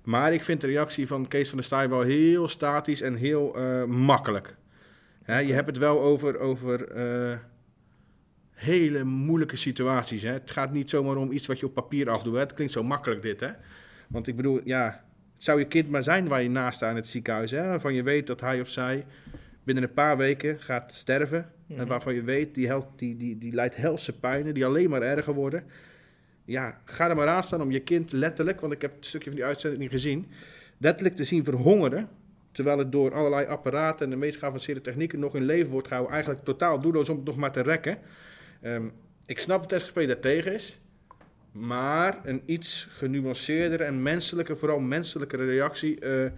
Maar 0.05 0.33
ik 0.33 0.45
vind 0.45 0.61
de 0.61 0.67
reactie 0.67 1.07
van 1.07 1.29
Kees 1.29 1.49
van 1.49 1.57
der 1.57 1.67
Staaij 1.67 1.89
wel 1.89 2.01
heel 2.01 2.49
statisch 2.49 3.01
en 3.01 3.15
heel 3.15 3.57
eh, 3.57 3.85
makkelijk. 3.85 4.57
Hè, 5.23 5.39
je 5.39 5.53
hebt 5.53 5.67
het 5.67 5.79
wel 5.79 6.01
over, 6.01 6.39
over 6.39 6.89
eh, 6.91 7.39
hele 8.53 9.05
moeilijke 9.05 9.57
situaties. 9.57 10.23
Hè. 10.23 10.33
Het 10.33 10.51
gaat 10.51 10.73
niet 10.73 10.91
zomaar 10.91 11.17
om 11.17 11.33
iets 11.33 11.47
wat 11.47 11.61
je 11.61 11.67
op 11.67 11.75
papier 11.75 12.11
afdoet. 12.11 12.35
Hè. 12.35 12.41
Het 12.41 12.55
klinkt 12.55 12.73
zo 12.73 12.83
makkelijk 12.83 13.23
dit, 13.23 13.41
hè. 13.41 13.51
Want 14.09 14.27
ik 14.27 14.37
bedoel, 14.37 14.61
ja, 14.65 15.05
zou 15.39 15.59
je 15.59 15.67
kind 15.67 15.91
maar 15.91 16.03
zijn 16.03 16.29
waar 16.29 16.43
je 16.43 16.51
naast 16.51 16.77
staat 16.77 16.91
in 16.91 16.97
het 16.97 17.07
ziekenhuis. 17.07 17.51
Hè, 17.51 17.67
waarvan 17.67 17.95
je 17.95 18.03
weet 18.03 18.27
dat 18.27 18.41
hij 18.41 18.61
of 18.61 18.69
zij 18.69 19.07
binnen 19.65 19.85
een 19.85 19.93
paar 19.93 20.17
weken 20.17 20.61
gaat 20.61 20.93
sterven. 20.93 21.53
Mhm. 21.67 21.81
En 21.81 21.87
waarvan 21.87 22.15
je 22.15 22.23
weet, 22.23 22.55
die, 22.55 22.71
die, 22.97 23.17
die, 23.17 23.39
die 23.39 23.53
leidt 23.53 23.77
helse 23.77 24.19
pijnen, 24.19 24.55
die 24.55 24.67
alleen 24.67 24.91
maar 24.91 25.03
erger 25.03 25.35
worden. 25.35 25.65
Ja, 26.45 26.81
ga 26.85 27.09
er 27.09 27.17
maar 27.17 27.29
aan 27.29 27.43
staan 27.43 27.63
om 27.63 27.71
je 27.71 27.81
kind 27.81 28.13
letterlijk, 28.13 28.61
want 28.61 28.73
ik 28.73 28.83
heb 28.83 28.97
een 28.97 29.05
stukje 29.05 29.29
van 29.29 29.39
die 29.39 29.49
uitzending 29.49 29.83
niet 29.83 29.91
gezien, 29.91 30.27
letterlijk 30.79 31.17
te 31.17 31.25
zien 31.25 31.45
verhongeren. 31.45 32.09
Terwijl 32.53 32.79
het 32.79 32.93
door 32.93 33.15
allerlei 33.15 33.47
apparaten 33.47 34.05
en 34.05 34.11
de 34.11 34.17
meest 34.17 34.39
geavanceerde 34.39 34.81
technieken 34.81 35.19
nog 35.19 35.35
in 35.35 35.45
leven 35.45 35.71
wordt 35.71 35.87
gehouden. 35.87 36.15
Eigenlijk 36.15 36.45
totaal 36.45 36.81
doelloos 36.81 37.09
om 37.09 37.17
het 37.17 37.25
nog 37.25 37.37
maar 37.37 37.53
te 37.53 37.63
rekken. 37.63 37.99
Ehm, 38.61 38.87
ik 39.27 39.39
snap 39.39 39.69
dat 39.69 39.81
SGP 39.81 40.07
daartegen 40.07 40.53
is. 40.53 40.81
Maar 41.53 42.19
een 42.25 42.43
iets 42.47 42.87
genuanceerdere 42.91 43.85
en 43.85 44.03
menselijke, 44.03 44.57
vooral 44.57 44.79
menselijkere 44.79 45.45
reactie 45.45 46.01
eh, 46.01 46.31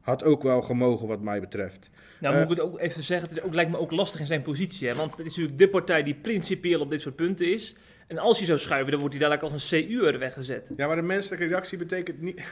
had 0.00 0.24
ook 0.24 0.42
wel 0.42 0.62
gemogen 0.62 1.06
wat 1.06 1.20
mij 1.20 1.40
betreft. 1.40 1.90
Nou, 2.20 2.34
Eh, 2.34 2.40
moet 2.42 2.50
ik 2.50 2.56
het 2.56 2.66
ook 2.66 2.80
even 2.80 3.02
zeggen, 3.02 3.28
het 3.28 3.36
is 3.38 3.42
ook, 3.44 3.54
lijkt 3.54 3.70
me 3.70 3.78
ook 3.78 3.90
lastig 3.90 4.20
in 4.20 4.26
zijn 4.26 4.42
positie. 4.42 4.88
Hè? 4.88 4.94
Want 4.94 5.10
het 5.10 5.20
is 5.26 5.26
natuurlijk 5.26 5.58
de 5.58 5.68
partij 5.68 6.02
die 6.02 6.14
principieel 6.14 6.80
op 6.80 6.90
dit 6.90 7.00
soort 7.02 7.16
punten 7.16 7.52
is. 7.52 7.74
En 8.06 8.18
als 8.18 8.36
hij 8.38 8.46
zou 8.46 8.58
schuiven, 8.58 8.90
dan 8.90 9.00
wordt 9.00 9.14
hij 9.14 9.24
dadelijk 9.28 9.52
als 9.52 9.72
een 9.72 9.86
CU'er 9.88 10.18
weggezet. 10.18 10.66
Ja, 10.76 10.86
maar 10.86 10.96
de 10.96 11.02
menselijke 11.02 11.46
reactie 11.46 11.78
betekent 11.78 12.20
niet... 12.20 12.40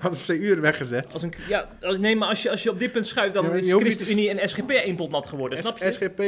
Als 0.00 0.28
een 0.28 0.38
CU 0.38 0.50
er 0.50 0.60
weggezet. 0.60 1.12
Als 1.12 1.22
een, 1.22 1.32
ja, 1.48 1.68
als- 1.80 1.98
nee, 1.98 2.16
maar 2.16 2.28
als 2.28 2.42
je, 2.42 2.50
als 2.50 2.62
je 2.62 2.70
op 2.70 2.78
dit 2.78 2.92
punt 2.92 3.06
schuift, 3.06 3.34
dan 3.34 3.44
Ja, 3.44 3.52
is 3.52 3.72
ChristenUnie 3.72 4.30
en 4.30 4.48
SGP 4.48 4.70
één 4.70 4.96
pot 4.96 5.10
nat 5.10 5.26
geworden, 5.26 5.58
snap 5.58 5.78
je? 5.78 5.90
SGP, 5.90 6.22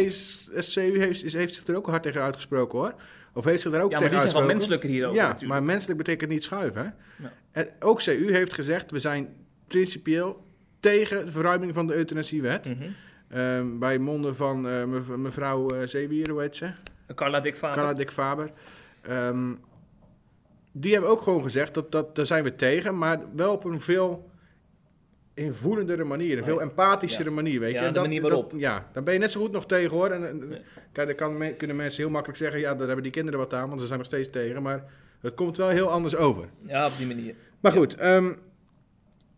SCU 0.62 0.98
heeft, 0.98 1.32
heeft 1.32 1.54
zich 1.54 1.66
er 1.66 1.76
ook 1.76 1.86
hard 1.86 2.02
tegen 2.02 2.22
uitgesproken 2.22 2.78
hoor. 2.78 2.94
Of 3.34 3.44
heeft 3.44 3.62
zich 3.62 3.72
daar 3.72 3.82
ook 3.82 3.90
ja, 3.90 3.96
maar 3.98 4.02
tegen 4.08 4.16
uitgesproken. 4.22 4.56
menselijker 4.56 4.88
hierover 4.88 5.16
Ja, 5.16 5.22
natuurlijk. 5.26 5.52
maar 5.52 5.62
menselijk 5.62 5.98
betekent 5.98 6.30
niet 6.30 6.42
schuiven. 6.42 6.82
Hè? 6.82 6.88
Ja. 7.24 7.32
En 7.52 7.68
ook 7.80 7.98
CU 8.02 8.32
heeft 8.32 8.52
gezegd, 8.52 8.90
we 8.90 8.98
zijn 8.98 9.28
principieel 9.66 10.46
tegen 10.80 11.24
de 11.24 11.30
verruiming 11.32 11.74
van 11.74 11.86
de 11.86 11.94
euthanasiewet. 11.94 12.68
Ehm, 13.28 13.78
bij 13.78 13.98
monden 13.98 14.36
van 14.36 14.68
eh, 14.68 14.84
mev- 14.84 15.08
mevrouw 15.16 15.68
eh 15.68 15.86
Zeewier, 15.86 16.30
hoe 16.30 16.40
heet 16.40 16.56
ze? 16.56 16.70
Carla 17.14 17.94
Faber. 18.12 18.50
Ehm, 19.00 19.52
die 20.72 20.92
hebben 20.92 21.10
ook 21.10 21.22
gewoon 21.22 21.42
gezegd, 21.42 21.74
dat, 21.74 21.92
dat, 21.92 22.16
daar 22.16 22.26
zijn 22.26 22.44
we 22.44 22.54
tegen, 22.54 22.98
maar 22.98 23.20
wel 23.34 23.52
op 23.52 23.64
een 23.64 23.80
veel 23.80 24.30
invoelendere 25.34 26.04
manier, 26.04 26.38
een 26.38 26.44
veel 26.44 26.60
empathischere 26.60 27.30
manier, 27.30 27.60
weet 27.60 27.72
je. 27.72 27.78
Ja, 27.78 27.86
En 27.86 27.92
de 27.92 28.00
manier 28.00 28.22
waarop. 28.22 28.50
Dat, 28.50 28.60
ja, 28.60 28.88
dan 28.92 29.04
ben 29.04 29.12
je 29.12 29.20
net 29.20 29.30
zo 29.30 29.40
goed 29.40 29.52
nog 29.52 29.66
tegen 29.66 29.90
hoor. 29.90 30.10
En. 30.10 30.52
Kijk, 30.92 31.06
dan 31.06 31.16
kan, 31.16 31.56
kunnen 31.56 31.76
mensen 31.76 32.02
heel 32.02 32.12
makkelijk 32.12 32.38
zeggen, 32.38 32.60
ja, 32.60 32.74
daar 32.74 32.86
hebben 32.86 33.02
die 33.02 33.12
kinderen 33.12 33.38
wat 33.40 33.54
aan, 33.54 33.68
want 33.68 33.80
ze 33.80 33.86
zijn 33.86 33.98
nog 33.98 34.08
steeds 34.08 34.30
tegen, 34.30 34.62
maar 34.62 34.84
het 35.20 35.34
komt 35.34 35.56
wel 35.56 35.68
heel 35.68 35.90
anders 35.90 36.16
over. 36.16 36.48
Ja, 36.66 36.86
op 36.86 36.96
die 36.96 37.06
manier. 37.06 37.34
Maar 37.60 37.72
goed, 37.72 37.94
ehm, 37.94 38.32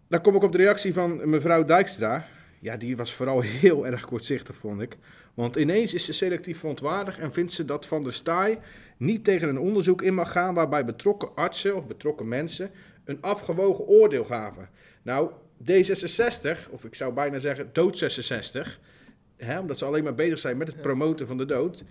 dan 0.08 0.20
kom 0.20 0.34
ik 0.34 0.42
op 0.42 0.52
de 0.52 0.58
reactie 0.58 0.92
van 0.92 1.30
mevrouw 1.30 1.64
Dijkstra. 1.64 2.26
Ja, 2.60 2.76
die 2.76 2.96
was 2.96 3.14
vooral 3.14 3.40
heel 3.62 3.86
erg 3.86 4.04
kortzichtig, 4.04 4.56
vond 4.56 4.80
ik. 4.80 4.96
Want 5.34 5.56
ineens 5.56 5.94
is 5.94 6.04
ze 6.04 6.12
selectief 6.12 6.58
verontwaardigd 6.58 7.18
en 7.18 7.32
vindt 7.32 7.52
ze 7.52 7.64
dat 7.64 7.86
Van 7.86 8.02
der 8.02 8.14
Staaij 8.14 8.58
niet 8.96 9.24
tegen 9.24 9.48
een 9.48 9.58
onderzoek 9.58 10.02
in 10.02 10.14
mag 10.14 10.32
gaan 10.32 10.54
waarbij 10.54 10.84
betrokken 10.84 11.34
artsen 11.34 11.76
of 11.76 11.86
betrokken 11.86 12.28
mensen 12.28 12.70
een 13.04 13.20
afgewogen 13.20 13.86
oordeel 13.86 14.24
gaven. 14.24 14.68
Nou, 15.02 15.30
D66, 15.62 16.70
of 16.70 16.84
ik 16.84 16.94
zou 16.94 17.12
bijna 17.12 17.38
zeggen 17.38 17.68
dood 17.72 17.98
66, 17.98 18.80
hè, 19.36 19.58
omdat 19.58 19.78
ze 19.78 19.84
alleen 19.84 20.04
maar 20.04 20.14
bezig 20.14 20.38
zijn 20.38 20.56
met 20.56 20.68
het 20.68 20.80
promoten 20.80 21.26
van 21.26 21.36
de 21.36 21.44
dood, 21.44 21.84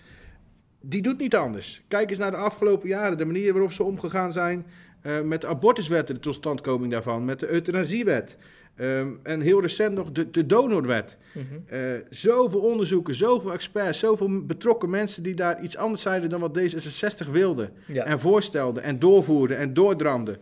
die 0.81 1.01
doet 1.01 1.17
niet 1.17 1.35
anders. 1.35 1.81
Kijk 1.87 2.09
eens 2.09 2.19
naar 2.19 2.31
de 2.31 2.37
afgelopen 2.37 2.89
jaren, 2.89 3.17
de 3.17 3.25
manier 3.25 3.53
waarop 3.53 3.71
ze 3.71 3.83
omgegaan 3.83 4.33
zijn 4.33 4.65
eh, 5.01 5.21
met 5.21 5.41
de 5.41 5.47
abortuswet, 5.47 6.07
de 6.07 6.19
totstandkoming 6.19 6.91
daarvan, 6.91 7.25
met 7.25 7.39
de 7.39 7.47
euthanasiewet. 7.47 8.37
ehm, 8.75 9.07
en 9.23 9.41
heel 9.41 9.61
recent 9.61 9.93
nog 9.95 10.11
de, 10.11 10.31
de 10.31 10.45
donorwet. 10.45 11.17
Mhm. 11.33 11.45
Eh, 11.65 11.81
zoveel 12.09 12.59
onderzoeken, 12.59 13.15
zoveel 13.15 13.53
experts, 13.53 13.99
zoveel 13.99 14.45
betrokken 14.45 14.89
mensen 14.89 15.23
die 15.23 15.33
daar 15.33 15.63
iets 15.63 15.77
anders 15.77 16.01
zeiden 16.01 16.29
dan 16.29 16.39
wat 16.39 16.59
D66 16.59 17.31
wilde. 17.31 17.69
Ja. 17.87 18.03
En 18.05 18.19
voorstelde 18.19 18.79
en 18.79 18.99
doorvoerde 18.99 19.55
en 19.55 19.73
doordramde. 19.73 20.39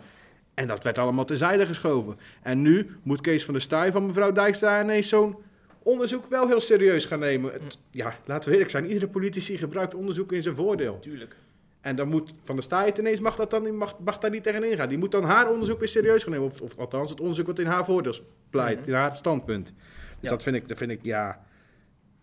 En 0.54 0.68
dat 0.68 0.84
werd 0.84 0.98
allemaal 0.98 1.26
terzijde 1.26 1.66
geschoven. 1.66 2.18
En 2.42 2.62
nu 2.62 2.90
moet 3.04 3.22
Kees 3.22 3.46
van 3.46 3.54
der 3.54 3.64
Staaij 3.64 3.92
van 3.92 4.06
mevrouw 4.06 4.32
Dijkstra 4.32 4.82
ineens 4.84 5.10
zo'n 5.10 5.36
onderzoek 5.84 6.26
wel 6.30 6.48
heel 6.48 6.62
serieus 6.62 7.06
gaan 7.06 7.20
nemen. 7.20 7.54
Het- 7.54 7.80
ja, 7.92 8.16
laten 8.26 8.46
we 8.48 8.52
eerlijk 8.52 8.72
zijn, 8.72 8.88
iedere 8.88 9.08
politici 9.08 9.58
gebruikt 9.58 9.94
onderzoek 9.96 10.32
in 10.32 10.42
zijn 10.42 10.56
voordeel. 10.56 11.00
Tuurlijk. 11.00 11.36
En 11.82 11.96
dan 11.96 12.08
moet 12.08 12.34
Van 12.44 12.56
der 12.56 12.64
Staaij 12.64 12.94
ineens, 13.00 13.20
mag, 13.20 13.36
dat 13.36 13.50
dan, 13.52 13.76
mag, 13.78 14.00
mag 14.00 14.18
daar 14.18 14.32
niet 14.32 14.44
tegenin 14.44 14.78
gaan. 14.78 14.90
Die 14.90 14.98
moet 14.98 15.12
dan 15.12 15.24
haar 15.24 15.50
onderzoek 15.52 15.80
weer 15.80 15.88
serieus 15.88 16.24
gaan 16.24 16.32
nemen. 16.32 16.48
Of, 16.48 16.62
of 16.62 16.78
althans, 16.78 17.10
het 17.10 17.20
onderzoek 17.20 17.48
wat 17.48 17.60
in 17.60 17.66
haar 17.66 17.86
voordeel 17.86 18.16
pleit, 18.50 18.80
Mhm. 18.80 18.90
in 18.90 18.96
haar 18.96 19.16
standpunt. 19.16 19.66
Dus 19.66 19.76
Ja. 20.20 20.30
dat 20.30 20.44
vind 20.44 20.56
ik, 20.56 20.68
dat 20.68 20.78
vind 20.78 20.92
ik 20.92 21.00
ja, 21.02 21.46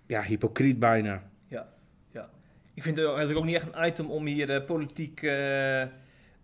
ja, 0.06 0.22
hypocriet 0.22 0.78
bijna. 0.78 1.22
Ja, 1.48 1.68
ja. 2.12 2.30
Ik 2.74 2.82
vind 2.82 2.96
het 2.96 3.06
eigenlijk 3.06 3.38
ook 3.38 3.44
niet 3.44 3.54
echt 3.54 3.66
een 3.72 3.86
item 3.86 4.10
om 4.10 4.26
hier 4.26 4.50
eh, 4.50 4.64
politiek 4.64 5.22
eh, 5.22 5.82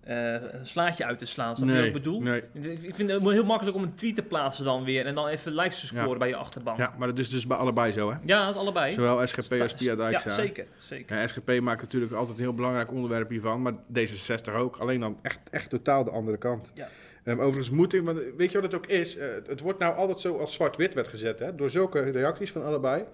eh, 0.07 0.33
een 0.33 0.67
slaatje 0.67 1.05
uit 1.05 1.19
te 1.19 1.25
slaan. 1.25 1.57
Snap 1.57 1.69
je 1.69 1.75
wat 1.75 1.85
ik 1.85 1.93
bedoel? 1.93 2.21
nee. 2.21 2.43
Ik 2.83 2.95
vind 2.95 3.11
het 3.11 3.23
heel 3.23 3.45
makkelijk 3.45 3.77
om 3.77 3.83
een 3.83 3.95
tweet 3.95 4.15
te 4.17 4.23
plaatsen 4.23 4.65
dan 4.65 4.85
weer 4.85 5.07
en 5.07 5.15
dan 5.15 5.29
even 5.29 5.55
likes 5.55 5.81
te 5.81 5.87
scoren 5.87 6.09
Ja. 6.11 6.17
bij 6.17 6.29
je 6.29 6.37
achterban. 6.37 6.75
Ja, 6.77 6.95
maar 6.99 7.09
dat 7.09 7.19
is 7.19 7.29
dus 7.31 7.47
bij 7.47 7.57
allebei 7.57 7.93
zo, 7.93 8.11
hè? 8.11 8.17
Ja, 8.25 8.45
dat 8.45 8.55
is 8.55 8.61
allebei. 8.61 8.93
Zowel 8.93 9.27
SGP 9.27 9.53
als 9.61 9.75
Pia 9.75 9.91
Ja, 9.91 9.97
Dijkstra. 9.97 10.35
zeker. 10.35 10.67
zeker. 10.79 11.17
Ja, 11.17 11.27
SGP 11.27 11.61
maakt 11.61 11.81
natuurlijk 11.83 12.13
altijd 12.13 12.37
een 12.39 12.43
heel 12.45 12.55
belangrijk 12.55 12.93
onderwerp 12.93 13.29
hiervan, 13.31 13.63
maar 13.63 13.73
D66 13.73 14.55
ook. 14.55 14.77
Alleen 14.77 15.01
dan 15.01 15.19
echt, 15.23 15.39
echt 15.51 15.71
totaal 15.71 16.05
de 16.05 16.11
andere 16.11 16.37
kant. 16.37 16.71
Ja. 16.75 16.89
Ehm, 17.25 17.39
overigens 17.39 17.71
moet 17.71 17.93
ik, 17.95 18.03
want 18.03 18.19
weet 18.37 18.53
je 18.53 18.61
wat 18.61 18.73
het 18.73 18.81
ook 18.81 18.87
is? 18.87 19.17
Eh, 19.17 19.27
het 19.47 19.61
wordt 19.61 19.79
nou 19.79 19.97
altijd 19.97 20.21
zo 20.21 20.37
als 20.39 20.55
zwart-wit 20.55 20.95
werd 20.95 21.09
gezet. 21.09 21.39
Hè? 21.39 21.55
Door 21.55 21.71
zulke 21.71 22.01
reacties 22.11 22.51
van 22.53 22.65
allebei 22.65 23.05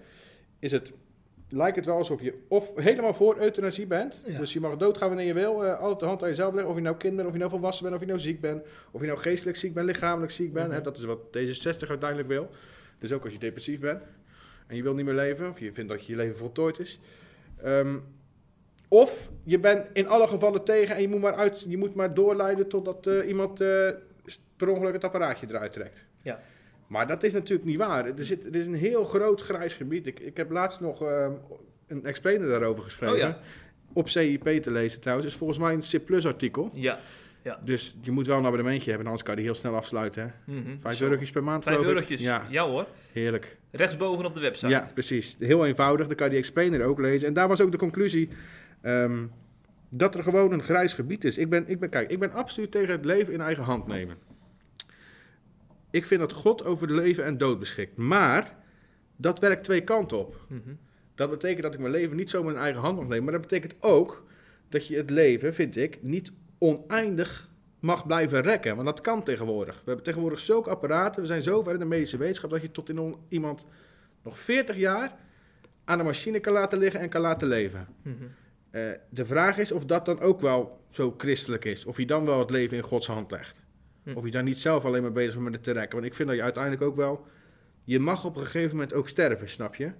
is 0.59 0.71
het, 0.71 0.91
lijkt 1.53 1.75
het 1.75 1.85
wel 1.85 1.97
alsof 1.97 2.21
je 2.21 2.33
of 2.47 2.71
helemaal 2.75 3.13
voor 3.13 3.37
euthanasie 3.37 3.87
bent. 3.87 4.21
Ja. 4.25 4.39
Dus 4.39 4.53
je 4.53 4.59
mag 4.59 4.77
doodgaan 4.77 5.07
wanneer 5.07 5.25
je 5.25 5.33
wil. 5.33 5.65
eh 5.65 5.79
altijd 5.79 5.99
de 5.99 6.05
hand 6.05 6.21
aan 6.21 6.29
jezelf 6.29 6.53
leggen. 6.53 6.71
Of 6.71 6.77
je 6.77 6.83
nou 6.83 6.97
kind 6.97 7.15
bent, 7.15 7.27
of 7.27 7.33
je 7.33 7.39
nou 7.39 7.51
volwassen 7.51 7.83
bent, 7.83 7.95
of 7.95 8.01
je 8.01 8.07
nou 8.07 8.19
ziek 8.19 8.41
bent. 8.41 8.63
Of 8.91 9.01
je 9.01 9.07
nou 9.07 9.19
geestelijk 9.19 9.57
ziek 9.57 9.73
bent, 9.73 9.85
lichamelijk 9.85 10.31
ziek 10.31 10.53
bent. 10.53 10.67
Mhm. 10.67 10.75
hè? 10.75 10.81
Dat 10.81 10.97
is 10.97 11.03
wat 11.03 11.19
D66 11.19 11.89
uiteindelijk 11.89 12.27
wil. 12.27 12.49
Dus 12.99 13.11
ook 13.13 13.23
als 13.23 13.33
je 13.33 13.39
depressief 13.39 13.79
bent 13.79 14.01
en 14.67 14.75
je 14.75 14.83
wil 14.83 14.93
niet 14.93 15.05
meer 15.05 15.13
leven. 15.13 15.49
Of 15.49 15.59
je 15.59 15.73
vindt 15.73 15.89
dat 15.91 16.05
je 16.05 16.11
je 16.11 16.17
leven 16.17 16.37
voltooid 16.37 16.79
is. 16.79 16.99
Ehm, 17.63 17.97
of 18.87 19.31
je 19.43 19.59
bent 19.59 19.85
in 19.93 20.07
alle 20.07 20.27
gevallen 20.27 20.63
tegen 20.63 20.95
en 20.95 21.01
je 21.01 21.07
moet 21.07 21.21
maar, 21.21 21.35
uit, 21.35 21.65
je 21.67 21.77
moet 21.77 21.95
maar 21.95 22.13
doorleiden 22.13 22.67
totdat 22.67 23.07
eh, 23.07 23.27
iemand 23.27 23.61
eh, 23.61 23.89
per 24.57 24.69
ongeluk 24.69 24.93
het 24.93 25.03
apparaatje 25.03 25.47
eruit 25.49 25.73
trekt. 25.73 26.05
Ja. 26.21 26.39
Maar 26.93 27.07
dat 27.07 27.23
is 27.23 27.33
natuurlijk 27.33 27.67
niet 27.67 27.77
waar. 27.77 28.05
Er, 28.05 28.25
zit, 28.25 28.45
er 28.45 28.55
is 28.55 28.65
een 28.65 28.73
heel 28.73 29.05
groot 29.05 29.41
grijs 29.41 29.73
gebied. 29.73 30.07
Ik, 30.07 30.19
ik 30.19 30.37
heb 30.37 30.51
laatst 30.51 30.79
nog 30.79 31.01
eh, 31.01 31.27
een 31.87 32.05
explainer 32.05 32.47
daarover 32.47 32.83
geschreven. 32.83 33.15
Oh 33.15 33.21
ja. 33.21 33.39
Op 33.93 34.09
CIP 34.09 34.43
te 34.63 34.71
lezen 34.71 35.01
trouwens. 35.01 35.27
is 35.27 35.35
volgens 35.35 35.59
mij 35.59 35.73
een 35.73 36.19
C 36.21 36.25
artikel. 36.25 36.69
Ja. 36.73 36.99
Dus 37.63 37.97
je 38.01 38.11
moet 38.11 38.27
wel 38.27 38.37
een 38.37 38.45
abonnementje 38.45 38.89
hebben, 38.89 39.05
anders 39.07 39.23
kan 39.23 39.35
je 39.35 39.41
die 39.41 39.49
heel 39.49 39.59
snel 39.59 39.75
afsluiten. 39.75 40.23
Hè? 40.23 40.53
Mhm. 40.53 40.79
Vijf 40.79 41.01
eurotjes 41.01 41.31
per 41.31 41.43
maand 41.43 41.63
Vijf 41.63 41.77
eurotjes. 41.77 42.21
Ja, 42.21 42.45
Ja. 42.49 42.67
hoor. 42.67 42.87
heerlijk. 43.11 43.57
Rechtsboven 43.71 44.25
op 44.25 44.33
de 44.35 44.41
website. 44.41 44.67
Ja, 44.67 44.89
precies. 44.93 45.35
Heel 45.39 45.65
eenvoudig. 45.65 46.07
Dan 46.07 46.15
kan 46.15 46.25
je 46.25 46.31
die 46.31 46.41
explainer 46.41 46.83
ook 46.85 46.99
lezen. 46.99 47.27
En 47.27 47.33
daar 47.33 47.47
was 47.47 47.61
ook 47.61 47.71
de 47.71 47.77
conclusie 47.77 48.29
ehm, 48.81 49.25
dat 49.89 50.15
er 50.15 50.23
gewoon 50.23 50.51
een 50.51 50.63
grijs 50.63 50.93
gebied 50.93 51.23
is. 51.23 51.37
Ik 51.37 51.49
ben, 51.49 51.63
ik 51.67 51.79
ben, 51.79 51.89
kijk, 51.89 52.09
ik 52.09 52.19
ben 52.19 52.31
absoluut 52.31 52.71
tegen 52.71 52.91
het 52.91 53.05
leven 53.05 53.33
in 53.33 53.41
eigen 53.41 53.63
hand 53.63 53.87
nemen. 53.87 54.17
Ik 55.93 56.05
vind 56.05 56.19
dat 56.19 56.33
God 56.33 56.65
over 56.65 56.87
de 56.87 56.93
leven 56.93 57.23
en 57.23 57.37
dood 57.37 57.59
beschikt. 57.59 57.97
Maar 57.97 58.55
dat 59.15 59.39
werkt 59.39 59.63
twee 59.63 59.81
kanten 59.81 60.17
op. 60.17 60.45
Mhm. 60.47 60.73
Dat 61.15 61.29
betekent 61.29 61.61
dat 61.61 61.73
ik 61.73 61.79
mijn 61.79 61.91
leven 61.91 62.15
niet 62.15 62.29
zomaar 62.29 62.53
in 62.53 62.59
eigen 62.59 62.81
hand 62.81 62.95
mag 62.95 63.07
nemen. 63.07 63.23
Maar 63.23 63.33
dat 63.33 63.41
betekent 63.41 63.75
ook 63.79 64.25
dat 64.69 64.87
je 64.87 64.95
het 64.95 65.09
leven, 65.09 65.53
vind 65.53 65.77
ik, 65.77 66.01
niet 66.01 66.31
oneindig 66.57 67.49
mag 67.79 68.07
blijven 68.07 68.41
rekken. 68.41 68.75
Want 68.75 68.87
dat 68.87 69.01
kan 69.01 69.23
tegenwoordig. 69.23 69.75
We 69.75 69.81
hebben 69.85 70.03
tegenwoordig 70.03 70.39
zulke 70.39 70.69
apparaten. 70.69 71.21
We 71.21 71.27
zijn 71.27 71.41
zo 71.41 71.63
ver 71.63 71.73
in 71.73 71.79
de 71.79 71.85
medische 71.85 72.17
wetenschap 72.17 72.49
dat 72.49 72.61
je 72.61 72.71
tot 72.71 72.89
in 72.89 73.15
iemand 73.27 73.65
nog 74.23 74.39
40 74.39 74.75
jaar 74.77 75.15
aan 75.85 75.97
de 75.97 76.03
machine 76.03 76.39
kan 76.39 76.53
laten 76.53 76.77
liggen 76.77 76.99
en 76.99 77.09
kan 77.09 77.21
laten 77.21 77.47
leven. 77.47 77.87
Mhm. 78.01 78.15
Eh, 78.69 78.91
de 79.09 79.25
vraag 79.25 79.57
is 79.57 79.71
of 79.71 79.85
dat 79.85 80.05
dan 80.05 80.19
ook 80.19 80.41
wel 80.41 80.85
zo 80.89 81.13
christelijk 81.17 81.65
is. 81.65 81.85
Of 81.85 81.97
je 81.97 82.05
dan 82.05 82.25
wel 82.25 82.39
het 82.39 82.49
leven 82.49 82.77
in 82.77 82.83
Gods 82.83 83.07
hand 83.07 83.31
legt. 83.31 83.62
Hm. 84.03 84.13
Of 84.13 84.25
je 84.25 84.31
daar 84.31 84.43
niet 84.43 84.57
zelf 84.57 84.85
alleen 84.85 85.01
maar 85.01 85.11
bezig 85.11 85.33
bent 85.33 85.43
met 85.43 85.53
het 85.53 85.63
te 85.63 85.71
rekken. 85.71 85.93
Want 85.93 86.05
ik 86.05 86.13
vind 86.13 86.27
dat 86.27 86.37
je 86.37 86.43
uiteindelijk 86.43 86.83
ook 86.83 86.95
wel... 86.95 87.27
Je 87.83 87.99
mag 87.99 88.25
op 88.25 88.35
een 88.35 88.45
gegeven 88.45 88.71
moment 88.71 88.93
ook 88.93 89.07
sterven, 89.07 89.49
snap 89.49 89.75
je? 89.75 89.91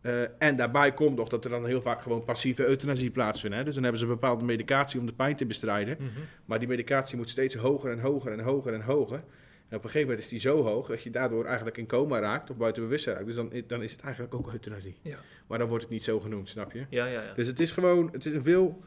Eh, 0.00 0.22
en 0.38 0.56
daarbij 0.56 0.94
komt 0.94 1.16
nog 1.16 1.28
dat 1.28 1.44
er 1.44 1.50
dan 1.50 1.66
heel 1.66 1.82
vaak 1.82 2.02
gewoon 2.02 2.24
passieve 2.24 2.66
euthanasie 2.66 3.10
plaatsvindt. 3.10 3.56
Hè? 3.56 3.64
Dus 3.64 3.74
dan 3.74 3.82
hebben 3.82 4.00
ze 4.00 4.06
een 4.06 4.12
bepaalde 4.12 4.44
medicatie 4.44 5.00
om 5.00 5.06
de 5.06 5.12
pijn 5.12 5.36
te 5.36 5.46
bestrijden. 5.46 5.96
Mhm. 6.00 6.08
Maar 6.44 6.58
die 6.58 6.68
medicatie 6.68 7.16
moet 7.16 7.28
steeds 7.28 7.54
hoger 7.54 7.90
en 7.90 7.98
hoger 7.98 8.32
en 8.32 8.40
hoger 8.40 8.74
en 8.74 8.80
hoger. 8.80 9.22
En 9.68 9.76
op 9.76 9.84
een 9.84 9.90
gegeven 9.90 10.00
moment 10.00 10.18
is 10.18 10.28
die 10.28 10.40
zo 10.40 10.62
hoog 10.62 10.86
dat 10.86 11.02
je 11.02 11.10
daardoor 11.10 11.44
eigenlijk 11.44 11.76
in 11.76 11.86
coma 11.86 12.18
raakt 12.18 12.50
of 12.50 12.56
buiten 12.56 12.82
bewustzijn 12.82 13.14
raakt. 13.14 13.26
Dus 13.26 13.36
dan, 13.36 13.52
dan 13.66 13.82
is 13.82 13.92
het 13.92 14.00
eigenlijk 14.00 14.34
ook 14.34 14.52
euthanasie. 14.52 14.96
Ja. 15.02 15.18
Maar 15.46 15.58
dan 15.58 15.68
wordt 15.68 15.82
het 15.82 15.92
niet 15.92 16.02
zo 16.02 16.20
genoemd, 16.20 16.48
snap 16.48 16.72
je? 16.72 16.86
Ja, 16.90 17.06
ja, 17.06 17.22
ja. 17.22 17.34
Dus 17.34 17.46
het 17.46 17.60
is 17.60 17.72
gewoon, 17.72 18.08
het 18.12 18.24
is 18.24 18.32
een 18.32 18.42
veel, 18.42 18.82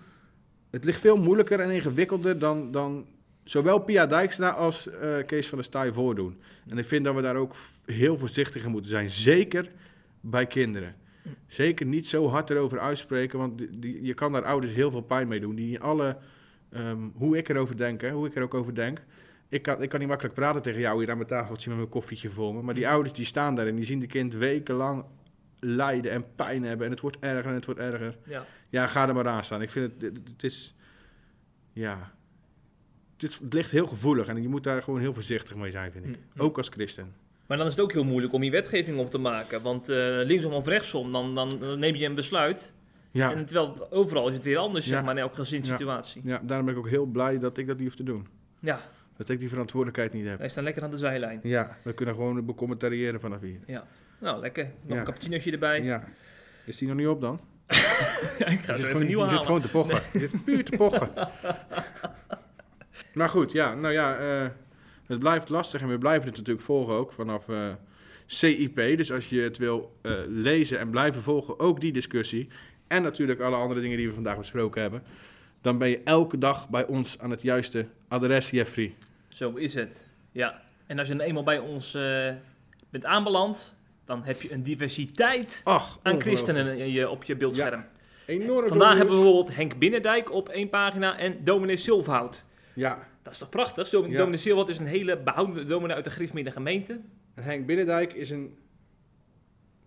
het 0.70 0.84
ligt 0.84 1.00
veel 1.00 1.18
moeilijker 1.18 1.60
en 1.60 1.70
ingewikkelder 1.70 2.40
dan, 2.40 2.72
dan 2.72 3.08
zowel 3.44 3.80
Pia 3.80 4.06
Dijkstra 4.06 4.50
als 4.50 4.90
eh, 4.90 5.26
Kees 5.26 5.48
van 5.48 5.58
der 5.58 5.66
Staaij 5.68 5.92
voordoen. 5.92 6.38
En 6.70 6.78
ik 6.78 6.86
vind 6.86 7.06
dat 7.06 7.16
we 7.16 7.22
daar 7.22 7.36
ook 7.36 7.56
heel 7.86 8.18
voorzichtig 8.18 8.64
in 8.64 8.72
moeten 8.72 8.90
zijn, 8.90 9.10
zeker 9.10 9.70
bij 10.22 10.48
kinderen. 10.48 10.96
Zeker 11.48 11.86
niet 11.86 12.08
zo 12.08 12.28
hard 12.28 12.50
erover 12.50 12.80
uitspreken, 12.80 13.40
want 13.40 13.58
die, 13.58 13.80
die- 13.80 14.04
je 14.04 14.14
kan 14.14 14.32
daar 14.32 14.44
ouders 14.44 14.74
heel 14.74 14.92
veel 14.92 15.02
pijn 15.02 15.28
mee 15.28 15.40
doen. 15.40 15.56
Die 15.56 15.80
alle, 15.80 16.18
ehm, 16.70 16.98
hoe 17.14 17.38
ik 17.38 17.50
erover 17.50 17.78
denk, 17.78 18.02
hè, 18.02 18.12
hoe 18.12 18.28
ik 18.28 18.36
er 18.36 18.44
ook 18.44 18.54
over 18.54 18.76
denk. 18.76 19.04
Ik 19.50 19.62
kan, 19.62 19.82
ik 19.82 19.90
kan 19.90 20.00
niet 20.00 20.08
makkelijk 20.08 20.36
praten 20.36 20.62
tegen 20.62 20.80
jou 20.80 21.00
hier 21.00 21.10
aan 21.12 21.16
mijn 21.18 21.30
tafeltje 21.30 21.70
met 21.70 21.78
mijn 21.78 21.90
koffietje 21.90 22.30
voor 22.30 22.54
me. 22.56 22.62
Maar 22.62 22.74
die 22.74 22.88
ouders 22.88 23.14
die 23.14 23.26
staan 23.26 23.56
daar 23.56 23.68
en 23.68 23.76
die 23.76 23.86
zien 23.86 24.00
de 24.00 24.08
kind 24.08 24.34
wekenlang 24.34 25.04
lijden 25.60 26.12
en 26.12 26.26
pijn 26.36 26.64
hebben. 26.64 26.86
En 26.86 26.92
het 26.92 27.02
wordt 27.02 27.18
erger 27.20 27.46
en 27.50 27.54
het 27.56 27.66
wordt 27.66 27.80
erger. 27.80 28.18
ja. 28.26 28.46
Ja, 28.70 28.88
ga 28.88 29.08
er 29.08 29.14
maar 29.14 29.28
aan 29.28 29.44
staan. 29.44 29.62
Ik 29.62 29.70
vind 29.70 29.92
het, 29.94 30.02
het, 30.02 30.28
het 30.32 30.44
is, 30.44 30.76
ja, 31.74 32.14
het, 33.22 33.40
ligt 33.50 33.72
heel 33.72 33.88
gevoelig 33.88 34.28
en 34.28 34.42
je 34.42 34.48
moet 34.48 34.64
daar 34.64 34.82
gewoon 34.84 35.00
heel 35.00 35.14
voorzichtig 35.14 35.56
mee 35.56 35.72
zijn, 35.72 35.92
vind 35.92 36.06
ik. 36.06 36.16
Mm. 36.34 36.42
Ook 36.42 36.58
als 36.58 36.68
christen. 36.70 37.14
Maar 37.48 37.58
dan 37.58 37.66
is 37.68 37.74
het 37.76 37.82
ook 37.82 37.92
heel 37.92 38.04
moeilijk 38.04 38.34
om 38.34 38.42
die 38.42 38.52
wetgeving 38.52 39.00
op 39.00 39.12
te 39.12 39.18
maken. 39.18 39.62
Want 39.62 39.90
eh, 39.90 39.98
linksom 40.24 40.54
of 40.54 40.66
rechtsom, 40.68 41.12
dan, 41.12 41.36
dan 41.36 41.80
neem 41.80 41.96
je 41.96 42.06
een 42.06 42.16
besluit. 42.16 42.72
Ja, 43.12 43.32
En 43.34 43.46
terwijl 43.46 43.74
het- 43.74 43.92
overal 43.92 44.28
is 44.28 44.34
het 44.34 44.44
weer 44.44 44.58
anders, 44.58 44.86
Ja. 44.86 44.92
zeg 44.92 45.04
maar, 45.04 45.16
in 45.16 45.22
elke 45.22 45.36
gezinssituatie. 45.36 46.22
ja, 46.26 46.40
daarom 46.44 46.66
ben 46.66 46.76
ik 46.76 46.80
ook 46.82 46.90
heel 46.90 47.06
blij 47.06 47.40
dat 47.40 47.58
ik 47.58 47.68
dat 47.68 47.78
niet 47.78 47.86
hoef 47.88 47.96
te 47.96 48.04
doen. 48.04 48.28
Ja, 48.60 48.80
Dat 49.18 49.30
ik 49.30 49.40
die 49.40 49.50
verantwoordelijkheid 49.50 50.14
niet 50.14 50.26
heb. 50.26 50.40
wij 50.40 50.50
staan 50.50 50.64
lekker 50.64 50.84
aan 50.84 50.92
de 50.92 50.98
zijlijn. 50.98 51.40
Ja, 51.44 51.78
we 51.84 51.94
kunnen 51.94 52.16
gewoon 52.16 52.46
becommentariëren 52.46 53.20
vanaf 53.20 53.42
hier. 53.42 53.60
Ja. 53.68 53.88
Nou, 54.20 54.40
lekker. 54.42 54.72
Nog 54.86 54.98
een 54.98 55.04
cappuccinootje 55.04 55.52
erbij. 55.52 55.82
Ja. 55.84 56.04
Is 56.66 56.78
die 56.78 56.88
nog 56.88 56.98
niet 56.98 57.08
op 57.08 57.22
dan? 57.22 57.40
ik 57.68 57.76
ga 57.78 58.46
Je 58.46 58.48
er 58.48 58.58
zit, 58.66 58.70
even 58.70 58.84
gewoon, 58.84 59.02
een 59.02 59.08
nieuwe 59.08 59.24
je 59.24 59.30
zit 59.30 59.38
halen. 59.44 59.46
gewoon 59.46 59.62
te 59.62 59.70
pochen. 59.70 60.02
Je 60.14 60.20
zit 60.28 60.44
puur 60.44 60.64
te 60.66 60.78
pochen. 60.78 61.10
maar 63.14 63.30
goed, 63.30 63.52
ja, 63.52 63.76
nou 63.76 63.94
ja, 63.94 64.18
eh, 64.18 64.50
het 65.06 65.20
blijft 65.20 65.50
lastig 65.50 65.82
en 65.82 65.88
we 65.88 65.98
blijven 65.98 66.28
het 66.28 66.38
natuurlijk 66.38 66.66
volgen 66.66 66.94
ook 66.94 67.12
vanaf 67.12 67.50
eh, 67.50 67.70
CIP. 68.26 68.76
Dus 68.76 69.12
als 69.12 69.30
je 69.30 69.42
het 69.42 69.58
wil 69.58 69.98
eh, 70.02 70.14
lezen 70.28 70.80
en 70.80 70.90
blijven 70.90 71.22
volgen, 71.22 71.60
ook 71.60 71.80
die 71.80 71.92
discussie. 71.92 72.48
En 72.88 73.02
natuurlijk 73.02 73.40
alle 73.40 73.56
andere 73.56 73.82
dingen 73.82 73.98
die 73.98 74.08
we 74.08 74.14
vandaag 74.14 74.38
besproken 74.38 74.82
hebben. 74.82 75.04
Dan 75.62 75.78
ben 75.78 75.90
je 75.90 76.02
elke 76.04 76.38
dag 76.38 76.70
bij 76.70 76.86
ons 76.86 77.20
aan 77.20 77.32
het 77.32 77.42
juiste 77.42 77.86
adres, 78.08 78.50
Jeffrey. 78.50 78.96
Zo 79.28 79.54
is 79.54 79.74
het. 79.74 80.06
Ja. 80.32 80.62
En 80.86 81.00
als 81.00 81.08
je 81.08 81.16
dan 81.16 81.26
eenmaal 81.26 81.44
bij 81.44 81.60
ons 81.60 81.92
bent 82.90 83.06
aanbeland, 83.06 83.74
dan 84.06 84.24
heb 84.24 84.42
je 84.42 84.54
een 84.54 84.64
diversiteit 84.64 85.62
Ach, 85.64 86.00
aan 86.02 86.22
christenen 86.22 87.10
op 87.10 87.24
je 87.24 87.36
beeldscherm. 87.36 87.86
Enorm 88.26 88.68
Vandaag 88.68 88.88
veel 88.88 88.98
hebben 88.98 89.16
we 89.16 89.22
bijvoorbeeld 89.22 89.56
Henk 89.56 89.78
Binnendijk 89.78 90.32
op 90.32 90.50
één 90.50 90.70
pagina 90.70 91.18
en 91.18 91.44
dominee 91.44 91.78
Silverhout. 91.78 92.44
Ja, 92.82 93.08
Dat 93.22 93.34
is 93.34 93.40
toch 93.40 93.50
prachtig? 93.50 93.90
Dom- 93.90 94.12
Ja. 94.12 94.18
Dominee 94.18 94.40
Silverhout 94.40 94.70
is 94.70 94.80
een 94.80 94.86
hele 94.86 95.18
behoudende 95.18 95.66
dominee 95.66 95.96
uit 95.96 96.04
de 96.04 96.10
Griffmede 96.10 96.52
gemeente. 96.52 97.00
en 97.34 97.44
Henk 97.44 97.66
Binnendijk 97.66 98.14
is 98.14 98.30
een... 98.30 98.58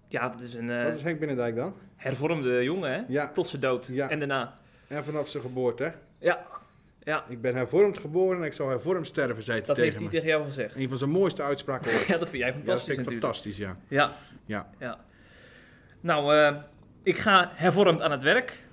Ja, 0.08 0.28
dat 0.28 0.40
is 0.40 0.54
een 0.54 0.70
eh, 0.70 0.84
Wat 0.84 0.94
is 0.94 1.02
Henk 1.02 1.18
Binnendijk 1.18 1.56
dan? 1.56 1.74
hervormde 1.96 2.62
jongen, 2.64 2.92
hè? 2.92 3.02
Ja, 3.08 3.28
Tot 3.32 3.46
zijn 3.46 3.62
dood. 3.62 3.86
Ja. 3.90 4.08
En 4.10 4.18
daarna. 4.18 4.54
en 4.88 5.04
vanaf 5.04 5.28
zijn 5.28 5.42
geboorte. 5.42 5.82
hè? 5.82 5.90
Ja, 6.18 6.46
ja 7.02 7.24
Ik 7.28 7.40
ben 7.40 7.54
hervormd 7.54 7.98
geboren 7.98 8.38
en 8.38 8.44
ik 8.44 8.52
zal 8.52 8.68
hervormd 8.68 9.06
sterven, 9.06 9.42
zei 9.42 9.58
hij 9.58 9.66
dat 9.66 9.76
tegen 9.76 9.82
heeft 9.90 9.96
hij 9.96 10.04
me. 10.04 10.10
tegen 10.12 10.28
jou 10.28 10.44
gezegd. 10.44 10.76
Een 10.76 10.88
van 10.88 10.98
zijn 10.98 11.10
mooiste 11.10 11.42
uitspraken 11.42 11.92
ooit. 11.92 12.06
Ja, 12.12 12.18
dat 12.18 12.28
vind 12.28 12.42
jij 12.42 12.48
Ja, 12.52 12.54
dat 12.56 12.64
fantastisch 12.64 12.94
vind 12.94 13.06
ik 13.06 13.12
fantastisch, 13.12 13.56
ja. 13.56 13.76
Ja, 13.88 14.12
Ja. 14.46 14.68
ja. 14.78 14.98
Nou, 16.00 16.34
eh, 16.36 16.56
ik 17.02 17.16
ga 17.18 17.50
hervormd 17.54 18.00
aan 18.00 18.10
het 18.10 18.22
werk. 18.22 18.63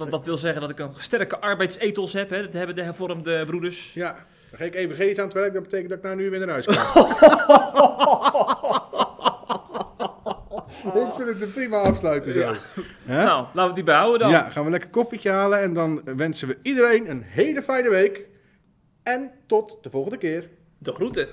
Want 0.00 0.12
dat 0.12 0.24
wil 0.24 0.36
zeggen 0.36 0.60
dat 0.60 0.70
ik 0.70 0.78
een 0.78 0.92
sterke 0.98 1.38
arbeidsethos 1.38 2.12
heb. 2.12 2.30
Hè? 2.30 2.42
Dat 2.42 2.52
hebben 2.52 2.76
de 2.76 2.82
hervormde 2.82 3.44
broeders. 3.46 3.90
Ja, 3.94 4.12
dan 4.50 4.58
ga 4.58 4.64
ik 4.64 4.74
even 4.74 4.96
geen 4.96 5.18
aan 5.18 5.24
het 5.24 5.34
werk. 5.34 5.52
Dat 5.52 5.62
betekent 5.62 5.88
dat 5.88 5.98
ik 5.98 6.04
naar 6.04 6.16
nu 6.16 6.30
weer 6.30 6.38
naar 6.38 6.48
huis 6.48 6.66
kan. 6.66 6.76
Ik 10.80 11.14
vind 11.16 11.28
het 11.28 11.42
een 11.42 11.52
prima 11.52 11.78
afsluiten 11.78 12.32
zo. 12.32 12.54
Nou, 13.02 13.46
laten 13.52 13.68
we 13.68 13.74
die 13.74 13.84
behouden 13.84 14.18
dan. 14.18 14.30
Ja, 14.30 14.50
gaan 14.50 14.64
we 14.64 14.70
lekker 14.70 14.90
koffietje 14.90 15.30
halen. 15.30 15.60
En 15.60 15.74
dan 15.74 16.02
wensen 16.16 16.48
we 16.48 16.58
iedereen 16.62 17.10
een 17.10 17.22
hele 17.22 17.62
fijne 17.62 17.90
week. 17.90 18.26
En 19.02 19.30
tot 19.46 19.78
de 19.82 19.90
volgende 19.90 20.18
keer. 20.18 20.48
De 20.78 20.92
groeten. 20.92 21.28